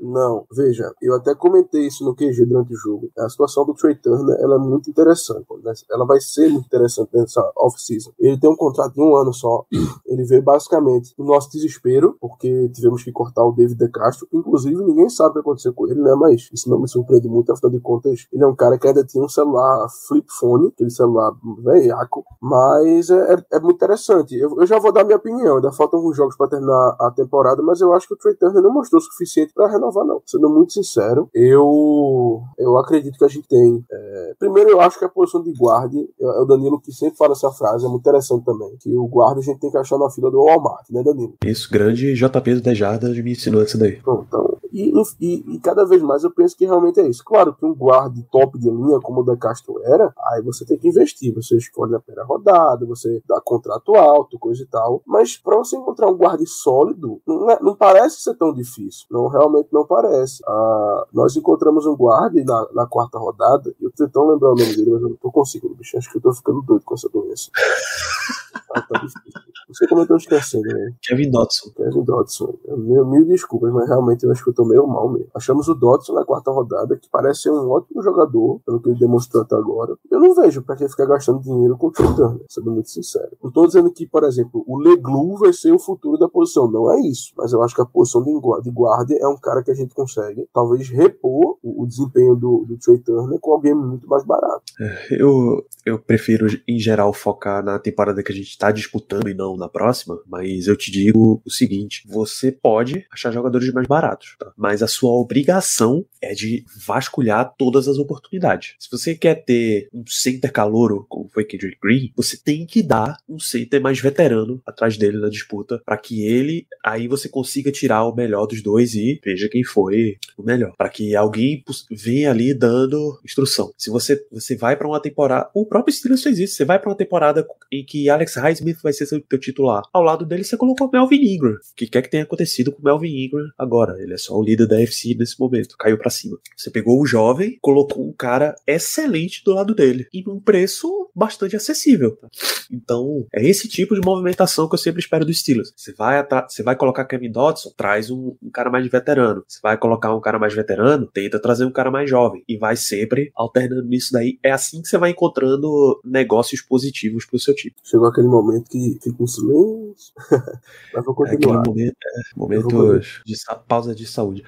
Não, 0.00 0.44
veja, 0.52 0.92
eu 1.00 1.14
até 1.14 1.34
comentei 1.34 1.86
isso 1.86 2.04
no 2.04 2.14
QG 2.14 2.44
durante 2.44 2.74
o 2.74 2.76
jogo. 2.76 3.10
A 3.18 3.28
situação 3.28 3.64
do 3.64 3.72
Trey 3.72 3.94
Turner 3.94 4.36
ela 4.38 4.56
é 4.56 4.58
muito 4.58 4.90
interessante. 4.90 5.46
né? 5.62 5.72
Ela 5.90 6.04
vai 6.04 6.20
ser 6.34 6.48
muito 6.50 6.66
interessante 6.66 7.10
nessa 7.14 7.40
off-season. 7.56 8.10
Ele 8.18 8.38
tem 8.38 8.50
um 8.50 8.56
contrato 8.56 8.94
de 8.94 9.00
um 9.00 9.16
ano 9.16 9.32
só. 9.32 9.64
Ele 10.06 10.24
veio 10.24 10.42
basicamente 10.42 11.14
no 11.18 11.24
nosso 11.24 11.50
desespero, 11.50 12.16
porque 12.20 12.68
tivemos 12.70 13.02
que 13.02 13.10
cortar 13.12 13.44
o 13.44 13.52
David 13.52 13.76
De 13.78 13.88
Castro. 13.88 14.26
Inclusive, 14.32 14.82
ninguém 14.84 15.08
sabe 15.08 15.30
o 15.30 15.32
que 15.34 15.38
aconteceu 15.40 15.72
com 15.74 15.86
ele, 15.88 16.00
né? 16.00 16.14
Mas 16.14 16.48
isso 16.52 16.68
não 16.70 16.78
me 16.78 16.88
surpreende 16.88 17.28
muito, 17.28 17.50
afinal 17.52 17.70
de 17.70 17.80
contas, 17.80 18.26
ele 18.32 18.42
é 18.42 18.46
um 18.46 18.54
cara 18.54 18.78
que 18.78 18.86
ainda 18.86 19.04
tinha 19.04 19.24
um 19.24 19.28
celular 19.28 19.88
flip 20.08 20.26
phone, 20.38 20.68
aquele 20.68 20.90
celular 20.90 21.32
velhaco, 21.62 22.24
mas 22.40 23.10
é, 23.10 23.34
é- 23.34 23.56
é 23.56 23.60
muito 23.60 23.76
interessante. 23.76 24.34
Eu, 24.36 24.60
eu 24.60 24.66
já 24.66 24.78
vou 24.78 24.92
dar 24.92 25.04
minha 25.04 25.16
opinião, 25.16 25.56
ainda 25.56 25.72
faltam 25.72 25.98
alguns 25.98 26.16
jogos 26.16 26.36
para 26.36 26.48
terminar 26.48 26.96
a 27.00 27.10
temporada, 27.10 27.62
mas 27.62 27.80
eu 27.80 27.92
acho 27.92 28.06
que 28.08 28.14
o 28.14 28.16
Trey 28.16 28.34
Turner 28.34 28.62
não 28.62 28.72
mostrou 28.72 29.00
o 29.00 29.04
suficiente 29.04 29.52
para 29.54 29.68
renovar, 29.68 30.04
não. 30.04 30.20
Sendo 30.26 30.48
muito 30.48 30.72
sincero, 30.72 31.28
eu, 31.34 32.42
eu 32.58 32.76
acredito 32.78 33.18
que 33.18 33.24
a 33.24 33.28
gente 33.28 33.48
tem. 33.48 33.84
é, 33.90 34.34
primeiro, 34.38 34.70
eu 34.70 34.80
acho 34.80 34.98
que 34.98 35.04
a 35.04 35.08
posição 35.08 35.42
de 35.42 35.52
guarda, 35.52 35.96
é 36.30 36.38
é 36.38 36.40
o 36.40 36.44
Danilo 36.44 36.80
que 36.80 36.92
sempre 36.92 37.16
fala 37.16 37.32
essa 37.32 37.50
frase, 37.50 37.84
é 37.84 37.88
muito 37.88 38.02
interessante 38.02 38.44
também, 38.44 38.76
que 38.80 38.96
o 38.96 39.06
guarda 39.06 39.40
a 39.40 39.42
gente 39.42 39.60
tem 39.60 39.70
que 39.70 39.76
achar 39.76 39.98
na 39.98 40.10
fila 40.10 40.30
do 40.30 40.44
Walmart, 40.44 40.88
né, 40.90 41.02
Danilo? 41.02 41.34
Isso, 41.44 41.70
grande 41.70 42.14
JP 42.14 42.54
do 42.54 42.60
10 42.60 42.78
Jardas 42.78 43.18
me 43.18 43.32
ensinou 43.32 43.62
isso 43.62 43.78
daí. 43.78 44.00
Bom, 44.04 44.24
então, 44.26 44.58
e, 44.74 44.92
e, 45.20 45.54
e 45.54 45.60
cada 45.60 45.84
vez 45.86 46.02
mais 46.02 46.24
eu 46.24 46.30
penso 46.30 46.56
que 46.56 46.64
realmente 46.64 47.00
é 47.00 47.06
isso. 47.08 47.22
Claro 47.24 47.54
que 47.54 47.64
um 47.64 47.74
guarda 47.74 48.20
top 48.30 48.58
de 48.58 48.70
linha, 48.70 49.00
como 49.00 49.20
o 49.20 49.24
De 49.24 49.36
Castro 49.36 49.80
era, 49.84 50.12
aí 50.32 50.42
você 50.42 50.64
tem 50.64 50.76
que 50.78 50.88
investir. 50.88 51.32
Você 51.34 51.56
escolhe 51.56 51.92
na 51.92 52.00
primeira 52.00 52.26
rodada, 52.26 52.84
você 52.86 53.22
dá 53.26 53.40
contrato 53.40 53.94
alto, 53.94 54.38
coisa 54.38 54.62
e 54.62 54.66
tal. 54.66 55.02
Mas 55.06 55.36
para 55.36 55.56
você 55.56 55.76
encontrar 55.76 56.08
um 56.08 56.16
guarda 56.16 56.44
sólido, 56.46 57.20
não, 57.26 57.50
é- 57.50 57.58
não 57.62 57.76
parece 57.76 58.20
ser 58.20 58.34
tão 58.34 58.52
difícil. 58.52 59.06
Não, 59.10 59.28
realmente 59.28 59.68
não 59.72 59.86
parece. 59.86 60.42
Ah, 60.46 61.06
nós 61.12 61.36
encontramos 61.36 61.86
um 61.86 61.96
guarda 61.96 62.42
na, 62.44 62.68
na 62.72 62.86
quarta 62.86 63.18
rodada, 63.18 63.74
eu 63.80 63.90
tentando 63.90 64.32
lembrar 64.32 64.52
o 64.52 64.56
nome 64.56 64.74
dele, 64.74 64.90
mas 64.90 65.02
eu 65.02 65.08
não 65.10 65.16
tô 65.16 65.30
conseguindo, 65.30 65.74
bicho. 65.74 65.96
Acho 65.96 66.10
que 66.10 66.18
eu 66.18 66.22
tô 66.22 66.32
ficando 66.32 66.60
doido 66.62 66.84
com 66.84 66.94
essa 66.94 67.08
doença. 67.08 67.50
Ah, 68.76 68.82
tá 68.82 68.98
difícil. 68.98 69.43
Não 69.68 69.74
sei 69.74 69.88
como 69.88 70.02
eu 70.02 70.06
tô 70.06 70.16
esquecendo, 70.16 70.66
né? 70.68 70.92
Kevin 71.02 71.30
Dotson. 71.30 71.70
Kevin 71.76 72.04
Dodson. 72.04 72.54
É 72.68 72.76
Mil, 72.76 73.04
mil 73.06 73.24
desculpas, 73.26 73.72
mas 73.72 73.88
realmente 73.88 74.24
eu 74.24 74.30
acho 74.32 74.42
que 74.44 74.50
eu 74.50 74.54
tô 74.54 74.64
meio 74.64 74.86
mal 74.86 75.08
mesmo. 75.10 75.28
Achamos 75.34 75.68
o 75.68 75.74
Dodson 75.74 76.12
na 76.14 76.24
quarta 76.24 76.50
rodada, 76.50 76.96
que 76.96 77.08
parece 77.10 77.42
ser 77.42 77.50
um 77.50 77.70
ótimo 77.70 78.02
jogador, 78.02 78.60
pelo 78.66 78.80
que 78.80 78.90
ele 78.90 78.98
demonstrou 78.98 79.42
até 79.42 79.54
agora. 79.56 79.96
Eu 80.10 80.20
não 80.20 80.34
vejo 80.34 80.62
pra 80.62 80.76
que 80.76 80.88
ficar 80.88 81.06
gastando 81.06 81.40
dinheiro 81.40 81.76
com 81.76 81.86
o 81.88 81.90
Trey 81.92 82.14
Turner, 82.14 82.44
sendo 82.48 82.70
muito 82.70 82.90
sincero. 82.90 83.30
Não 83.42 83.50
tô 83.50 83.66
dizendo 83.66 83.90
que, 83.90 84.06
por 84.06 84.24
exemplo, 84.24 84.64
o 84.66 84.78
Leglu 84.78 85.36
vai 85.38 85.52
ser 85.52 85.72
o 85.72 85.78
futuro 85.78 86.18
da 86.18 86.28
posição. 86.28 86.70
Não 86.70 86.90
é 86.92 87.00
isso. 87.00 87.32
Mas 87.36 87.52
eu 87.52 87.62
acho 87.62 87.74
que 87.74 87.80
a 87.82 87.86
posição 87.86 88.22
de 88.22 88.32
gua- 88.40 88.60
de 88.60 88.70
guarda 88.70 89.14
é 89.14 89.26
um 89.26 89.36
cara 89.38 89.62
que 89.62 89.70
a 89.70 89.74
gente 89.74 89.94
consegue, 89.94 90.46
talvez, 90.52 90.88
repor 90.88 91.56
o, 91.62 91.82
o 91.82 91.86
desempenho 91.86 92.34
do, 92.36 92.64
do 92.68 92.76
Trey 92.78 92.98
Turner 92.98 93.38
com 93.40 93.52
alguém 93.52 93.74
muito 93.74 94.06
mais 94.08 94.24
barato. 94.24 94.62
Eu, 95.10 95.64
eu 95.84 95.98
prefiro, 95.98 96.46
em 96.66 96.78
geral, 96.78 97.12
focar 97.12 97.62
na 97.64 97.78
temporada 97.78 98.22
que 98.22 98.32
a 98.32 98.34
gente 98.34 98.56
tá 98.58 98.70
disputando 98.70 99.28
e 99.28 99.34
não 99.34 99.53
na 99.56 99.68
próxima, 99.68 100.18
mas 100.26 100.66
eu 100.66 100.76
te 100.76 100.90
digo 100.90 101.40
o 101.44 101.50
seguinte: 101.50 102.02
você 102.06 102.50
pode 102.50 103.06
achar 103.10 103.32
jogadores 103.32 103.72
mais 103.72 103.86
baratos, 103.86 104.36
tá? 104.38 104.52
mas 104.56 104.82
a 104.82 104.86
sua 104.86 105.12
obrigação 105.12 106.04
é 106.20 106.34
de 106.34 106.64
vasculhar 106.86 107.54
todas 107.56 107.88
as 107.88 107.98
oportunidades. 107.98 108.74
Se 108.78 108.90
você 108.90 109.14
quer 109.14 109.44
ter 109.44 109.88
um 109.92 110.04
center 110.06 110.52
calouro, 110.52 111.06
como 111.08 111.28
foi 111.32 111.44
Kendrick 111.44 111.78
Green, 111.82 112.12
você 112.16 112.36
tem 112.36 112.66
que 112.66 112.82
dar 112.82 113.16
um 113.28 113.38
center 113.38 113.80
mais 113.80 114.00
veterano 114.00 114.60
atrás 114.66 114.96
dele 114.96 115.18
na 115.18 115.28
disputa, 115.28 115.80
para 115.84 115.96
que 115.96 116.24
ele, 116.26 116.66
aí 116.84 117.08
você 117.08 117.28
consiga 117.28 117.70
tirar 117.70 118.04
o 118.04 118.14
melhor 118.14 118.46
dos 118.46 118.62
dois 118.62 118.94
e 118.94 119.20
veja 119.24 119.48
quem 119.48 119.64
foi 119.64 120.16
o 120.36 120.42
melhor, 120.42 120.72
para 120.76 120.88
que 120.88 121.14
alguém 121.14 121.62
venha 121.90 122.30
ali 122.30 122.54
dando 122.54 123.18
instrução. 123.24 123.72
Se 123.76 123.90
você 123.90 124.24
você 124.30 124.56
vai 124.56 124.76
para 124.76 124.86
uma 124.86 125.00
temporada, 125.00 125.48
o 125.54 125.66
próprio 125.66 125.94
Steelers 125.94 126.22
fez 126.22 126.38
isso. 126.38 126.56
Você 126.56 126.64
vai 126.64 126.78
para 126.78 126.90
uma 126.90 126.96
temporada 126.96 127.46
em 127.70 127.84
que 127.84 128.08
Alex 128.08 128.34
Highsmith 128.34 128.78
vai 128.82 128.92
ser 128.92 129.06
seu 129.06 129.20
titular. 129.44 129.82
Ao 129.92 130.02
lado 130.02 130.24
dele 130.24 130.44
você 130.44 130.56
colocou 130.56 130.90
Melvin 130.92 131.22
Ingram. 131.22 131.52
O 131.52 131.58
que 131.76 131.86
quer 131.86 132.02
que 132.02 132.10
tenha 132.10 132.24
acontecido 132.24 132.72
com 132.72 132.82
Melvin 132.82 133.24
Ingram 133.24 133.48
agora? 133.58 134.00
Ele 134.02 134.14
é 134.14 134.18
só 134.18 134.34
o 134.34 134.42
líder 134.42 134.66
da 134.66 134.80
FC 134.80 135.14
nesse 135.14 135.38
momento. 135.38 135.76
Caiu 135.78 135.98
para 135.98 136.10
cima. 136.10 136.38
Você 136.56 136.70
pegou 136.70 137.00
o 137.00 137.06
jovem, 137.06 137.58
colocou 137.60 138.06
um 138.06 138.12
cara 138.12 138.54
excelente 138.66 139.42
do 139.44 139.54
lado 139.54 139.74
dele 139.74 140.06
e 140.12 140.22
num 140.22 140.40
preço 140.40 141.10
bastante 141.14 141.56
acessível. 141.56 142.16
tá? 142.16 142.28
Então, 142.70 143.26
é 143.32 143.46
esse 143.46 143.68
tipo 143.68 143.94
de 143.94 144.00
movimentação 144.04 144.68
que 144.68 144.74
eu 144.74 144.78
sempre 144.78 145.00
espero 145.00 145.24
dos 145.24 145.38
Steelers. 145.38 145.72
Você 145.76 145.92
vai, 145.92 146.26
você 146.48 146.62
vai 146.62 146.76
colocar 146.76 147.04
Kevin 147.04 147.30
Dodson, 147.30 147.72
traz 147.76 148.10
um, 148.10 148.34
um 148.42 148.50
cara 148.50 148.70
mais 148.70 148.86
veterano. 148.88 149.44
Você 149.46 149.60
vai 149.62 149.78
colocar 149.78 150.14
um 150.14 150.20
cara 150.20 150.38
mais 150.38 150.54
veterano, 150.54 151.06
tenta 151.06 151.38
trazer 151.38 151.64
um 151.64 151.72
cara 151.72 151.90
mais 151.90 152.08
jovem. 152.08 152.42
E 152.48 152.56
vai 152.56 152.76
sempre 152.76 153.30
alternando 153.34 153.86
nisso 153.86 154.12
daí. 154.12 154.38
É 154.42 154.50
assim 154.50 154.82
que 154.82 154.88
você 154.88 154.98
vai 154.98 155.10
encontrando 155.10 156.00
negócios 156.04 156.60
positivos 156.60 157.24
pro 157.24 157.38
seu 157.38 157.54
time. 157.54 157.74
Chegou 157.82 158.08
aquele 158.08 158.28
momento 158.28 158.70
que 158.70 158.98
fica 159.02 159.22
um 159.22 159.26
silêncio. 159.34 160.12
mas 160.94 161.04
vou 161.04 161.14
É 161.26 161.28
aquele 161.28 161.36
continuar. 161.36 161.62
momento, 161.66 161.96
é, 162.06 162.20
momentos 162.38 163.22
de 163.26 163.36
sa- 163.38 163.54
pausa 163.54 163.94
de 163.94 164.06
saúde. 164.06 164.42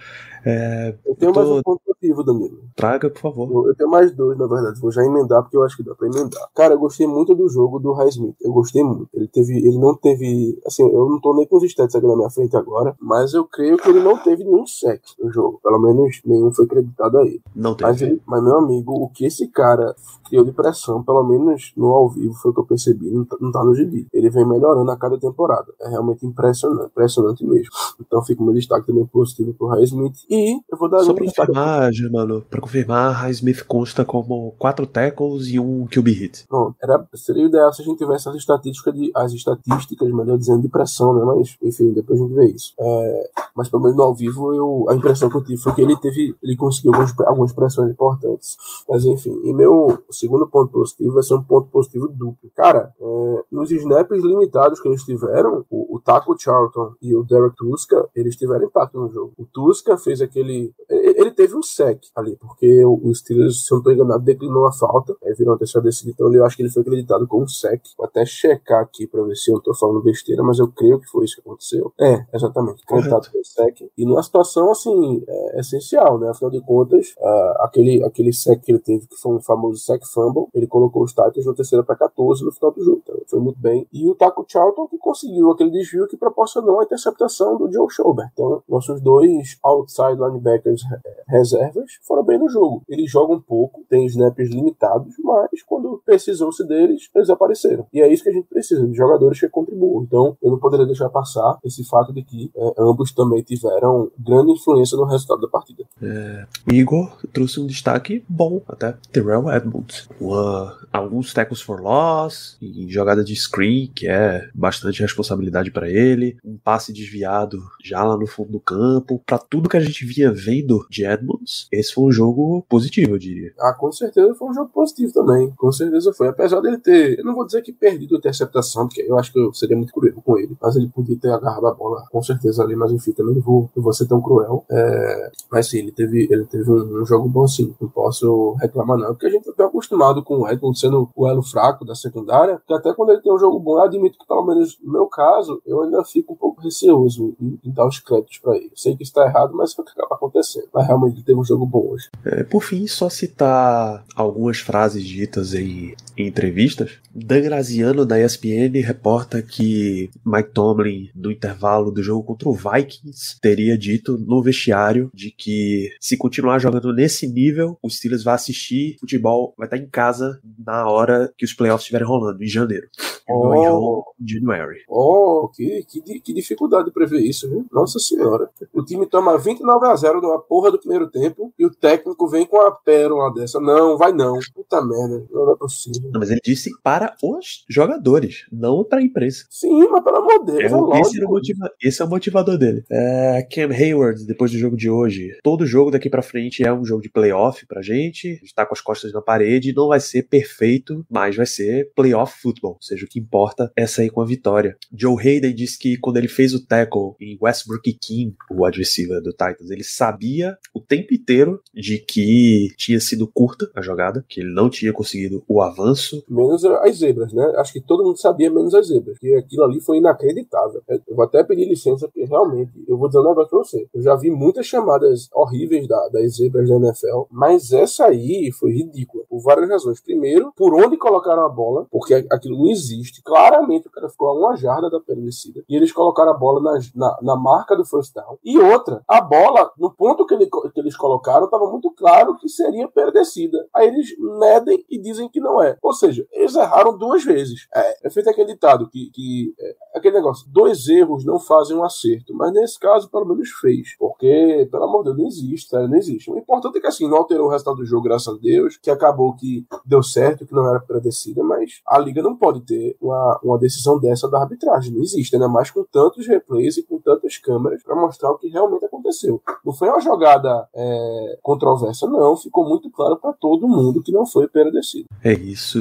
É, 0.48 0.94
Eu 1.04 1.16
tenho 1.16 1.30
eu 1.30 1.32
tô- 1.32 1.40
mais 1.40 1.50
um 1.50 1.62
ponto 1.62 1.80
positivo, 1.84 2.22
Danilo. 2.22 2.60
traga, 2.76 3.10
por 3.10 3.20
favor. 3.20 3.50
Eu 3.64 3.68
eu 3.70 3.74
tenho 3.74 3.90
mais 3.90 4.12
dois, 4.14 4.38
na 4.38 4.46
verdade. 4.46 4.80
Vou 4.80 4.92
já 4.92 5.04
emendar, 5.04 5.42
porque 5.42 5.56
eu 5.56 5.64
acho 5.64 5.76
que 5.76 5.82
dá 5.82 5.92
pra 5.94 6.06
emendar. 6.06 6.48
Cara, 6.54 6.74
eu 6.74 6.78
gostei 6.78 7.04
muito 7.06 7.34
do 7.34 7.48
jogo 7.48 7.80
do 7.80 7.92
Highsmith. 7.92 8.36
Eu 8.40 8.52
gostei 8.52 8.84
muito. 8.84 9.08
Ele 9.12 9.26
teve. 9.26 9.56
Ele 9.58 9.76
não 9.76 9.94
teve. 9.96 10.56
Assim, 10.64 10.84
eu 10.88 11.08
não 11.10 11.20
tô 11.20 11.34
nem 11.34 11.46
com 11.48 11.56
os 11.56 11.64
stats 11.64 11.96
aqui 11.96 12.06
na 12.06 12.14
minha 12.14 12.30
frente 12.30 12.56
agora. 12.56 12.94
Mas 13.00 13.34
eu 13.34 13.44
creio 13.44 13.76
que 13.76 13.88
ele 13.88 13.98
não 14.00 14.16
teve 14.18 14.44
nenhum 14.44 14.64
sexo 14.66 15.16
no 15.20 15.32
jogo. 15.32 15.58
Pelo 15.62 15.80
menos 15.80 16.20
nenhum 16.24 16.52
foi 16.52 16.64
acreditado 16.66 17.18
a 17.18 17.22
ele. 17.26 17.42
Não 17.54 17.74
tem. 17.74 17.86
Mas, 17.86 18.00
ele- 18.02 18.22
mas, 18.24 18.42
meu 18.42 18.56
amigo, 18.56 18.92
o 18.92 19.08
que 19.08 19.24
esse 19.26 19.48
cara 19.48 19.96
criou 20.28 20.44
de 20.44 20.52
pressão, 20.52 21.02
pelo 21.02 21.24
menos 21.24 21.72
no 21.76 21.86
ao 21.88 22.08
vivo, 22.08 22.34
foi 22.34 22.50
o 22.52 22.54
que 22.54 22.60
eu 22.60 22.66
percebi, 22.66 23.10
não 23.10 23.24
tá, 23.24 23.36
não 23.40 23.50
tá 23.50 23.64
no 23.64 23.74
gibi. 23.74 24.06
Ele 24.12 24.30
vem 24.30 24.46
melhorando 24.46 24.75
a 24.82 24.96
cada 24.96 25.18
temporada. 25.18 25.72
É 25.80 25.88
realmente 25.88 26.26
impressionante, 26.26 26.90
impressionante 26.90 27.44
mesmo. 27.44 27.70
Então 28.00 28.22
fica 28.22 28.42
o 28.42 28.44
meu 28.44 28.54
destaque 28.54 28.86
também 28.86 29.06
positivo 29.06 29.54
pro 29.54 29.68
Highsmith. 29.68 30.16
E 30.30 30.60
eu 30.70 30.78
vou 30.78 30.88
dar 30.88 31.00
Só 31.00 31.12
um 31.12 31.14
pra 31.14 31.24
destaque 31.24 31.48
confirmar, 31.48 31.92
Germano, 31.92 32.42
pra 32.42 32.60
confirmar, 32.60 33.12
Highsmith 33.12 33.64
consta 33.66 34.04
como 34.04 34.52
quatro 34.58 34.86
tackles 34.86 35.48
e 35.48 35.58
um 35.58 35.86
QB 35.86 36.10
hit. 36.12 36.46
Pronto, 36.48 36.76
era, 36.82 37.06
seria 37.14 37.46
ideal 37.46 37.72
se 37.72 37.82
a 37.82 37.84
gente 37.84 37.98
tivesse 37.98 38.28
as 38.28 38.34
estatísticas 38.36 38.94
de 38.94 39.10
as 39.14 39.32
estatísticas, 39.32 40.10
melhor 40.10 40.38
dizendo, 40.38 40.62
de 40.62 40.68
pressão, 40.68 41.14
né? 41.14 41.24
Mas, 41.24 41.56
enfim, 41.62 41.92
depois 41.92 42.20
a 42.20 42.22
gente 42.22 42.34
vê 42.34 42.46
isso. 42.46 42.74
É, 42.78 43.30
mas 43.54 43.68
pelo 43.68 43.82
menos 43.82 43.96
no 43.96 44.02
ao 44.02 44.14
vivo, 44.14 44.54
eu, 44.54 44.86
a 44.88 44.94
impressão 44.94 45.28
que 45.30 45.36
eu 45.36 45.44
tive 45.44 45.60
foi 45.60 45.74
que 45.74 45.80
ele 45.82 45.96
teve, 45.96 46.36
ele 46.42 46.56
conseguiu 46.56 46.92
algumas, 46.92 47.20
algumas 47.20 47.52
pressões 47.52 47.90
importantes. 47.90 48.56
Mas 48.88 49.04
enfim, 49.04 49.40
e 49.44 49.52
meu 49.52 49.98
segundo 50.10 50.46
ponto 50.46 50.70
positivo 50.72 51.14
vai 51.14 51.22
ser 51.22 51.34
um 51.34 51.42
ponto 51.42 51.68
positivo 51.68 52.08
duplo. 52.08 52.50
Cara, 52.54 52.92
é, 53.00 53.44
nos 53.50 53.70
snaps 53.70 54.22
limitados 54.22 54.65
que 54.74 54.88
eles 54.88 55.02
tiveram, 55.02 55.64
o, 55.68 55.96
o 55.96 56.00
Taco 56.00 56.34
Charlton 56.38 56.94
e 57.02 57.14
o 57.14 57.24
Derek 57.24 57.56
Tuska, 57.56 58.08
eles 58.14 58.36
tiveram 58.36 58.66
impacto 58.66 58.98
no 58.98 59.08
jogo. 59.08 59.32
O 59.36 59.44
Tuska 59.44 59.98
fez 59.98 60.22
aquele. 60.22 60.72
Ele, 60.88 61.20
ele 61.20 61.30
teve 61.32 61.56
um 61.56 61.62
sec 61.62 62.00
ali, 62.14 62.36
porque 62.36 62.84
o, 62.84 63.00
o 63.02 63.14
Steelers, 63.14 63.64
se 63.64 63.72
eu 63.72 63.76
não 63.76 63.82
tô 63.82 63.90
enganado, 63.90 64.22
declinou 64.22 64.66
a 64.66 64.72
falta. 64.72 65.16
Aí 65.24 65.34
virou 65.34 65.52
uma 65.52 65.58
terceira 65.58 65.84
descida, 65.84 66.10
então 66.10 66.32
eu 66.32 66.44
acho 66.44 66.56
que 66.56 66.62
ele 66.62 66.70
foi 66.70 66.82
acreditado 66.82 67.26
com 67.26 67.42
um 67.42 67.48
sec. 67.48 67.82
Vou 67.96 68.06
até 68.06 68.24
checar 68.24 68.82
aqui 68.82 69.06
pra 69.06 69.22
ver 69.22 69.34
se 69.34 69.50
eu 69.50 69.60
tô 69.60 69.74
falando 69.74 70.02
besteira, 70.02 70.42
mas 70.42 70.58
eu 70.58 70.68
creio 70.68 71.00
que 71.00 71.08
foi 71.08 71.24
isso 71.24 71.36
que 71.36 71.40
aconteceu. 71.40 71.92
É, 72.00 72.24
exatamente. 72.32 72.82
Acreditado 72.84 73.30
com 73.30 73.42
sec. 73.44 73.80
E 73.96 74.04
numa 74.04 74.22
situação, 74.22 74.70
assim, 74.70 75.24
é, 75.26 75.60
essencial, 75.60 76.18
né? 76.18 76.30
Afinal 76.30 76.50
de 76.50 76.60
contas, 76.60 77.14
ah, 77.20 77.64
aquele, 77.64 78.04
aquele 78.04 78.32
sec 78.32 78.60
que 78.62 78.70
ele 78.70 78.78
teve, 78.78 79.06
que 79.06 79.16
foi 79.16 79.34
um 79.34 79.40
famoso 79.40 79.82
sec 79.82 80.02
fumble, 80.06 80.46
ele 80.54 80.66
colocou 80.66 81.02
os 81.02 81.12
Titans 81.12 81.46
na 81.46 81.54
terceira 81.54 81.82
pra 81.82 81.96
14 81.96 82.44
no 82.44 82.52
final 82.52 82.72
do 82.72 82.84
jogo. 82.84 83.02
Então, 83.02 83.16
foi 83.28 83.40
muito 83.40 83.56
muito 83.56 83.60
bem. 83.60 83.86
E 83.92 84.08
o 84.08 84.14
Taco 84.14 84.44
Charlton 84.56 84.88
que 84.88 84.96
conseguiu 84.96 85.50
aquele 85.50 85.70
desvio 85.70 86.08
que 86.08 86.16
proporcionou 86.16 86.80
a 86.80 86.84
interceptação 86.84 87.58
do 87.58 87.70
Joe 87.70 87.90
Schobert. 87.90 88.30
Então, 88.32 88.62
nossos 88.66 89.02
dois 89.02 89.58
outside 89.62 90.18
linebackers 90.18 90.82
reservas 91.28 91.98
foram 92.02 92.24
bem 92.24 92.38
no 92.38 92.48
jogo. 92.48 92.82
Eles 92.88 93.10
jogam 93.10 93.38
pouco, 93.38 93.84
têm 93.90 94.06
snaps 94.06 94.48
limitados, 94.48 95.14
mas 95.22 95.62
quando 95.66 96.00
precisou-se 96.04 96.66
deles, 96.66 97.10
eles 97.14 97.28
apareceram. 97.28 97.86
E 97.92 98.00
é 98.00 98.10
isso 98.10 98.22
que 98.22 98.30
a 98.30 98.32
gente 98.32 98.48
precisa, 98.48 98.86
de 98.86 98.94
jogadores 98.94 99.38
que 99.38 99.48
contribuam. 99.48 100.02
Então, 100.04 100.36
eu 100.42 100.50
não 100.50 100.58
poderia 100.58 100.86
deixar 100.86 101.10
passar 101.10 101.58
esse 101.62 101.84
fato 101.84 102.12
de 102.12 102.22
que 102.22 102.50
é, 102.56 102.74
ambos 102.78 103.12
também 103.12 103.42
tiveram 103.42 104.10
grande 104.18 104.52
influência 104.52 104.96
no 104.96 105.04
resultado 105.04 105.40
da 105.42 105.48
partida. 105.48 105.84
É, 106.00 106.46
Igor 106.72 107.14
trouxe 107.32 107.60
um 107.60 107.66
destaque 107.66 108.24
bom 108.28 108.62
até. 108.66 108.96
Terrell 109.12 109.50
Edmonds. 109.50 110.08
Uma, 110.18 110.76
alguns 110.92 111.34
tackles 111.34 111.60
for 111.60 111.80
loss 111.80 112.56
e 112.60 112.88
jogada 112.88 113.22
de 113.22 113.34
screen, 113.36 113.90
que 113.94 114.08
é 114.08 114.45
bastante 114.54 115.02
responsabilidade 115.02 115.70
para 115.70 115.88
ele. 115.90 116.36
Um 116.44 116.56
passe 116.56 116.92
desviado 116.92 117.62
já 117.82 118.02
lá 118.02 118.16
no 118.16 118.26
fundo 118.26 118.52
do 118.52 118.60
campo. 118.60 119.22
Para 119.26 119.38
tudo 119.38 119.68
que 119.68 119.76
a 119.76 119.80
gente 119.80 120.04
vinha 120.04 120.32
vendo 120.32 120.86
de 120.90 121.04
Edmonds, 121.04 121.68
esse 121.72 121.92
foi 121.92 122.04
um 122.04 122.12
jogo 122.12 122.64
positivo, 122.68 123.12
eu 123.12 123.18
diria. 123.18 123.52
Ah, 123.58 123.74
com 123.74 123.90
certeza 123.92 124.34
foi 124.34 124.48
um 124.48 124.54
jogo 124.54 124.70
positivo 124.72 125.12
também. 125.12 125.52
Com 125.56 125.72
certeza 125.72 126.12
foi. 126.12 126.28
Apesar 126.28 126.60
dele 126.60 126.78
ter, 126.78 127.18
eu 127.18 127.24
não 127.24 127.34
vou 127.34 127.46
dizer 127.46 127.62
que 127.62 127.72
perdido 127.72 128.16
a 128.16 128.18
interceptação, 128.18 128.86
porque 128.86 129.02
eu 129.02 129.18
acho 129.18 129.32
que 129.32 129.38
eu 129.38 129.52
seria 129.52 129.76
muito 129.76 129.92
cruel 129.92 130.14
com 130.24 130.38
ele, 130.38 130.56
mas 130.60 130.76
ele 130.76 130.88
podia 130.88 131.18
ter 131.18 131.30
agarrado 131.30 131.66
a 131.66 131.74
bola 131.74 132.04
com 132.10 132.22
certeza 132.22 132.62
ali, 132.62 132.76
mas 132.76 132.92
enfim, 132.92 133.12
também 133.12 133.34
não 133.34 133.42
vou, 133.42 133.70
não 133.74 133.82
vou 133.82 133.92
ser 133.92 134.06
tão 134.06 134.20
cruel. 134.20 134.64
É, 134.70 135.30
mas 135.50 135.68
sim, 135.68 135.78
ele 135.78 135.92
teve, 135.92 136.28
ele 136.30 136.44
teve 136.44 136.70
um, 136.70 137.02
um, 137.02 137.06
jogo 137.06 137.28
bom 137.28 137.46
sim. 137.46 137.74
Não 137.80 137.88
posso 137.88 138.54
reclamar, 138.60 138.98
não. 138.98 139.08
Porque 139.08 139.26
a 139.26 139.30
gente 139.30 139.50
tá 139.52 139.66
acostumado 139.66 140.22
com 140.22 140.38
o 140.38 140.48
Edmond 140.48 140.78
sendo 140.78 141.08
o 141.14 141.28
elo 141.28 141.42
fraco 141.42 141.84
da 141.84 141.94
secundária, 141.94 142.60
que 142.66 142.74
até 142.74 142.92
quando 142.92 143.12
ele 143.12 143.22
tem 143.22 143.32
um 143.32 143.38
jogo 143.38 143.58
bom, 143.58 143.78
eu 143.78 143.84
admito 143.84 144.18
que, 144.18 144.26
pelo 144.36 144.46
menos 144.46 144.78
no 144.82 144.92
meu 144.92 145.06
caso, 145.06 145.62
eu 145.64 145.82
ainda 145.82 146.04
fico 146.04 146.34
um 146.34 146.36
pouco 146.36 146.60
receoso 146.60 147.34
em, 147.40 147.58
em 147.64 147.72
dar 147.72 147.86
os 147.86 147.98
créditos 147.98 148.38
para 148.38 148.56
ele. 148.56 148.70
Sei 148.74 148.94
que 148.94 149.02
está 149.02 149.24
errado, 149.24 149.54
mas 149.54 149.70
isso 149.70 149.80
acaba 149.80 150.14
acontecendo. 150.14 150.68
Mas 150.74 150.86
realmente 150.86 151.14
ele 151.14 151.24
teve 151.24 151.38
um 151.38 151.44
jogo 151.44 151.64
bom 151.64 151.92
hoje. 151.92 152.08
É, 152.24 152.42
por 152.44 152.62
fim, 152.62 152.86
só 152.86 153.08
citar 153.08 154.04
algumas 154.14 154.58
frases 154.58 155.04
ditas 155.04 155.54
em, 155.54 155.94
em 156.16 156.26
entrevistas. 156.26 156.98
Dan 157.14 157.40
Graziano, 157.40 158.04
da 158.04 158.20
ESPN, 158.20 158.78
reporta 158.84 159.40
que 159.40 160.10
Mike 160.24 160.50
Tomlin, 160.50 161.08
no 161.14 161.30
intervalo 161.30 161.90
do 161.90 162.02
jogo 162.02 162.22
contra 162.22 162.48
o 162.48 162.52
Vikings, 162.52 163.40
teria 163.40 163.78
dito 163.78 164.18
no 164.18 164.42
vestiário 164.42 165.10
de 165.14 165.30
que 165.30 165.90
se 165.98 166.16
continuar 166.16 166.58
jogando 166.58 166.92
nesse 166.92 167.26
nível, 167.26 167.78
o 167.82 167.88
Steelers 167.88 168.22
vai 168.22 168.34
assistir 168.34 168.96
futebol, 169.00 169.54
vai 169.56 169.66
estar 169.66 169.78
em 169.78 169.88
casa 169.88 170.38
na 170.58 170.86
hora 170.86 171.32
que 171.38 171.44
os 171.44 171.54
playoffs 171.54 171.84
estiverem 171.84 172.06
rolando, 172.06 172.42
em 172.42 172.48
janeiro. 172.48 172.86
Oh, 173.28 174.04
January. 174.26 174.80
Oh, 174.88 175.48
que, 175.54 175.84
que, 175.84 176.20
que 176.20 176.32
dificuldade 176.32 176.86
de 176.86 176.92
prever 176.92 177.20
isso, 177.20 177.48
viu? 177.48 177.66
Nossa 177.72 177.98
senhora. 177.98 178.50
O 178.72 178.82
time 178.82 179.06
toma 179.06 179.38
29 179.38 179.86
a 179.86 179.96
0 179.96 180.20
numa 180.20 180.40
porra 180.40 180.70
do 180.70 180.78
primeiro 180.78 181.08
tempo 181.08 181.52
e 181.58 181.64
o 181.64 181.70
técnico 181.70 182.28
vem 182.28 182.46
com 182.46 182.60
a 182.60 182.70
pérola 182.70 183.32
dessa. 183.32 183.60
Não, 183.60 183.96
vai 183.96 184.12
não. 184.12 184.38
Puta 184.54 184.84
merda, 184.84 185.26
não 185.30 185.52
é 185.52 185.56
possível. 185.56 186.10
Não, 186.12 186.20
mas 186.20 186.30
ele 186.30 186.40
disse 186.44 186.70
para 186.82 187.14
os 187.22 187.64
jogadores, 187.68 188.46
não 188.50 188.84
para 188.84 188.98
a 188.98 189.02
imprensa. 189.02 189.46
Sim, 189.50 189.88
mas 189.88 190.02
pelo 190.02 190.16
amor 190.16 190.44
de 190.44 190.52
Deus, 190.52 190.72
é, 190.72 190.96
é 190.96 191.00
esse, 191.00 191.22
é 191.22 191.26
motiva 191.26 191.70
esse, 191.82 192.02
é 192.02 192.04
o 192.04 192.08
motivador 192.08 192.58
dele. 192.58 192.84
É, 192.90 193.46
Cam 193.50 193.72
Hayward, 193.72 194.24
depois 194.26 194.50
do 194.50 194.58
jogo 194.58 194.76
de 194.76 194.90
hoje, 194.90 195.36
todo 195.42 195.66
jogo 195.66 195.90
daqui 195.90 196.08
para 196.08 196.22
frente 196.22 196.64
é 196.64 196.72
um 196.72 196.84
jogo 196.84 197.02
de 197.02 197.10
playoff 197.10 197.66
pra 197.66 197.82
gente. 197.82 198.28
A 198.28 198.34
gente 198.34 198.54
tá 198.54 198.66
com 198.66 198.74
as 198.74 198.80
costas 198.80 199.12
na 199.12 199.20
parede, 199.20 199.74
não 199.74 199.88
vai 199.88 200.00
ser 200.00 200.24
perfeito, 200.24 201.04
mas 201.10 201.36
vai 201.36 201.46
ser 201.46 201.90
playoff 201.94 202.40
football, 202.40 202.72
ou 202.72 202.82
seja, 202.82 203.04
o 203.04 203.08
que 203.08 203.18
importa 203.18 203.72
é 203.76 203.86
com 204.10 204.20
a 204.20 204.26
vitória. 204.26 204.76
Joe 204.92 205.16
Hayden 205.16 205.54
disse 205.54 205.78
que 205.78 205.96
quando 205.98 206.16
ele 206.16 206.28
fez 206.28 206.54
o 206.54 206.64
tackle 206.64 207.14
em 207.20 207.38
Westbrook 207.40 207.88
e 207.88 207.94
King, 207.94 208.34
o 208.50 208.64
adversário 208.64 208.86
do 209.22 209.30
Titans, 209.30 209.70
ele 209.70 209.84
sabia 209.84 210.56
o 210.72 210.80
tempo 210.80 211.12
inteiro 211.12 211.60
de 211.74 211.98
que 211.98 212.68
tinha 212.76 213.00
sido 213.00 213.26
curta 213.26 213.70
a 213.74 213.82
jogada, 213.82 214.24
que 214.28 214.40
ele 214.40 214.52
não 214.52 214.70
tinha 214.70 214.92
conseguido 214.92 215.44
o 215.48 215.60
avanço. 215.60 216.24
Menos 216.28 216.64
as 216.64 216.98
zebras, 216.98 217.32
né? 217.32 217.44
Acho 217.56 217.72
que 217.72 217.80
todo 217.80 218.04
mundo 218.04 218.18
sabia 218.18 218.50
menos 218.50 218.74
as 218.74 218.88
zebras, 218.88 219.18
porque 219.18 219.34
aquilo 219.34 219.64
ali 219.64 219.80
foi 219.80 219.98
inacreditável. 219.98 220.82
Eu 220.88 221.16
vou 221.16 221.24
até 221.24 221.42
pedir 221.42 221.66
licença, 221.66 222.06
porque 222.06 222.24
realmente, 222.24 222.72
eu 222.86 222.96
vou 222.96 223.08
dizer 223.08 223.20
um 223.20 223.28
negócio 223.28 223.50
pra 223.50 223.58
você. 223.58 223.88
Eu 223.92 224.02
já 224.02 224.14
vi 224.14 224.30
muitas 224.30 224.66
chamadas 224.66 225.28
horríveis 225.32 225.86
da, 225.86 226.08
das 226.08 226.36
zebras 226.36 226.68
da 226.68 226.76
NFL, 226.76 227.24
mas 227.30 227.72
essa 227.72 228.06
aí 228.06 228.50
foi 228.52 228.72
ridícula, 228.72 229.24
por 229.28 229.40
várias 229.40 229.68
razões. 229.68 230.00
Primeiro, 230.00 230.52
por 230.56 230.74
onde 230.74 230.96
colocaram 230.96 231.44
a 231.44 231.48
bola, 231.48 231.86
porque 231.90 232.14
aquilo 232.30 232.58
não 232.58 232.70
existe. 232.70 233.22
Claramente 233.22 233.88
cara 233.96 234.08
ficou 234.10 234.28
a 234.28 234.38
uma 234.38 234.56
jarda 234.56 234.90
da 234.90 235.00
descida. 235.16 235.64
E 235.68 235.74
eles 235.74 235.92
colocaram 235.92 236.30
a 236.30 236.34
bola 236.36 236.60
na, 236.60 236.78
na, 236.94 237.18
na, 237.22 237.36
marca 237.36 237.74
do 237.74 237.84
first 237.84 238.14
down. 238.14 238.38
E 238.44 238.58
outra, 238.58 239.02
a 239.08 239.20
bola, 239.20 239.72
no 239.78 239.90
ponto 239.90 240.26
que, 240.26 240.34
ele, 240.34 240.46
que 240.46 240.80
eles 240.80 240.96
colocaram, 240.96 241.46
estava 241.46 241.70
muito 241.70 241.90
claro 241.92 242.36
que 242.36 242.48
seria 242.48 242.88
perdecida. 242.88 243.66
Aí 243.74 243.88
eles 243.88 244.14
medem 244.18 244.84
e 244.90 244.98
dizem 244.98 245.28
que 245.28 245.40
não 245.40 245.62
é. 245.62 245.76
Ou 245.82 245.92
seja, 245.92 246.26
eles 246.32 246.54
erraram 246.54 246.96
duas 246.96 247.24
vezes. 247.24 247.66
É, 247.74 248.06
é 248.06 248.10
feito 248.10 248.28
aquele 248.28 248.52
ditado 248.52 248.88
que, 248.88 249.10
que 249.10 249.54
é, 249.58 249.76
aquele 249.94 250.16
negócio, 250.16 250.46
dois 250.50 250.86
erros 250.88 251.24
não 251.24 251.38
fazem 251.38 251.76
um 251.76 251.84
acerto. 251.84 252.34
Mas 252.34 252.52
nesse 252.52 252.78
caso, 252.78 253.10
pelo 253.10 253.26
menos 253.26 253.50
fez. 253.50 253.96
Porque, 253.98 254.68
pelo 254.70 254.84
amor 254.84 255.04
de 255.04 255.14
Deus, 255.14 255.18
não 255.18 255.26
existe, 255.26 255.70
tá? 255.70 255.86
Não 255.86 255.96
existe. 255.96 256.30
O 256.30 256.38
importante 256.38 256.78
é 256.78 256.80
que 256.80 256.86
assim, 256.86 257.08
não 257.08 257.18
alterou 257.18 257.46
o 257.46 257.50
resultado 257.50 257.76
do 257.76 257.86
jogo, 257.86 258.04
graças 258.04 258.34
a 258.34 258.38
Deus, 258.38 258.76
que 258.76 258.90
acabou 258.90 259.34
que 259.34 259.66
deu 259.84 260.02
certo, 260.02 260.46
que 260.46 260.54
não 260.54 260.68
era 260.68 260.80
predecida, 260.80 261.42
mas 261.42 261.80
a 261.86 261.98
liga 261.98 262.22
não 262.22 262.36
pode 262.36 262.60
ter 262.60 262.96
uma, 263.00 263.40
uma 263.42 263.58
decisão 263.58 263.85
dessa 263.98 264.28
da 264.28 264.40
arbitragem. 264.40 264.92
Não 264.92 265.02
existe, 265.02 265.34
ainda 265.34 265.48
mais 265.48 265.70
com 265.70 265.84
tantos 265.84 266.26
replays 266.26 266.76
e 266.76 266.82
com 266.82 266.98
tantas 266.98 267.38
câmeras 267.38 267.82
para 267.82 267.94
mostrar 267.94 268.30
o 268.30 268.38
que 268.38 268.48
realmente 268.48 268.84
aconteceu. 268.84 269.40
Não 269.64 269.72
foi 269.72 269.88
uma 269.88 270.00
jogada 270.00 270.68
é, 270.74 271.38
controversa, 271.42 272.06
não. 272.06 272.36
Ficou 272.36 272.68
muito 272.68 272.90
claro 272.90 273.16
para 273.16 273.32
todo 273.32 273.68
mundo 273.68 274.02
que 274.02 274.12
não 274.12 274.26
foi 274.26 274.48
predecido. 274.48 275.06
É 275.22 275.32
isso. 275.32 275.78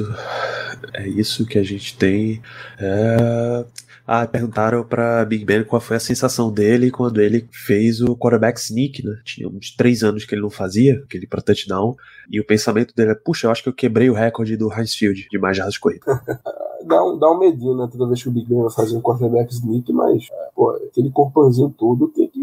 É 0.94 1.08
isso 1.08 1.46
que 1.46 1.58
a 1.58 1.62
gente 1.62 1.96
tem. 1.96 2.42
É... 2.78 3.64
Ah, 4.06 4.24
perguntaram 4.24 4.84
para 4.84 5.24
Big 5.24 5.44
Ben 5.44 5.64
qual 5.64 5.80
foi 5.80 5.96
a 5.96 6.00
sensação 6.00 6.52
dele 6.52 6.92
quando 6.92 7.20
ele 7.20 7.48
fez 7.50 8.00
o 8.00 8.16
quarterback 8.16 8.60
sneak, 8.60 9.04
né? 9.04 9.20
Tinha 9.24 9.48
uns 9.48 9.74
três 9.74 10.04
anos 10.04 10.24
que 10.24 10.32
ele 10.32 10.42
não 10.42 10.50
fazia, 10.50 11.02
aquele 11.04 11.26
para 11.26 11.42
touchdown. 11.42 11.96
E 12.30 12.38
o 12.40 12.46
pensamento 12.46 12.94
dele 12.94 13.10
é: 13.10 13.14
puxa, 13.16 13.48
eu 13.48 13.50
acho 13.50 13.64
que 13.64 13.68
eu 13.68 13.74
quebrei 13.74 14.08
o 14.08 14.14
recorde 14.14 14.56
do 14.56 14.72
Heinz 14.72 14.94
Field 14.94 15.26
de 15.28 15.38
mais 15.38 15.56
jardas 15.56 15.76
corridas. 15.76 16.06
dá, 16.84 17.04
um, 17.04 17.18
dá 17.18 17.30
um 17.30 17.38
medinho, 17.38 17.76
né? 17.76 17.88
Toda 17.90 18.06
vez 18.06 18.22
que 18.22 18.28
o 18.28 18.32
Big 18.32 18.48
Ben 18.48 18.60
vai 18.60 18.70
fazer 18.70 18.96
um 18.96 19.00
quarterback 19.00 19.52
sneak, 19.52 19.92
mas, 19.92 20.28
pô, 20.54 20.70
aquele 20.70 21.10
corpãozinho 21.10 21.74
todo 21.76 22.08
tem 22.08 22.28
que. 22.28 22.40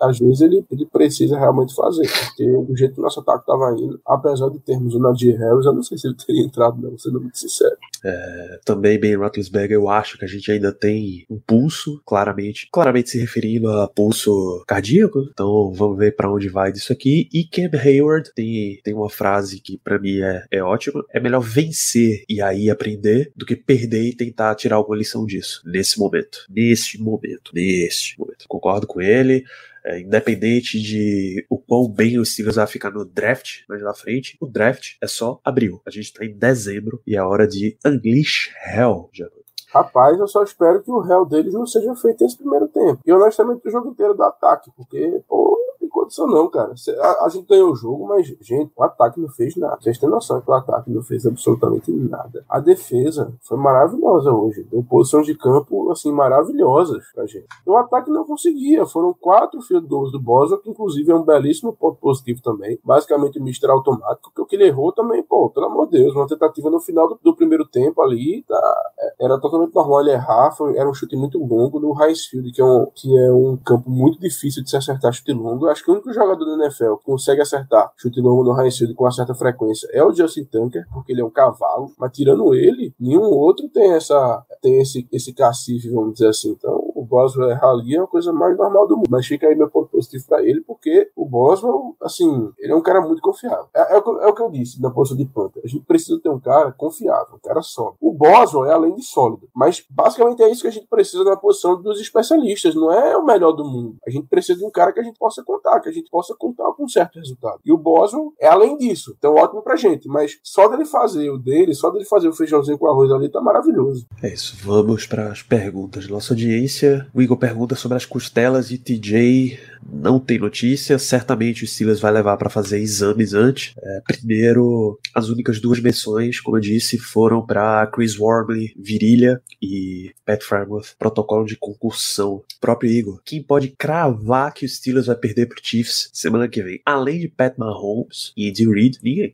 Às 0.00 0.18
vezes 0.18 0.40
ele, 0.40 0.64
ele 0.70 0.86
precisa 0.86 1.38
realmente 1.38 1.74
fazer, 1.74 2.08
porque 2.08 2.46
do 2.46 2.76
jeito 2.76 2.94
que 2.94 3.00
o 3.00 3.02
nosso 3.02 3.20
ataque 3.20 3.46
tava 3.46 3.74
indo, 3.76 4.00
apesar 4.06 4.48
de 4.48 4.58
termos 4.60 4.94
o 4.94 4.98
Nadir 4.98 5.36
Harris, 5.38 5.66
eu 5.66 5.72
não 5.72 5.82
sei 5.82 5.98
se 5.98 6.06
ele 6.06 6.14
teria 6.14 6.44
entrado, 6.44 6.80
não, 6.80 6.96
sendo 6.96 7.20
muito 7.20 7.38
sincero. 7.38 7.76
É, 8.04 8.60
também, 8.64 9.00
Ben 9.00 9.16
Roethlisberger, 9.16 9.76
eu 9.76 9.88
acho 9.88 10.18
que 10.18 10.24
a 10.24 10.28
gente 10.28 10.50
ainda 10.52 10.72
tem 10.72 11.24
um 11.28 11.40
pulso, 11.44 12.00
claramente, 12.04 12.68
claramente 12.70 13.10
se 13.10 13.18
referindo 13.18 13.68
a 13.70 13.88
pulso 13.88 14.62
cardíaco, 14.66 15.26
então 15.32 15.72
vamos 15.72 15.98
ver 15.98 16.14
para 16.14 16.32
onde 16.32 16.48
vai 16.48 16.70
disso 16.70 16.92
aqui. 16.92 17.28
E 17.32 17.44
Cam 17.44 17.70
Hayward 17.76 18.32
tem, 18.34 18.80
tem 18.84 18.94
uma 18.94 19.10
frase 19.10 19.60
que 19.60 19.78
para 19.78 19.98
mim 19.98 20.20
é, 20.20 20.44
é 20.50 20.62
ótima: 20.62 21.04
é 21.10 21.18
melhor 21.18 21.40
vencer 21.40 22.24
e 22.28 22.40
aí 22.40 22.70
aprender 22.70 23.32
do 23.34 23.46
que 23.46 23.56
perder 23.56 23.73
perder 23.74 24.02
e 24.04 24.14
tentar 24.14 24.54
tirar 24.54 24.76
alguma 24.76 24.96
lição 24.96 25.26
disso, 25.26 25.60
nesse 25.64 25.98
momento. 25.98 26.46
Neste 26.48 27.00
momento. 27.02 27.50
Neste 27.52 28.18
momento. 28.18 28.46
Concordo 28.48 28.86
com 28.86 29.00
ele. 29.00 29.44
É, 29.84 30.00
independente 30.00 30.80
de 30.80 31.44
o 31.50 31.58
quão 31.58 31.86
bem 31.86 32.18
o 32.18 32.24
Steelers 32.24 32.56
vai 32.56 32.66
ficar 32.66 32.90
no 32.90 33.04
draft 33.04 33.64
mais 33.68 33.82
na 33.82 33.92
frente, 33.92 34.34
o 34.40 34.46
draft 34.46 34.94
é 34.98 35.06
só 35.06 35.38
abril. 35.44 35.82
A 35.84 35.90
gente 35.90 36.10
tá 36.10 36.24
em 36.24 36.32
dezembro 36.32 37.02
e 37.06 37.16
é 37.16 37.22
hora 37.22 37.46
de 37.46 37.76
Unleash 37.84 38.50
Hell, 38.74 39.10
já. 39.12 39.28
Rapaz, 39.68 40.18
eu 40.18 40.28
só 40.28 40.42
espero 40.42 40.82
que 40.82 40.90
o 40.90 41.00
réu 41.00 41.26
deles 41.26 41.52
não 41.52 41.66
seja 41.66 41.94
feito 41.96 42.22
nesse 42.22 42.38
primeiro 42.38 42.68
tempo. 42.68 43.00
E 43.04 43.12
honestamente 43.12 43.66
o 43.66 43.70
jogo 43.70 43.90
inteiro 43.90 44.14
do 44.14 44.22
ataque, 44.22 44.70
porque, 44.74 45.20
pô, 45.28 45.58
condição, 45.94 46.26
não, 46.26 46.48
cara. 46.48 46.74
A, 47.00 47.24
a, 47.24 47.28
gente 47.28 47.46
ganhou 47.46 47.70
o 47.70 47.76
jogo, 47.76 48.08
mas, 48.08 48.26
gente, 48.40 48.72
o 48.76 48.82
ataque 48.82 49.20
não 49.20 49.28
fez 49.28 49.54
nada. 49.56 49.78
Vocês 49.80 49.96
têm 49.96 50.08
noção 50.08 50.40
que 50.40 50.50
o 50.50 50.54
ataque 50.54 50.90
não 50.90 51.02
fez 51.02 51.24
absolutamente 51.24 51.90
nada. 51.92 52.44
A 52.48 52.58
defesa 52.58 53.32
foi 53.42 53.56
maravilhosa 53.56 54.32
hoje. 54.32 54.64
Deu 54.64 54.82
posições 54.82 55.26
de 55.26 55.36
campo, 55.36 55.90
assim, 55.92 56.10
maravilhosas 56.10 57.04
pra 57.14 57.24
gente. 57.26 57.46
O 57.64 57.76
ataque 57.76 58.10
não 58.10 58.24
conseguia. 58.24 58.84
Foram 58.86 59.14
quatro 59.14 59.62
field 59.62 59.86
goals 59.86 60.10
do 60.10 60.20
Boswell, 60.20 60.60
que 60.60 60.70
inclusive 60.70 61.10
é 61.10 61.14
um 61.14 61.22
belíssimo 61.22 61.72
ponto 61.72 61.98
positivo 61.98 62.42
também. 62.42 62.78
Basicamente, 62.84 63.38
o 63.38 63.42
Mister 63.42 63.70
automático, 63.70 64.32
que 64.34 64.40
o 64.40 64.46
que 64.46 64.56
ele 64.56 64.66
errou 64.66 64.92
também, 64.92 65.22
pô, 65.22 65.48
pelo 65.50 65.66
amor 65.66 65.86
de 65.86 65.98
Deus, 65.98 66.14
uma 66.14 66.26
tentativa 66.26 66.68
no 66.68 66.80
final 66.80 67.08
do, 67.08 67.18
do 67.22 67.36
primeiro 67.36 67.64
tempo 67.66 68.02
ali, 68.02 68.44
tá, 68.48 68.92
é, 68.98 69.24
era 69.26 69.38
totalmente 69.38 69.74
normal 69.74 70.00
ele 70.00 70.10
errar. 70.10 70.50
Foi, 70.52 70.76
era 70.76 70.88
um 70.88 70.94
chute 70.94 71.16
muito 71.16 71.38
longo 71.38 71.78
no 71.78 71.92
Highfield, 71.92 72.50
que 72.50 72.60
é 72.60 72.64
um, 72.64 72.86
que 72.94 73.16
é 73.16 73.32
um 73.32 73.56
campo 73.56 73.88
muito 73.88 74.18
difícil 74.18 74.62
de 74.62 74.70
se 74.70 74.76
acertar 74.76 75.12
chute 75.12 75.32
longo. 75.32 75.66
Eu 75.66 75.70
que 75.84 75.90
o 75.90 75.94
único 75.94 76.12
jogador 76.12 76.44
da 76.44 76.64
NFL 76.64 76.94
que 76.96 77.04
consegue 77.04 77.42
acertar 77.42 77.92
chute 77.96 78.18
longo 78.20 78.42
no 78.42 78.70
field 78.70 78.94
com 78.94 79.04
uma 79.04 79.12
certa 79.12 79.34
frequência 79.34 79.86
é 79.92 80.02
o 80.02 80.12
Justin 80.12 80.44
Tucker, 80.44 80.86
porque 80.92 81.12
ele 81.12 81.20
é 81.20 81.24
um 81.24 81.30
cavalo, 81.30 81.92
mas 81.98 82.10
tirando 82.12 82.54
ele, 82.54 82.94
nenhum 82.98 83.24
outro 83.24 83.68
tem 83.68 83.92
essa 83.92 84.42
tem 84.62 84.80
esse, 84.80 85.06
esse 85.12 85.34
cacife, 85.34 85.90
vamos 85.90 86.14
dizer 86.14 86.28
assim. 86.28 86.52
Então, 86.52 86.82
o 87.04 87.06
Boswell 87.06 87.50
errar 87.50 87.70
ali 87.70 87.96
é 87.96 88.00
a 88.00 88.06
coisa 88.06 88.32
mais 88.32 88.56
normal 88.56 88.88
do 88.88 88.96
mundo. 88.96 89.08
Mas 89.10 89.26
fica 89.26 89.46
aí 89.46 89.54
meu 89.54 89.68
ponto 89.68 89.90
positivo 89.90 90.24
para 90.26 90.42
ele, 90.42 90.62
porque 90.62 91.10
o 91.14 91.26
Boswell, 91.26 91.94
assim, 92.02 92.50
ele 92.58 92.72
é 92.72 92.76
um 92.76 92.82
cara 92.82 93.00
muito 93.02 93.20
confiável. 93.20 93.66
É, 93.74 93.96
é, 93.96 93.96
é 93.96 93.98
o 93.98 94.34
que 94.34 94.42
eu 94.42 94.50
disse 94.50 94.80
na 94.80 94.90
posição 94.90 95.16
de 95.16 95.26
Panther. 95.26 95.62
A 95.64 95.68
gente 95.68 95.84
precisa 95.84 96.18
ter 96.20 96.30
um 96.30 96.40
cara 96.40 96.72
confiável, 96.72 97.36
um 97.36 97.38
cara 97.38 97.62
sólido. 97.62 97.98
O 98.00 98.12
Boswell 98.12 98.66
é 98.66 98.72
além 98.72 98.94
de 98.94 99.02
sólido, 99.02 99.48
mas 99.54 99.84
basicamente 99.90 100.42
é 100.42 100.50
isso 100.50 100.62
que 100.62 100.68
a 100.68 100.72
gente 100.72 100.86
precisa 100.86 101.24
na 101.24 101.36
posição 101.36 101.80
dos 101.80 102.00
especialistas. 102.00 102.74
Não 102.74 102.90
é 102.90 103.16
o 103.16 103.24
melhor 103.24 103.52
do 103.52 103.64
mundo. 103.64 103.96
A 104.06 104.10
gente 104.10 104.26
precisa 104.26 104.58
de 104.58 104.64
um 104.64 104.70
cara 104.70 104.92
que 104.92 105.00
a 105.00 105.02
gente 105.02 105.18
possa 105.18 105.42
contar, 105.42 105.80
que 105.80 105.88
a 105.88 105.92
gente 105.92 106.10
possa 106.10 106.34
contar 106.34 106.72
com 106.72 106.84
um 106.84 106.88
certo 106.88 107.18
resultado. 107.18 107.60
E 107.64 107.72
o 107.72 107.78
Boswell 107.78 108.32
é 108.40 108.48
além 108.48 108.76
disso. 108.76 109.14
Então, 109.18 109.34
ótimo 109.34 109.62
pra 109.62 109.76
gente. 109.76 110.08
Mas 110.08 110.38
só 110.42 110.68
dele 110.68 110.84
fazer 110.84 111.30
o 111.30 111.38
dele, 111.38 111.74
só 111.74 111.90
dele 111.90 112.04
fazer 112.04 112.28
o 112.28 112.32
feijãozinho 112.32 112.78
com 112.78 112.86
arroz 112.86 113.10
ali, 113.10 113.28
tá 113.28 113.40
maravilhoso. 113.40 114.06
É 114.22 114.32
isso. 114.32 114.56
Vamos 114.62 115.06
para 115.06 115.28
as 115.28 115.42
perguntas 115.42 116.08
nossa 116.08 116.32
audiência. 116.32 116.93
O 117.12 117.22
Igor 117.22 117.36
pergunta 117.36 117.74
sobre 117.74 117.96
as 117.96 118.04
costelas 118.04 118.70
e 118.70 118.78
TJ 118.78 119.58
não 119.86 120.18
tem 120.18 120.38
notícia. 120.38 120.98
Certamente 120.98 121.64
o 121.64 121.66
Steelers 121.66 122.00
vai 122.00 122.12
levar 122.12 122.36
para 122.36 122.50
fazer 122.50 122.78
exames 122.78 123.34
antes. 123.34 123.74
É, 123.78 124.00
primeiro, 124.06 124.98
as 125.14 125.28
únicas 125.28 125.60
duas 125.60 125.80
menções, 125.80 126.40
como 126.40 126.56
eu 126.56 126.60
disse, 126.60 126.98
foram 126.98 127.44
para 127.44 127.86
Chris 127.88 128.18
Wormley, 128.18 128.72
virilha, 128.76 129.40
e 129.60 130.12
Pat 130.24 130.42
Farmouth, 130.42 130.94
protocolo 130.98 131.46
de 131.46 131.56
concussão. 131.56 132.42
Próprio 132.60 132.90
Igor, 132.90 133.20
quem 133.24 133.42
pode 133.42 133.68
cravar 133.68 134.52
que 134.52 134.66
o 134.66 134.68
Steelers 134.68 135.06
vai 135.06 135.16
perder 135.16 135.46
pro 135.46 135.60
Chiefs 135.62 136.10
semana 136.12 136.48
que 136.48 136.62
vem? 136.62 136.80
Além 136.84 137.20
de 137.20 137.28
Pat 137.28 137.56
Mahomes 137.56 138.32
e 138.36 138.48
Andy 138.48 138.68
Reid, 138.68 138.98
ninguém 139.02 139.32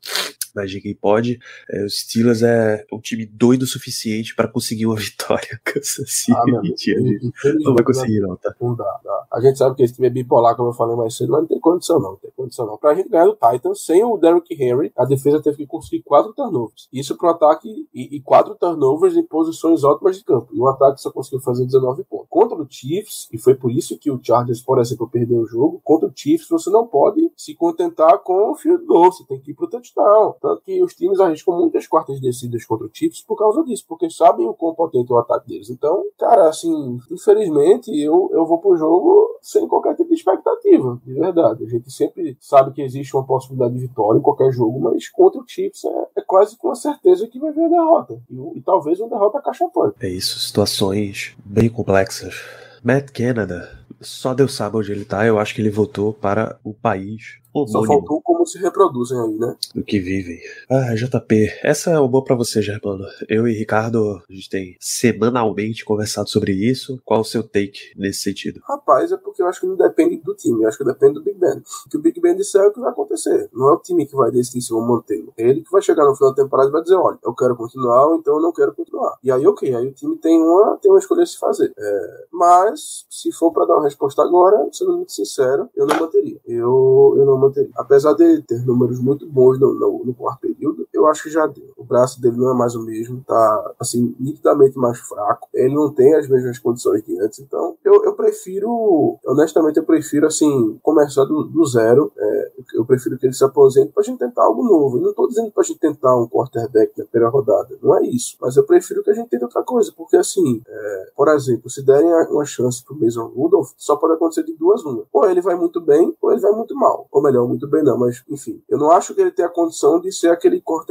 mas 0.55 0.71
de 0.71 0.81
quem 0.81 0.95
pode. 0.95 1.39
É, 1.69 1.85
o 1.85 1.91
Steelers 1.91 2.43
é 2.43 2.85
um 2.93 3.01
time 3.01 3.27
doido 3.27 3.63
o 3.63 3.67
suficiente 3.67 4.35
para 4.35 4.49
conseguir 4.49 4.87
uma 4.87 4.97
vitória. 5.01 5.61
Kansas 5.65 6.11
City. 6.11 6.33
Ah, 6.37 6.59
amigo, 6.59 7.33
não 7.61 7.75
vai 7.75 7.85
conseguir, 7.85 8.21
não, 8.21 8.37
tá? 8.37 8.55
Não 8.61 8.75
dá, 8.75 9.01
dá. 9.05 9.27
A 9.33 9.41
gente 9.41 9.59
sabe 9.59 9.77
que 9.77 9.83
esse 9.83 9.95
time 9.95 10.09
é 10.09 10.11
bipolar, 10.11 10.57
como 10.57 10.71
eu 10.71 10.75
falei 10.75 10.97
mais 10.97 11.17
cedo, 11.17 11.33
mas 11.33 11.43
não 11.43 11.49
tem 11.49 11.61
condição, 11.61 12.01
não. 12.01 12.11
Não 12.11 12.17
tem 12.17 12.31
condição, 12.37 12.67
não. 12.67 12.77
Pra 12.77 12.95
gente 12.95 13.09
ganhar 13.09 13.27
do 13.27 13.37
Titans, 13.37 13.85
sem 13.85 14.03
o 14.05 14.17
Derrick 14.17 14.55
Henry, 14.55 14.93
a 14.97 15.05
defesa 15.05 15.41
teve 15.41 15.59
que 15.59 15.67
conseguir 15.67 16.03
quatro 16.03 16.33
turnovers. 16.33 16.89
Isso 16.93 17.17
pro 17.17 17.29
ataque 17.29 17.89
e, 17.95 18.17
e 18.17 18.21
quatro 18.21 18.55
turnovers 18.55 19.17
em 19.17 19.23
posições 19.23 19.85
ótimas 19.85 20.17
de 20.17 20.25
campo. 20.25 20.49
E 20.53 20.59
o 20.59 20.69
ataque 20.69 21.01
só 21.01 21.11
conseguiu 21.11 21.41
fazer 21.41 21.65
19 21.65 22.05
pontos. 22.05 22.27
Contra 22.29 22.57
o 22.57 22.67
Chiefs, 22.69 23.29
e 23.33 23.39
foi 23.39 23.55
por 23.55 23.71
isso 23.71 23.99
que 23.99 24.11
o 24.11 24.21
Chargers, 24.23 24.61
por 24.61 24.79
exemplo, 24.79 25.09
perdeu 25.09 25.41
o 25.41 25.47
jogo, 25.47 25.81
contra 25.85 26.09
o 26.09 26.13
Chiefs 26.15 26.49
você 26.49 26.71
não 26.71 26.87
pode 26.87 27.31
se 27.37 27.55
contentar 27.55 28.19
com 28.19 28.53
o 28.53 28.55
field 28.55 28.85
goal, 28.85 29.13
você 29.13 29.25
tem 29.25 29.41
que 29.41 29.53
ir 29.53 29.55
pro 29.55 29.69
touchdown. 29.69 30.35
Tanto 30.41 30.63
que 30.63 30.83
os 30.83 30.95
times 30.95 31.21
arriscam 31.21 31.57
muitas 31.57 31.87
quartas 31.87 32.21
descidas 32.21 32.65
contra 32.65 32.87
o 32.87 32.91
Chiefs 32.93 33.23
por 33.23 33.37
causa 33.37 33.63
disso, 33.65 33.85
porque 33.87 34.09
sabem 34.09 34.49
o 34.49 34.55
quão 34.55 34.75
potente 34.75 35.13
é 35.13 35.15
o 35.15 35.19
ataque 35.19 35.49
deles. 35.49 35.71
Então, 35.71 36.05
cara, 36.19 36.49
assim, 36.49 36.99
infelizmente, 37.11 37.91
eu, 38.01 38.31
eu 38.33 38.47
vou 38.47 38.59
pro 38.59 38.77
jogo 38.77 39.39
sem 39.43 39.67
qualquer 39.69 39.95
tipo 39.95 40.09
de 40.09 40.15
expectativa, 40.15 41.01
de 41.05 41.13
verdade. 41.13 41.65
A 41.65 41.69
gente 41.69 41.91
sempre 41.91 42.37
sabe 42.41 42.73
que 42.73 42.83
existe 42.83 43.15
uma 43.15 43.25
possibilidade 43.25 43.75
de 43.75 43.81
vitória 43.81 44.19
em 44.19 44.23
qualquer 44.23 44.51
jogo, 44.53 44.81
mas 44.81 45.09
contra 45.09 45.41
o 45.41 45.45
Chiefs 45.47 45.85
é, 45.85 46.07
é 46.17 46.23
quase 46.23 46.57
com 46.57 46.71
a 46.71 46.75
certeza 46.75 47.27
que 47.27 47.39
vai 47.39 47.53
vir 47.53 47.65
a 47.65 47.69
derrota. 47.69 48.21
E, 48.31 48.59
e 48.59 48.63
talvez 48.63 48.99
uma 49.01 49.09
derrota 49.09 49.41
cachapante. 49.43 49.97
É 50.01 50.09
isso, 50.09 50.39
situações 50.39 51.37
bem 51.45 51.69
complexas. 51.69 52.35
Matt 52.83 53.11
Canada, 53.11 53.69
só 54.01 54.33
Deus 54.33 54.55
sabe 54.55 54.79
onde 54.79 54.91
ele 54.91 55.05
tá. 55.05 55.27
Eu 55.27 55.39
acho 55.39 55.55
que 55.55 55.61
ele 55.61 55.71
voltou 55.71 56.13
para 56.15 56.59
o 56.65 56.73
país 56.73 57.40
só 57.67 57.85
faltou 57.85 58.21
como 58.23 58.47
se 58.47 58.59
reproduzem 58.59 59.19
aí, 59.19 59.39
né? 59.39 59.57
Do 59.75 59.83
que 59.83 59.99
vivem. 59.99 60.39
Ah, 60.71 60.95
JP, 60.95 61.59
essa 61.63 61.91
é 61.91 61.99
uma 61.99 62.09
boa 62.09 62.25
pra 62.25 62.37
você, 62.37 62.63
Germano. 62.63 63.05
Eu 63.29 63.47
e 63.47 63.53
Ricardo, 63.53 64.23
a 64.29 64.33
gente 64.33 64.49
tem 64.49 64.77
semanalmente 64.81 65.85
conversado 65.85 66.29
sobre 66.29 66.53
isso. 66.53 67.01
Qual 67.05 67.21
o 67.21 67.25
seu 67.25 67.43
take 67.43 67.93
nesse 67.97 68.21
sentido? 68.21 68.61
Rapaz, 68.65 69.13
é 69.13 69.17
porque 69.17 69.43
eu 69.43 69.47
acho 69.47 69.61
que 69.61 69.67
não 69.67 69.77
depende 69.77 70.17
do 70.19 70.35
time, 70.35 70.63
eu 70.63 70.69
acho 70.69 70.79
que 70.79 70.85
depende 70.85 71.15
do 71.15 71.23
Big 71.23 71.39
Ben. 71.39 71.63
O 71.87 71.91
que 71.91 71.97
o 71.97 72.01
Big 72.01 72.21
Ben 72.21 72.37
disser 72.37 72.63
é 72.63 72.67
o 72.69 72.73
que 72.73 72.81
vai 72.81 72.91
acontecer. 72.91 73.49
Não 73.53 73.71
é 73.71 73.73
o 73.73 73.79
time 73.79 74.07
que 74.07 74.15
vai 74.15 74.31
decidir 74.31 74.63
se 74.63 74.71
vão 74.71 74.87
mantê-lo. 74.87 75.33
É 75.37 75.49
ele 75.49 75.63
que 75.63 75.71
vai 75.71 75.83
chegar 75.83 76.05
no 76.05 76.15
final 76.15 76.35
da 76.35 76.43
temporada 76.43 76.69
e 76.69 76.73
vai 76.73 76.83
dizer: 76.83 76.97
olha, 76.97 77.19
eu 77.25 77.35
quero 77.35 77.57
continuar 77.57 78.07
ou 78.07 78.17
então 78.17 78.37
eu 78.37 78.41
não 78.41 78.53
quero 78.53 78.75
continuar. 78.75 79.19
E 79.23 79.31
aí, 79.31 79.47
ok, 79.47 79.75
aí 79.75 79.87
o 79.87 79.93
time 79.93 80.17
tem 80.17 80.41
uma, 80.41 80.77
tem 80.81 80.91
uma 80.91 80.99
escolha 80.99 81.23
a 81.23 81.27
se 81.27 81.39
fazer. 81.39 81.73
É, 81.77 82.25
mas, 82.33 83.07
se 83.11 83.33
for 83.33 83.53
para 83.53 83.67
dar 83.67 83.75
uma 83.75 83.85
resposta 83.85 84.23
agora, 84.23 84.69
sendo 84.73 84.97
muito 84.97 85.13
sincero, 85.13 85.69
eu 85.75 85.87
não 85.87 85.99
manteria. 85.99 86.41
Eu, 86.47 87.15
eu 87.17 87.25
não 87.25 87.40
Apesar 87.77 88.15
de 88.15 88.43
ter 88.43 88.65
números 88.65 89.01
muito 89.01 89.27
bons 89.29 89.59
no, 89.59 89.75
no, 89.75 90.05
no, 90.05 90.15
quarto 90.15 90.41
período, 90.41 90.87
eu 91.01 91.07
acho 91.07 91.25
que 91.25 91.31
já 91.31 91.47
deu. 91.47 91.73
O 91.77 91.85
braço 91.85 92.21
dele 92.21 92.37
não 92.37 92.51
é 92.51 92.55
mais 92.55 92.75
o 92.75 92.83
mesmo, 92.83 93.23
tá 93.27 93.75
assim, 93.79 94.15
nitidamente 94.19 94.79
mais 94.79 94.99
fraco. 94.99 95.49
Ele 95.53 95.75
não 95.75 95.93
tem 95.93 96.15
as 96.15 96.29
mesmas 96.29 96.59
condições 96.59 97.03
de 97.03 97.19
antes, 97.21 97.41
então 97.41 97.77
eu, 97.85 98.05
eu 98.05 98.15
prefiro, 98.15 99.19
honestamente, 99.27 99.79
eu 99.79 99.85
prefiro 99.85 100.27
assim, 100.27 100.79
começar 100.83 101.25
do, 101.25 101.45
do 101.45 101.65
zero. 101.65 102.13
É, 102.17 102.53
eu 102.75 102.85
prefiro 102.85 103.19
que 103.19 103.27
ele 103.27 103.35
se 103.35 103.45
aposente 103.45 103.93
pra 103.93 104.03
gente 104.03 104.19
tentar 104.19 104.45
algo 104.45 104.63
novo. 104.63 104.99
E 104.99 105.01
não 105.01 105.15
tô 105.15 105.27
dizendo 105.27 105.51
pra 105.51 105.63
gente 105.63 105.81
tentar 105.81 106.17
um 106.17 106.29
quarterback 106.29 106.93
na 106.99 107.05
primeira 107.05 107.31
rodada, 107.31 107.79
não 107.83 107.97
é 107.99 108.07
isso. 108.07 108.37
Mas 108.41 108.57
eu 108.57 108.65
prefiro 108.65 109.03
que 109.03 109.11
a 109.11 109.15
gente 109.15 109.29
tente 109.29 109.45
outra 109.45 109.63
coisa, 109.63 109.93
porque 109.97 110.17
assim, 110.17 110.63
é, 110.67 111.11
por 111.17 111.29
exemplo, 111.29 111.71
se 111.71 111.83
derem 111.83 112.11
uma 112.31 112.45
chance 112.45 112.85
pro 112.85 112.99
Mason 112.99 113.27
Rudolph, 113.27 113.71
só 113.77 113.97
pode 113.97 114.15
acontecer 114.15 114.45
de 114.45 114.55
duas 114.55 114.85
uma. 114.85 115.05
Ou 115.13 115.31
ele 115.31 115.41
vai 115.41 115.55
muito 115.55 115.81
bem, 115.81 116.15
ou 116.21 116.33
ele 116.33 116.41
vai 116.41 116.53
muito 116.53 116.75
mal. 116.75 117.07
Ou 117.11 117.23
melhor, 117.23 117.47
muito 117.49 117.69
bem 117.69 117.83
não, 117.83 117.99
mas 117.99 118.23
enfim. 118.29 118.63
Eu 118.69 118.79
não 118.79 118.91
acho 118.91 119.15
que 119.15 119.21
ele 119.21 119.31
tenha 119.31 119.49
a 119.49 119.53
condição 119.53 120.01
de 120.01 120.13
ser 120.13 120.29
aquele 120.29 120.61
quarterback 120.61 120.90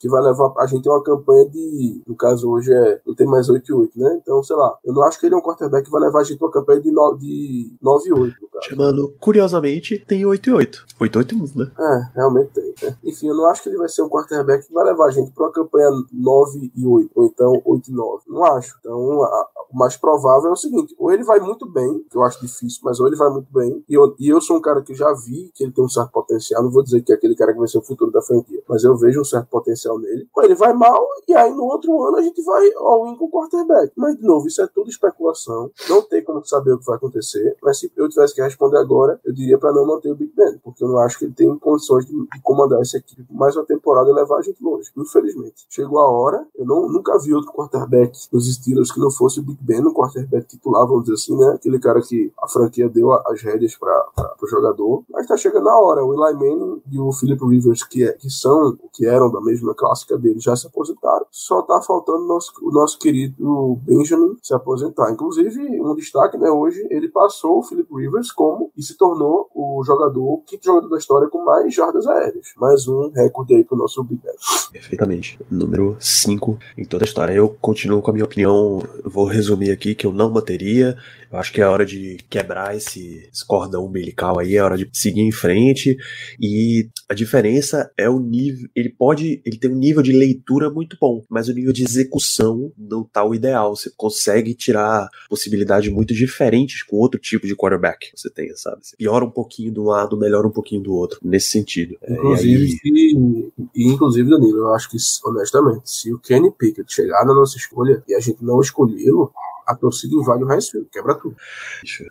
que 0.00 0.08
vai 0.08 0.22
levar 0.22 0.52
a 0.58 0.66
gente 0.66 0.88
a 0.88 0.92
uma 0.92 1.02
campanha 1.02 1.48
de, 1.48 2.02
no 2.06 2.16
caso 2.16 2.50
hoje 2.50 2.72
é, 2.72 3.00
não 3.06 3.14
tem 3.14 3.26
mais 3.26 3.48
8 3.48 3.68
e 3.68 3.74
8, 3.74 3.98
né? 3.98 4.18
Então, 4.22 4.42
sei 4.42 4.56
lá, 4.56 4.76
eu 4.84 4.92
não 4.92 5.02
acho 5.02 5.18
que 5.18 5.26
ele 5.26 5.34
é 5.34 5.38
um 5.38 5.42
quarterback 5.42 5.84
que 5.84 5.90
vai 5.90 6.00
levar 6.00 6.20
a 6.20 6.24
gente 6.24 6.42
a 6.42 6.46
uma 6.46 6.52
campanha 6.52 6.80
de 6.80 6.90
9, 6.90 7.18
de 7.18 7.76
9 7.80 8.08
e 8.08 8.12
8, 8.12 8.36
no 8.40 8.48
caso. 8.48 8.68
Chamando, 8.68 9.14
curiosamente, 9.20 9.98
tem 10.06 10.24
8 10.24 10.48
e 10.48 10.52
8. 10.52 10.86
8 11.00 11.14
e 11.14 11.18
8 11.18 11.58
né? 11.58 11.70
É, 11.78 12.18
realmente 12.18 12.50
tem. 12.52 12.74
Né? 12.82 12.96
Enfim, 13.04 13.28
eu 13.28 13.34
não 13.34 13.46
acho 13.46 13.62
que 13.62 13.68
ele 13.68 13.78
vai 13.78 13.88
ser 13.88 14.02
um 14.02 14.08
quarterback 14.08 14.66
que 14.66 14.72
vai 14.72 14.84
levar 14.84 15.06
a 15.06 15.10
gente 15.10 15.30
para 15.32 15.44
uma 15.44 15.52
campanha 15.52 15.90
9 16.12 16.72
e 16.74 16.86
8, 16.86 17.10
ou 17.14 17.24
então 17.24 17.62
8 17.64 17.90
e 17.90 17.94
9. 17.94 18.22
Não 18.28 18.44
acho. 18.44 18.76
Então, 18.80 19.22
a, 19.22 19.46
o 19.70 19.76
mais 19.76 19.96
provável 19.96 20.50
é 20.50 20.52
o 20.52 20.56
seguinte: 20.56 20.94
ou 20.98 21.12
ele 21.12 21.24
vai 21.24 21.38
muito 21.40 21.70
bem, 21.70 22.04
que 22.10 22.16
eu 22.16 22.22
acho 22.22 22.40
difícil, 22.40 22.80
mas 22.82 22.98
ou 23.00 23.06
ele 23.06 23.16
vai 23.16 23.30
muito 23.30 23.52
bem, 23.52 23.84
e 23.88 23.94
eu, 23.94 24.14
e 24.18 24.28
eu 24.28 24.40
sou 24.40 24.56
um 24.56 24.60
cara 24.60 24.82
que 24.82 24.94
já 24.94 25.12
vi 25.12 25.50
que 25.54 25.64
ele 25.64 25.72
tem 25.72 25.84
um 25.84 25.88
certo 25.88 26.10
potencial, 26.10 26.62
não 26.62 26.70
vou 26.70 26.82
dizer 26.82 27.02
que 27.02 27.12
é 27.12 27.14
aquele 27.14 27.34
cara 27.34 27.52
que 27.52 27.58
vai 27.58 27.68
ser 27.68 27.78
o 27.78 27.82
futuro 27.82 28.10
da 28.10 28.22
franquia, 28.22 28.62
mas 28.68 28.77
eu 28.84 28.96
vejo 28.96 29.20
um 29.20 29.24
certo 29.24 29.48
potencial 29.48 29.98
nele. 29.98 30.28
Ou 30.34 30.42
ele 30.44 30.54
vai 30.54 30.72
mal, 30.72 31.06
e 31.26 31.34
aí 31.34 31.52
no 31.52 31.64
outro 31.64 32.02
ano 32.04 32.16
a 32.16 32.22
gente 32.22 32.42
vai 32.42 32.70
all-in 32.76 33.16
com 33.16 33.26
o 33.26 33.30
quarterback. 33.30 33.92
Mas, 33.96 34.16
de 34.16 34.22
novo, 34.22 34.46
isso 34.46 34.62
é 34.62 34.66
tudo 34.66 34.90
especulação, 34.90 35.70
não 35.88 36.02
tem 36.02 36.22
como 36.22 36.44
saber 36.44 36.72
o 36.72 36.78
que 36.78 36.86
vai 36.86 36.96
acontecer, 36.96 37.56
mas 37.62 37.78
se 37.78 37.90
eu 37.96 38.08
tivesse 38.08 38.34
que 38.34 38.42
responder 38.42 38.78
agora, 38.78 39.20
eu 39.24 39.32
diria 39.32 39.58
para 39.58 39.72
não 39.72 39.86
manter 39.86 40.10
o 40.10 40.14
Big 40.14 40.32
Ben, 40.34 40.58
porque 40.62 40.84
eu 40.84 40.88
não 40.88 40.98
acho 40.98 41.18
que 41.18 41.24
ele 41.24 41.34
tem 41.34 41.58
condições 41.58 42.06
de, 42.06 42.12
de 42.12 42.42
comandar 42.42 42.80
essa 42.80 42.98
equipe 42.98 43.26
mais 43.30 43.56
uma 43.56 43.64
temporada 43.64 44.10
e 44.10 44.12
levar 44.12 44.38
a 44.38 44.42
gente 44.42 44.62
longe. 44.62 44.90
Infelizmente. 44.96 45.66
Chegou 45.68 45.98
a 45.98 46.10
hora, 46.10 46.46
eu 46.56 46.64
não, 46.64 46.88
nunca 46.88 47.18
vi 47.18 47.34
outro 47.34 47.52
quarterback 47.52 48.18
nos 48.32 48.52
Steelers 48.52 48.92
que 48.92 49.00
não 49.00 49.10
fosse 49.10 49.40
o 49.40 49.42
Big 49.42 49.58
Ben 49.62 49.80
no 49.80 49.92
quarterback 49.92 50.46
titular, 50.46 50.86
vamos 50.86 51.04
dizer 51.04 51.14
assim, 51.14 51.36
né? 51.36 51.54
Aquele 51.54 51.78
cara 51.78 52.00
que 52.00 52.32
a 52.42 52.48
franquia 52.48 52.88
deu 52.88 53.12
as 53.12 53.42
rédeas 53.42 53.76
para 53.76 54.34
o 54.42 54.46
jogador. 54.46 55.02
Mas 55.10 55.26
tá 55.26 55.36
chegando 55.36 55.68
a 55.68 55.78
hora. 55.78 56.04
O 56.04 56.12
Eli 56.12 56.34
Manning 56.34 56.82
e 56.90 56.98
o 56.98 57.12
Philip 57.12 57.44
Rivers, 57.44 57.84
que, 57.84 58.04
é, 58.04 58.12
que 58.12 58.30
são, 58.30 58.67
que 58.92 59.06
eram 59.06 59.30
da 59.30 59.40
mesma 59.40 59.74
clássica 59.74 60.18
dele, 60.18 60.40
já 60.40 60.56
se 60.56 60.66
aposentaram. 60.66 61.26
Só 61.30 61.62
tá 61.62 61.80
faltando 61.82 62.26
nosso, 62.26 62.52
o 62.62 62.70
nosso 62.70 62.98
querido 62.98 63.78
Benjamin 63.82 64.36
se 64.42 64.54
aposentar. 64.54 65.10
Inclusive, 65.10 65.80
um 65.80 65.94
destaque, 65.94 66.36
né? 66.36 66.50
Hoje 66.50 66.86
ele 66.90 67.08
passou 67.08 67.58
o 67.58 67.62
Philip 67.62 67.88
Rivers 67.94 68.32
como 68.32 68.70
e 68.76 68.82
se 68.82 68.96
tornou 68.96 69.48
o 69.54 69.82
jogador, 69.84 70.24
o 70.24 70.42
quinto 70.46 70.64
jogador 70.64 70.88
da 70.88 70.98
história 70.98 71.28
com 71.28 71.44
mais 71.44 71.74
jardas 71.74 72.06
aéreas. 72.06 72.48
Mais 72.56 72.86
um 72.88 73.10
recorde 73.10 73.54
aí 73.54 73.64
pro 73.64 73.76
nosso 73.76 74.02
Big 74.02 74.20
Ben. 74.22 74.32
Perfeitamente. 74.72 75.38
Número 75.50 75.96
5 75.98 76.58
em 76.76 76.84
toda 76.84 77.04
a 77.04 77.06
história. 77.06 77.32
Eu 77.32 77.48
continuo 77.60 78.02
com 78.02 78.10
a 78.10 78.14
minha 78.14 78.24
opinião, 78.24 78.82
vou 79.04 79.24
resumir 79.24 79.70
aqui 79.70 79.94
que 79.94 80.06
eu 80.06 80.12
não 80.12 80.30
manteria. 80.30 80.96
Eu 81.30 81.38
acho 81.38 81.52
que 81.52 81.60
é 81.60 81.66
hora 81.66 81.84
de 81.84 82.18
quebrar 82.30 82.74
esse, 82.74 83.28
esse 83.32 83.46
cordão 83.46 83.84
umbilical 83.84 84.38
aí, 84.38 84.56
é 84.56 84.62
hora 84.62 84.76
de 84.76 84.88
seguir 84.92 85.20
em 85.20 85.32
frente. 85.32 85.96
E 86.40 86.88
a 87.08 87.14
diferença 87.14 87.90
é 87.96 88.08
o 88.08 88.18
nível. 88.18 88.57
Ele 88.74 88.88
pode. 88.88 89.40
Ele 89.44 89.58
tem 89.58 89.70
um 89.70 89.76
nível 89.76 90.02
de 90.02 90.12
leitura 90.12 90.70
muito 90.70 90.96
bom, 91.00 91.24
mas 91.28 91.48
o 91.48 91.52
nível 91.52 91.72
de 91.72 91.84
execução 91.84 92.72
não 92.76 93.04
tá 93.04 93.24
o 93.24 93.34
ideal. 93.34 93.74
Você 93.74 93.90
consegue 93.96 94.54
tirar 94.54 95.08
possibilidades 95.28 95.92
muito 95.92 96.14
diferentes 96.14 96.82
com 96.82 96.96
outro 96.96 97.20
tipo 97.20 97.46
de 97.46 97.54
quarterback 97.54 98.10
que 98.10 98.20
você 98.20 98.30
tenha, 98.30 98.56
sabe? 98.56 98.78
Você 98.82 98.96
piora 98.96 99.24
um 99.24 99.30
pouquinho 99.30 99.72
do 99.72 99.84
lado, 99.84 100.18
melhora 100.18 100.46
um 100.46 100.52
pouquinho 100.52 100.82
do 100.82 100.92
outro, 100.92 101.18
nesse 101.22 101.50
sentido. 101.50 101.96
Inclusive, 102.08 102.64
é, 102.64 102.88
e, 102.88 102.90
aí... 102.90 103.68
e, 103.74 103.88
inclusive, 103.88 104.28
Danilo, 104.28 104.58
eu 104.58 104.74
acho 104.74 104.90
que, 104.90 104.96
honestamente, 105.24 105.90
se 105.90 106.12
o 106.12 106.18
Kenny 106.18 106.50
Pickett 106.50 106.92
chegar 106.92 107.24
na 107.24 107.34
nossa 107.34 107.56
escolha 107.56 108.02
e 108.08 108.14
a 108.14 108.20
gente 108.20 108.44
não 108.44 108.60
escolhê-lo, 108.60 109.32
a 109.66 109.74
torcida 109.74 110.14
invade 110.14 110.42
o 110.42 110.50
Heinz 110.50 110.70
Field, 110.70 110.88
quebra 110.90 111.14
tudo. 111.14 111.36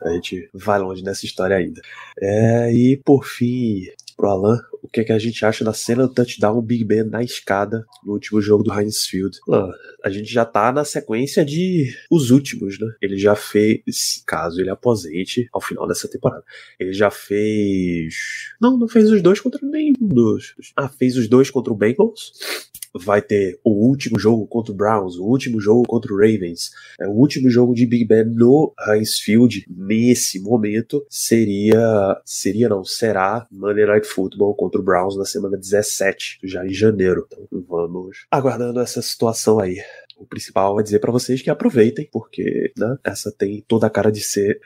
A 0.03 0.09
gente 0.11 0.47
vai 0.53 0.79
longe 0.79 1.03
nessa 1.03 1.25
história 1.25 1.57
ainda. 1.57 1.81
É, 2.21 2.71
e 2.71 2.97
por 2.97 3.25
fim, 3.25 3.87
pro 4.17 4.29
Alan, 4.29 4.59
o 4.81 4.87
que, 4.87 5.01
é 5.01 5.03
que 5.03 5.11
a 5.11 5.19
gente 5.19 5.45
acha 5.45 5.63
da 5.63 5.73
cena 5.73 6.07
do 6.07 6.13
touchdown 6.13 6.61
Big 6.61 6.83
Ben 6.83 7.03
na 7.03 7.23
escada 7.23 7.85
no 8.03 8.13
último 8.13 8.41
jogo 8.41 8.63
do 8.63 8.73
Heinz 8.73 9.05
Field. 9.05 9.37
Alan, 9.47 9.71
a 10.03 10.09
gente 10.09 10.31
já 10.31 10.43
tá 10.43 10.71
na 10.71 10.83
sequência 10.83 11.45
de 11.45 11.93
os 12.09 12.31
últimos, 12.31 12.79
né? 12.79 12.87
Ele 13.01 13.17
já 13.17 13.35
fez, 13.35 14.23
caso 14.25 14.59
ele 14.59 14.71
aposente 14.71 15.47
ao 15.53 15.61
final 15.61 15.87
dessa 15.87 16.09
temporada, 16.09 16.43
ele 16.79 16.93
já 16.93 17.11
fez. 17.11 18.15
Não, 18.59 18.77
não 18.77 18.87
fez 18.87 19.11
os 19.11 19.21
dois 19.21 19.39
contra 19.39 19.59
nenhum 19.65 19.93
dos. 20.01 20.55
Ah, 20.75 20.89
fez 20.89 21.15
os 21.15 21.27
dois 21.27 21.51
contra 21.51 21.71
o 21.71 21.75
Bengals 21.75 22.31
vai 22.93 23.21
ter 23.21 23.59
o 23.63 23.71
último 23.71 24.19
jogo 24.19 24.47
contra 24.47 24.71
o 24.71 24.75
Browns, 24.75 25.17
o 25.17 25.25
último 25.25 25.59
jogo 25.59 25.83
contra 25.87 26.13
o 26.13 26.17
Ravens, 26.17 26.71
é, 26.99 27.07
o 27.07 27.11
último 27.11 27.49
jogo 27.49 27.73
de 27.73 27.85
Big 27.85 28.05
Ben 28.05 28.25
no 28.25 28.73
Heinz 28.87 29.19
Field 29.19 29.65
nesse 29.69 30.39
momento 30.39 31.05
seria 31.09 32.19
seria 32.25 32.69
não 32.69 32.83
será 32.83 33.47
Monday 33.51 33.85
Night 33.85 34.06
Football 34.07 34.55
contra 34.55 34.79
o 34.79 34.83
Browns 34.83 35.17
na 35.17 35.25
semana 35.25 35.57
17, 35.57 36.39
já 36.43 36.65
em 36.65 36.73
janeiro. 36.73 37.27
Então 37.27 37.47
vamos 37.67 38.25
aguardando 38.31 38.79
essa 38.79 39.01
situação 39.01 39.59
aí. 39.59 39.77
O 40.17 40.25
principal 40.25 40.79
é 40.79 40.83
dizer 40.83 40.99
para 40.99 41.11
vocês 41.11 41.41
que 41.41 41.49
aproveitem, 41.49 42.09
porque 42.11 42.71
né, 42.77 42.97
essa 43.03 43.31
tem 43.31 43.63
toda 43.67 43.85
a 43.87 43.89
cara 43.89 44.11
de 44.11 44.21
ser 44.21 44.59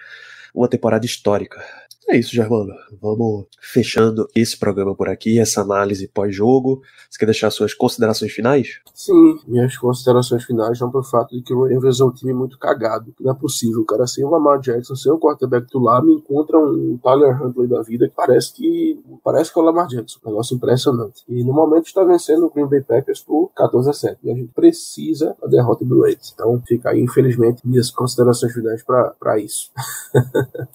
uma 0.53 0.67
temporada 0.67 1.05
histórica. 1.05 1.61
É 2.09 2.17
isso, 2.17 2.35
Germano. 2.35 2.73
Vamos 3.01 3.45
fechando 3.61 4.27
esse 4.35 4.57
programa 4.57 4.93
por 4.95 5.07
aqui, 5.07 5.39
essa 5.39 5.61
análise 5.61 6.07
pós-jogo. 6.07 6.81
Você 7.09 7.19
quer 7.19 7.25
deixar 7.25 7.49
suas 7.51 7.73
considerações 7.73 8.31
finais? 8.31 8.79
Sim, 8.93 9.39
minhas 9.47 9.77
considerações 9.77 10.43
finais 10.43 10.77
são 10.77 10.91
pro 10.91 11.03
fato 11.03 11.35
de 11.35 11.41
que 11.41 11.53
o 11.53 11.63
Ravens 11.63 12.01
é 12.01 12.03
um 12.03 12.11
time 12.11 12.33
muito 12.33 12.57
cagado. 12.57 13.13
Não 13.19 13.31
é 13.31 13.35
possível, 13.35 13.85
cara, 13.85 14.05
sem 14.07 14.25
o 14.25 14.29
Lamar 14.29 14.59
Jackson, 14.59 14.95
sem 14.95 15.11
o 15.11 15.19
quarterback 15.19 15.67
do 15.71 15.79
lá, 15.79 16.01
me 16.01 16.15
encontra 16.15 16.57
um 16.57 16.99
Tyler 17.01 17.41
Huntley 17.41 17.67
da 17.67 17.81
vida 17.81 18.09
que 18.09 18.15
parece 18.15 18.53
que 18.53 18.99
parece 19.23 19.53
que 19.53 19.59
é 19.59 19.61
o 19.61 19.65
Lamar 19.65 19.87
Jackson. 19.87 20.19
Um 20.25 20.29
negócio 20.29 20.55
impressionante. 20.55 21.23
E 21.29 21.43
no 21.43 21.53
momento 21.53 21.85
está 21.85 22.03
vencendo 22.03 22.45
o 22.45 22.49
Green 22.49 22.67
Bay 22.67 22.81
Packers 22.81 23.21
por 23.21 23.51
14 23.55 23.89
a 23.89 23.93
7. 23.93 24.17
E 24.23 24.31
a 24.31 24.35
gente 24.35 24.51
precisa 24.53 25.35
da 25.41 25.47
derrota 25.47 25.85
do 25.85 26.01
Ravens. 26.01 26.33
Então 26.33 26.61
fica 26.67 26.89
aí, 26.89 26.99
infelizmente, 26.99 27.65
minhas 27.65 27.89
considerações 27.89 28.51
finais 28.51 28.83
para 28.83 29.39
isso. 29.39 29.71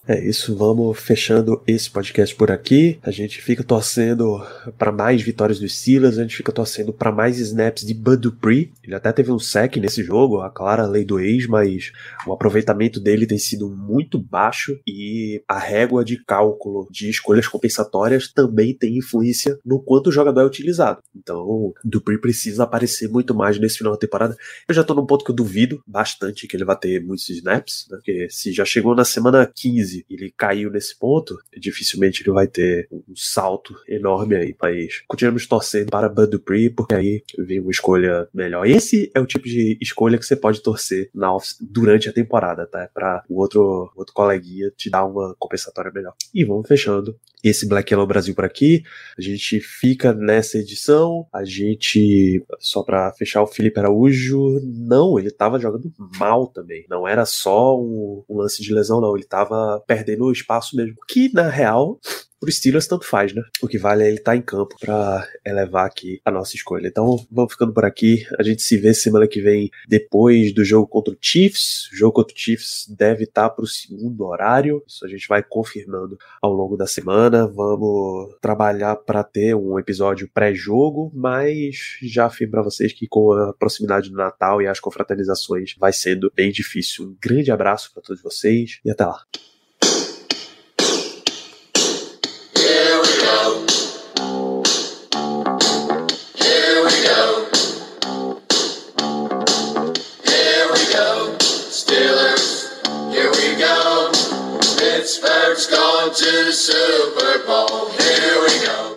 é 0.09 0.27
isso, 0.27 0.57
vamos 0.57 0.99
fechar 0.99 1.16
fechando 1.17 1.63
esse 1.67 1.91
podcast 1.91 2.37
por 2.37 2.51
aqui. 2.51 2.99
A 3.03 3.11
gente 3.11 3.41
fica 3.41 3.65
torcendo 3.65 4.45
para 4.77 4.93
mais 4.93 5.23
vitórias 5.23 5.59
dos 5.59 5.75
Steelers, 5.75 6.19
a 6.19 6.23
gente 6.23 6.37
fica 6.37 6.53
torcendo 6.53 6.93
para 6.93 7.11
mais 7.11 7.39
snaps 7.39 7.87
de 7.87 7.95
Bud 7.95 8.21
Dupree. 8.21 8.71
Ele 8.85 8.95
até 8.95 9.11
teve 9.13 9.33
um 9.33 9.39
sec 9.39 9.77
nesse 9.77 10.05
jogo, 10.05 10.43
a 10.43 10.51
clara 10.51 10.85
lei 10.85 11.07
do 11.07 11.19
ex, 11.19 11.47
mas 11.47 11.91
o 12.27 12.35
aproveitamento 12.35 13.01
dele 13.01 13.27
tem 13.27 13.39
sido 13.39 13.71
muito 13.71 14.19
baixo 14.19 14.79
e 14.87 15.43
a 15.49 15.59
régua 15.59 16.05
de 16.05 16.23
cálculo 16.23 16.87
de 16.91 17.09
escolhas 17.09 17.49
compensatórias 17.49 18.31
também 18.31 18.75
tem 18.75 18.99
influência 18.99 19.59
no 19.65 19.81
quanto 19.83 20.09
o 20.09 20.13
jogador 20.13 20.43
é 20.43 20.45
utilizado. 20.45 21.01
Então, 21.17 21.73
Dupree 21.83 22.21
precisa 22.21 22.65
aparecer 22.65 23.09
muito 23.09 23.35
mais 23.35 23.59
nesse 23.59 23.79
final 23.79 23.95
da 23.95 23.99
temporada. 23.99 24.37
Eu 24.69 24.75
já 24.75 24.85
tô 24.85 24.93
num 24.93 25.07
ponto 25.07 25.25
que 25.25 25.31
eu 25.31 25.35
duvido 25.35 25.83
bastante 25.87 26.47
que 26.47 26.55
ele 26.55 26.65
vai 26.67 26.77
ter 26.77 27.03
muitos 27.03 27.27
snaps, 27.31 27.87
né? 27.91 27.97
porque 27.97 28.29
se 28.29 28.53
já 28.53 28.67
chegou 28.67 28.95
na 28.95 29.05
semana 29.05 29.51
15 29.55 30.05
e 30.11 30.15
ele 30.15 30.31
caiu 30.37 30.71
nesse 30.71 30.95
ponto 30.99 31.06
ponto, 31.07 31.39
dificilmente 31.57 32.25
ele 32.25 32.33
vai 32.33 32.49
ter 32.49 32.89
um 32.91 33.15
salto 33.15 33.77
enorme 33.87 34.35
aí. 34.35 34.57
Mas 34.61 35.05
continuamos 35.07 35.47
torcendo 35.47 35.89
para 35.89 36.09
Bud 36.09 36.33
Dupree, 36.33 36.69
porque 36.69 36.97
aí 36.97 37.23
vem 37.39 37.61
uma 37.61 37.71
escolha 37.71 38.27
melhor. 38.35 38.67
Esse 38.67 39.09
é 39.15 39.21
o 39.21 39.27
tipo 39.27 39.45
de 39.45 39.79
escolha 39.81 40.19
que 40.19 40.27
você 40.27 40.35
pode 40.35 40.61
torcer 40.61 41.09
na 41.15 41.37
durante 41.61 42.09
a 42.09 42.13
temporada, 42.13 42.67
tá? 42.67 42.91
Para 42.93 43.23
o 43.29 43.39
outro, 43.39 43.93
outro 43.95 44.13
coleguinha 44.13 44.73
te 44.77 44.91
dar 44.91 45.05
uma 45.05 45.33
compensatória 45.39 45.93
melhor. 45.95 46.15
E 46.35 46.45
vamos 46.45 46.67
fechando 46.67 47.17
esse 47.45 47.69
Black 47.69 47.93
Yellow 47.93 48.07
Brasil 48.07 48.35
por 48.35 48.45
aqui. 48.45 48.83
A 49.17 49.23
gente 49.23 49.61
fica 49.61 50.13
nessa 50.13 50.59
edição. 50.59 51.27
A 51.33 51.45
gente, 51.45 52.45
só 52.59 52.83
para 52.83 53.13
fechar, 53.13 53.43
o 53.43 53.47
Felipe 53.47 53.79
Araújo, 53.79 54.61
não, 54.65 55.19
ele 55.19 55.31
tava 55.31 55.59
jogando 55.59 55.93
mal 56.19 56.47
também. 56.49 56.85
Não 56.89 57.07
era 57.07 57.25
só 57.25 57.79
um, 57.79 58.25
um 58.29 58.39
lance 58.39 58.63
de 58.63 58.75
lesão, 58.75 59.01
não. 59.01 59.17
Ele 59.17 59.27
tava 59.27 59.83
perdendo 59.87 60.33
espaço 60.33 60.77
mesmo. 60.77 60.96
Que, 61.09 61.33
na 61.33 61.49
real, 61.49 61.99
pro 62.41 62.53
Steelers 62.53 62.87
tanto 62.87 63.07
faz, 63.07 63.35
né? 63.35 63.43
O 63.63 63.67
que 63.67 63.79
vale 63.79 64.05
é 64.05 64.09
ele 64.09 64.19
estar 64.19 64.33
tá 64.33 64.37
em 64.37 64.43
campo 64.43 64.77
para 64.79 65.27
elevar 65.45 65.87
aqui 65.87 66.21
a 66.25 66.31
nossa 66.31 66.55
escolha. 66.55 66.87
Então, 66.87 67.17
vamos 67.31 67.53
ficando 67.53 67.73
por 67.73 67.85
aqui. 67.85 68.25
A 68.39 68.43
gente 68.43 68.63
se 68.63 68.77
vê 68.77 68.93
semana 68.95 69.27
que 69.27 69.41
vem 69.41 69.71
depois 69.89 70.55
do 70.55 70.65
jogo 70.65 70.87
contra 70.87 71.13
o 71.13 71.17
Chiefs. 71.21 71.91
O 71.93 71.97
jogo 71.97 72.13
contra 72.13 72.35
o 72.35 72.39
Chiefs 72.39 72.87
deve 72.89 73.25
estar 73.25 73.49
tá 73.49 73.51
pro 73.51 73.67
segundo 73.67 74.25
horário. 74.25 74.83
Isso 74.87 75.05
a 75.05 75.09
gente 75.09 75.27
vai 75.27 75.43
confirmando 75.43 76.17
ao 76.41 76.53
longo 76.53 76.77
da 76.77 76.87
semana. 76.87 77.47
Vamos 77.47 78.37
trabalhar 78.41 78.97
para 78.97 79.25
ter 79.25 79.55
um 79.55 79.79
episódio 79.79 80.31
pré-jogo, 80.33 81.11
mas 81.15 81.99
já 82.03 82.27
afirmo 82.27 82.53
para 82.53 82.63
vocês 82.63 82.93
que 82.93 83.07
com 83.09 83.33
a 83.33 83.53
proximidade 83.55 84.11
do 84.11 84.17
Natal 84.17 84.61
e 84.61 84.67
as 84.67 84.79
confraternizações 84.79 85.75
vai 85.79 85.93
sendo 85.93 86.31
bem 86.35 86.51
difícil. 86.51 87.07
Um 87.07 87.17
grande 87.21 87.51
abraço 87.51 87.93
para 87.93 88.03
todos 88.03 88.23
vocês 88.23 88.79
e 88.85 88.91
até 88.91 89.05
lá. 89.05 89.25
Pittsburgh's 105.57 105.79
gone 105.79 106.15
to 106.15 106.45
the 106.45 106.53
Super 106.53 107.47
Bowl. 107.47 107.91
Here 107.93 108.41
we 108.43 108.67
go. 108.67 108.96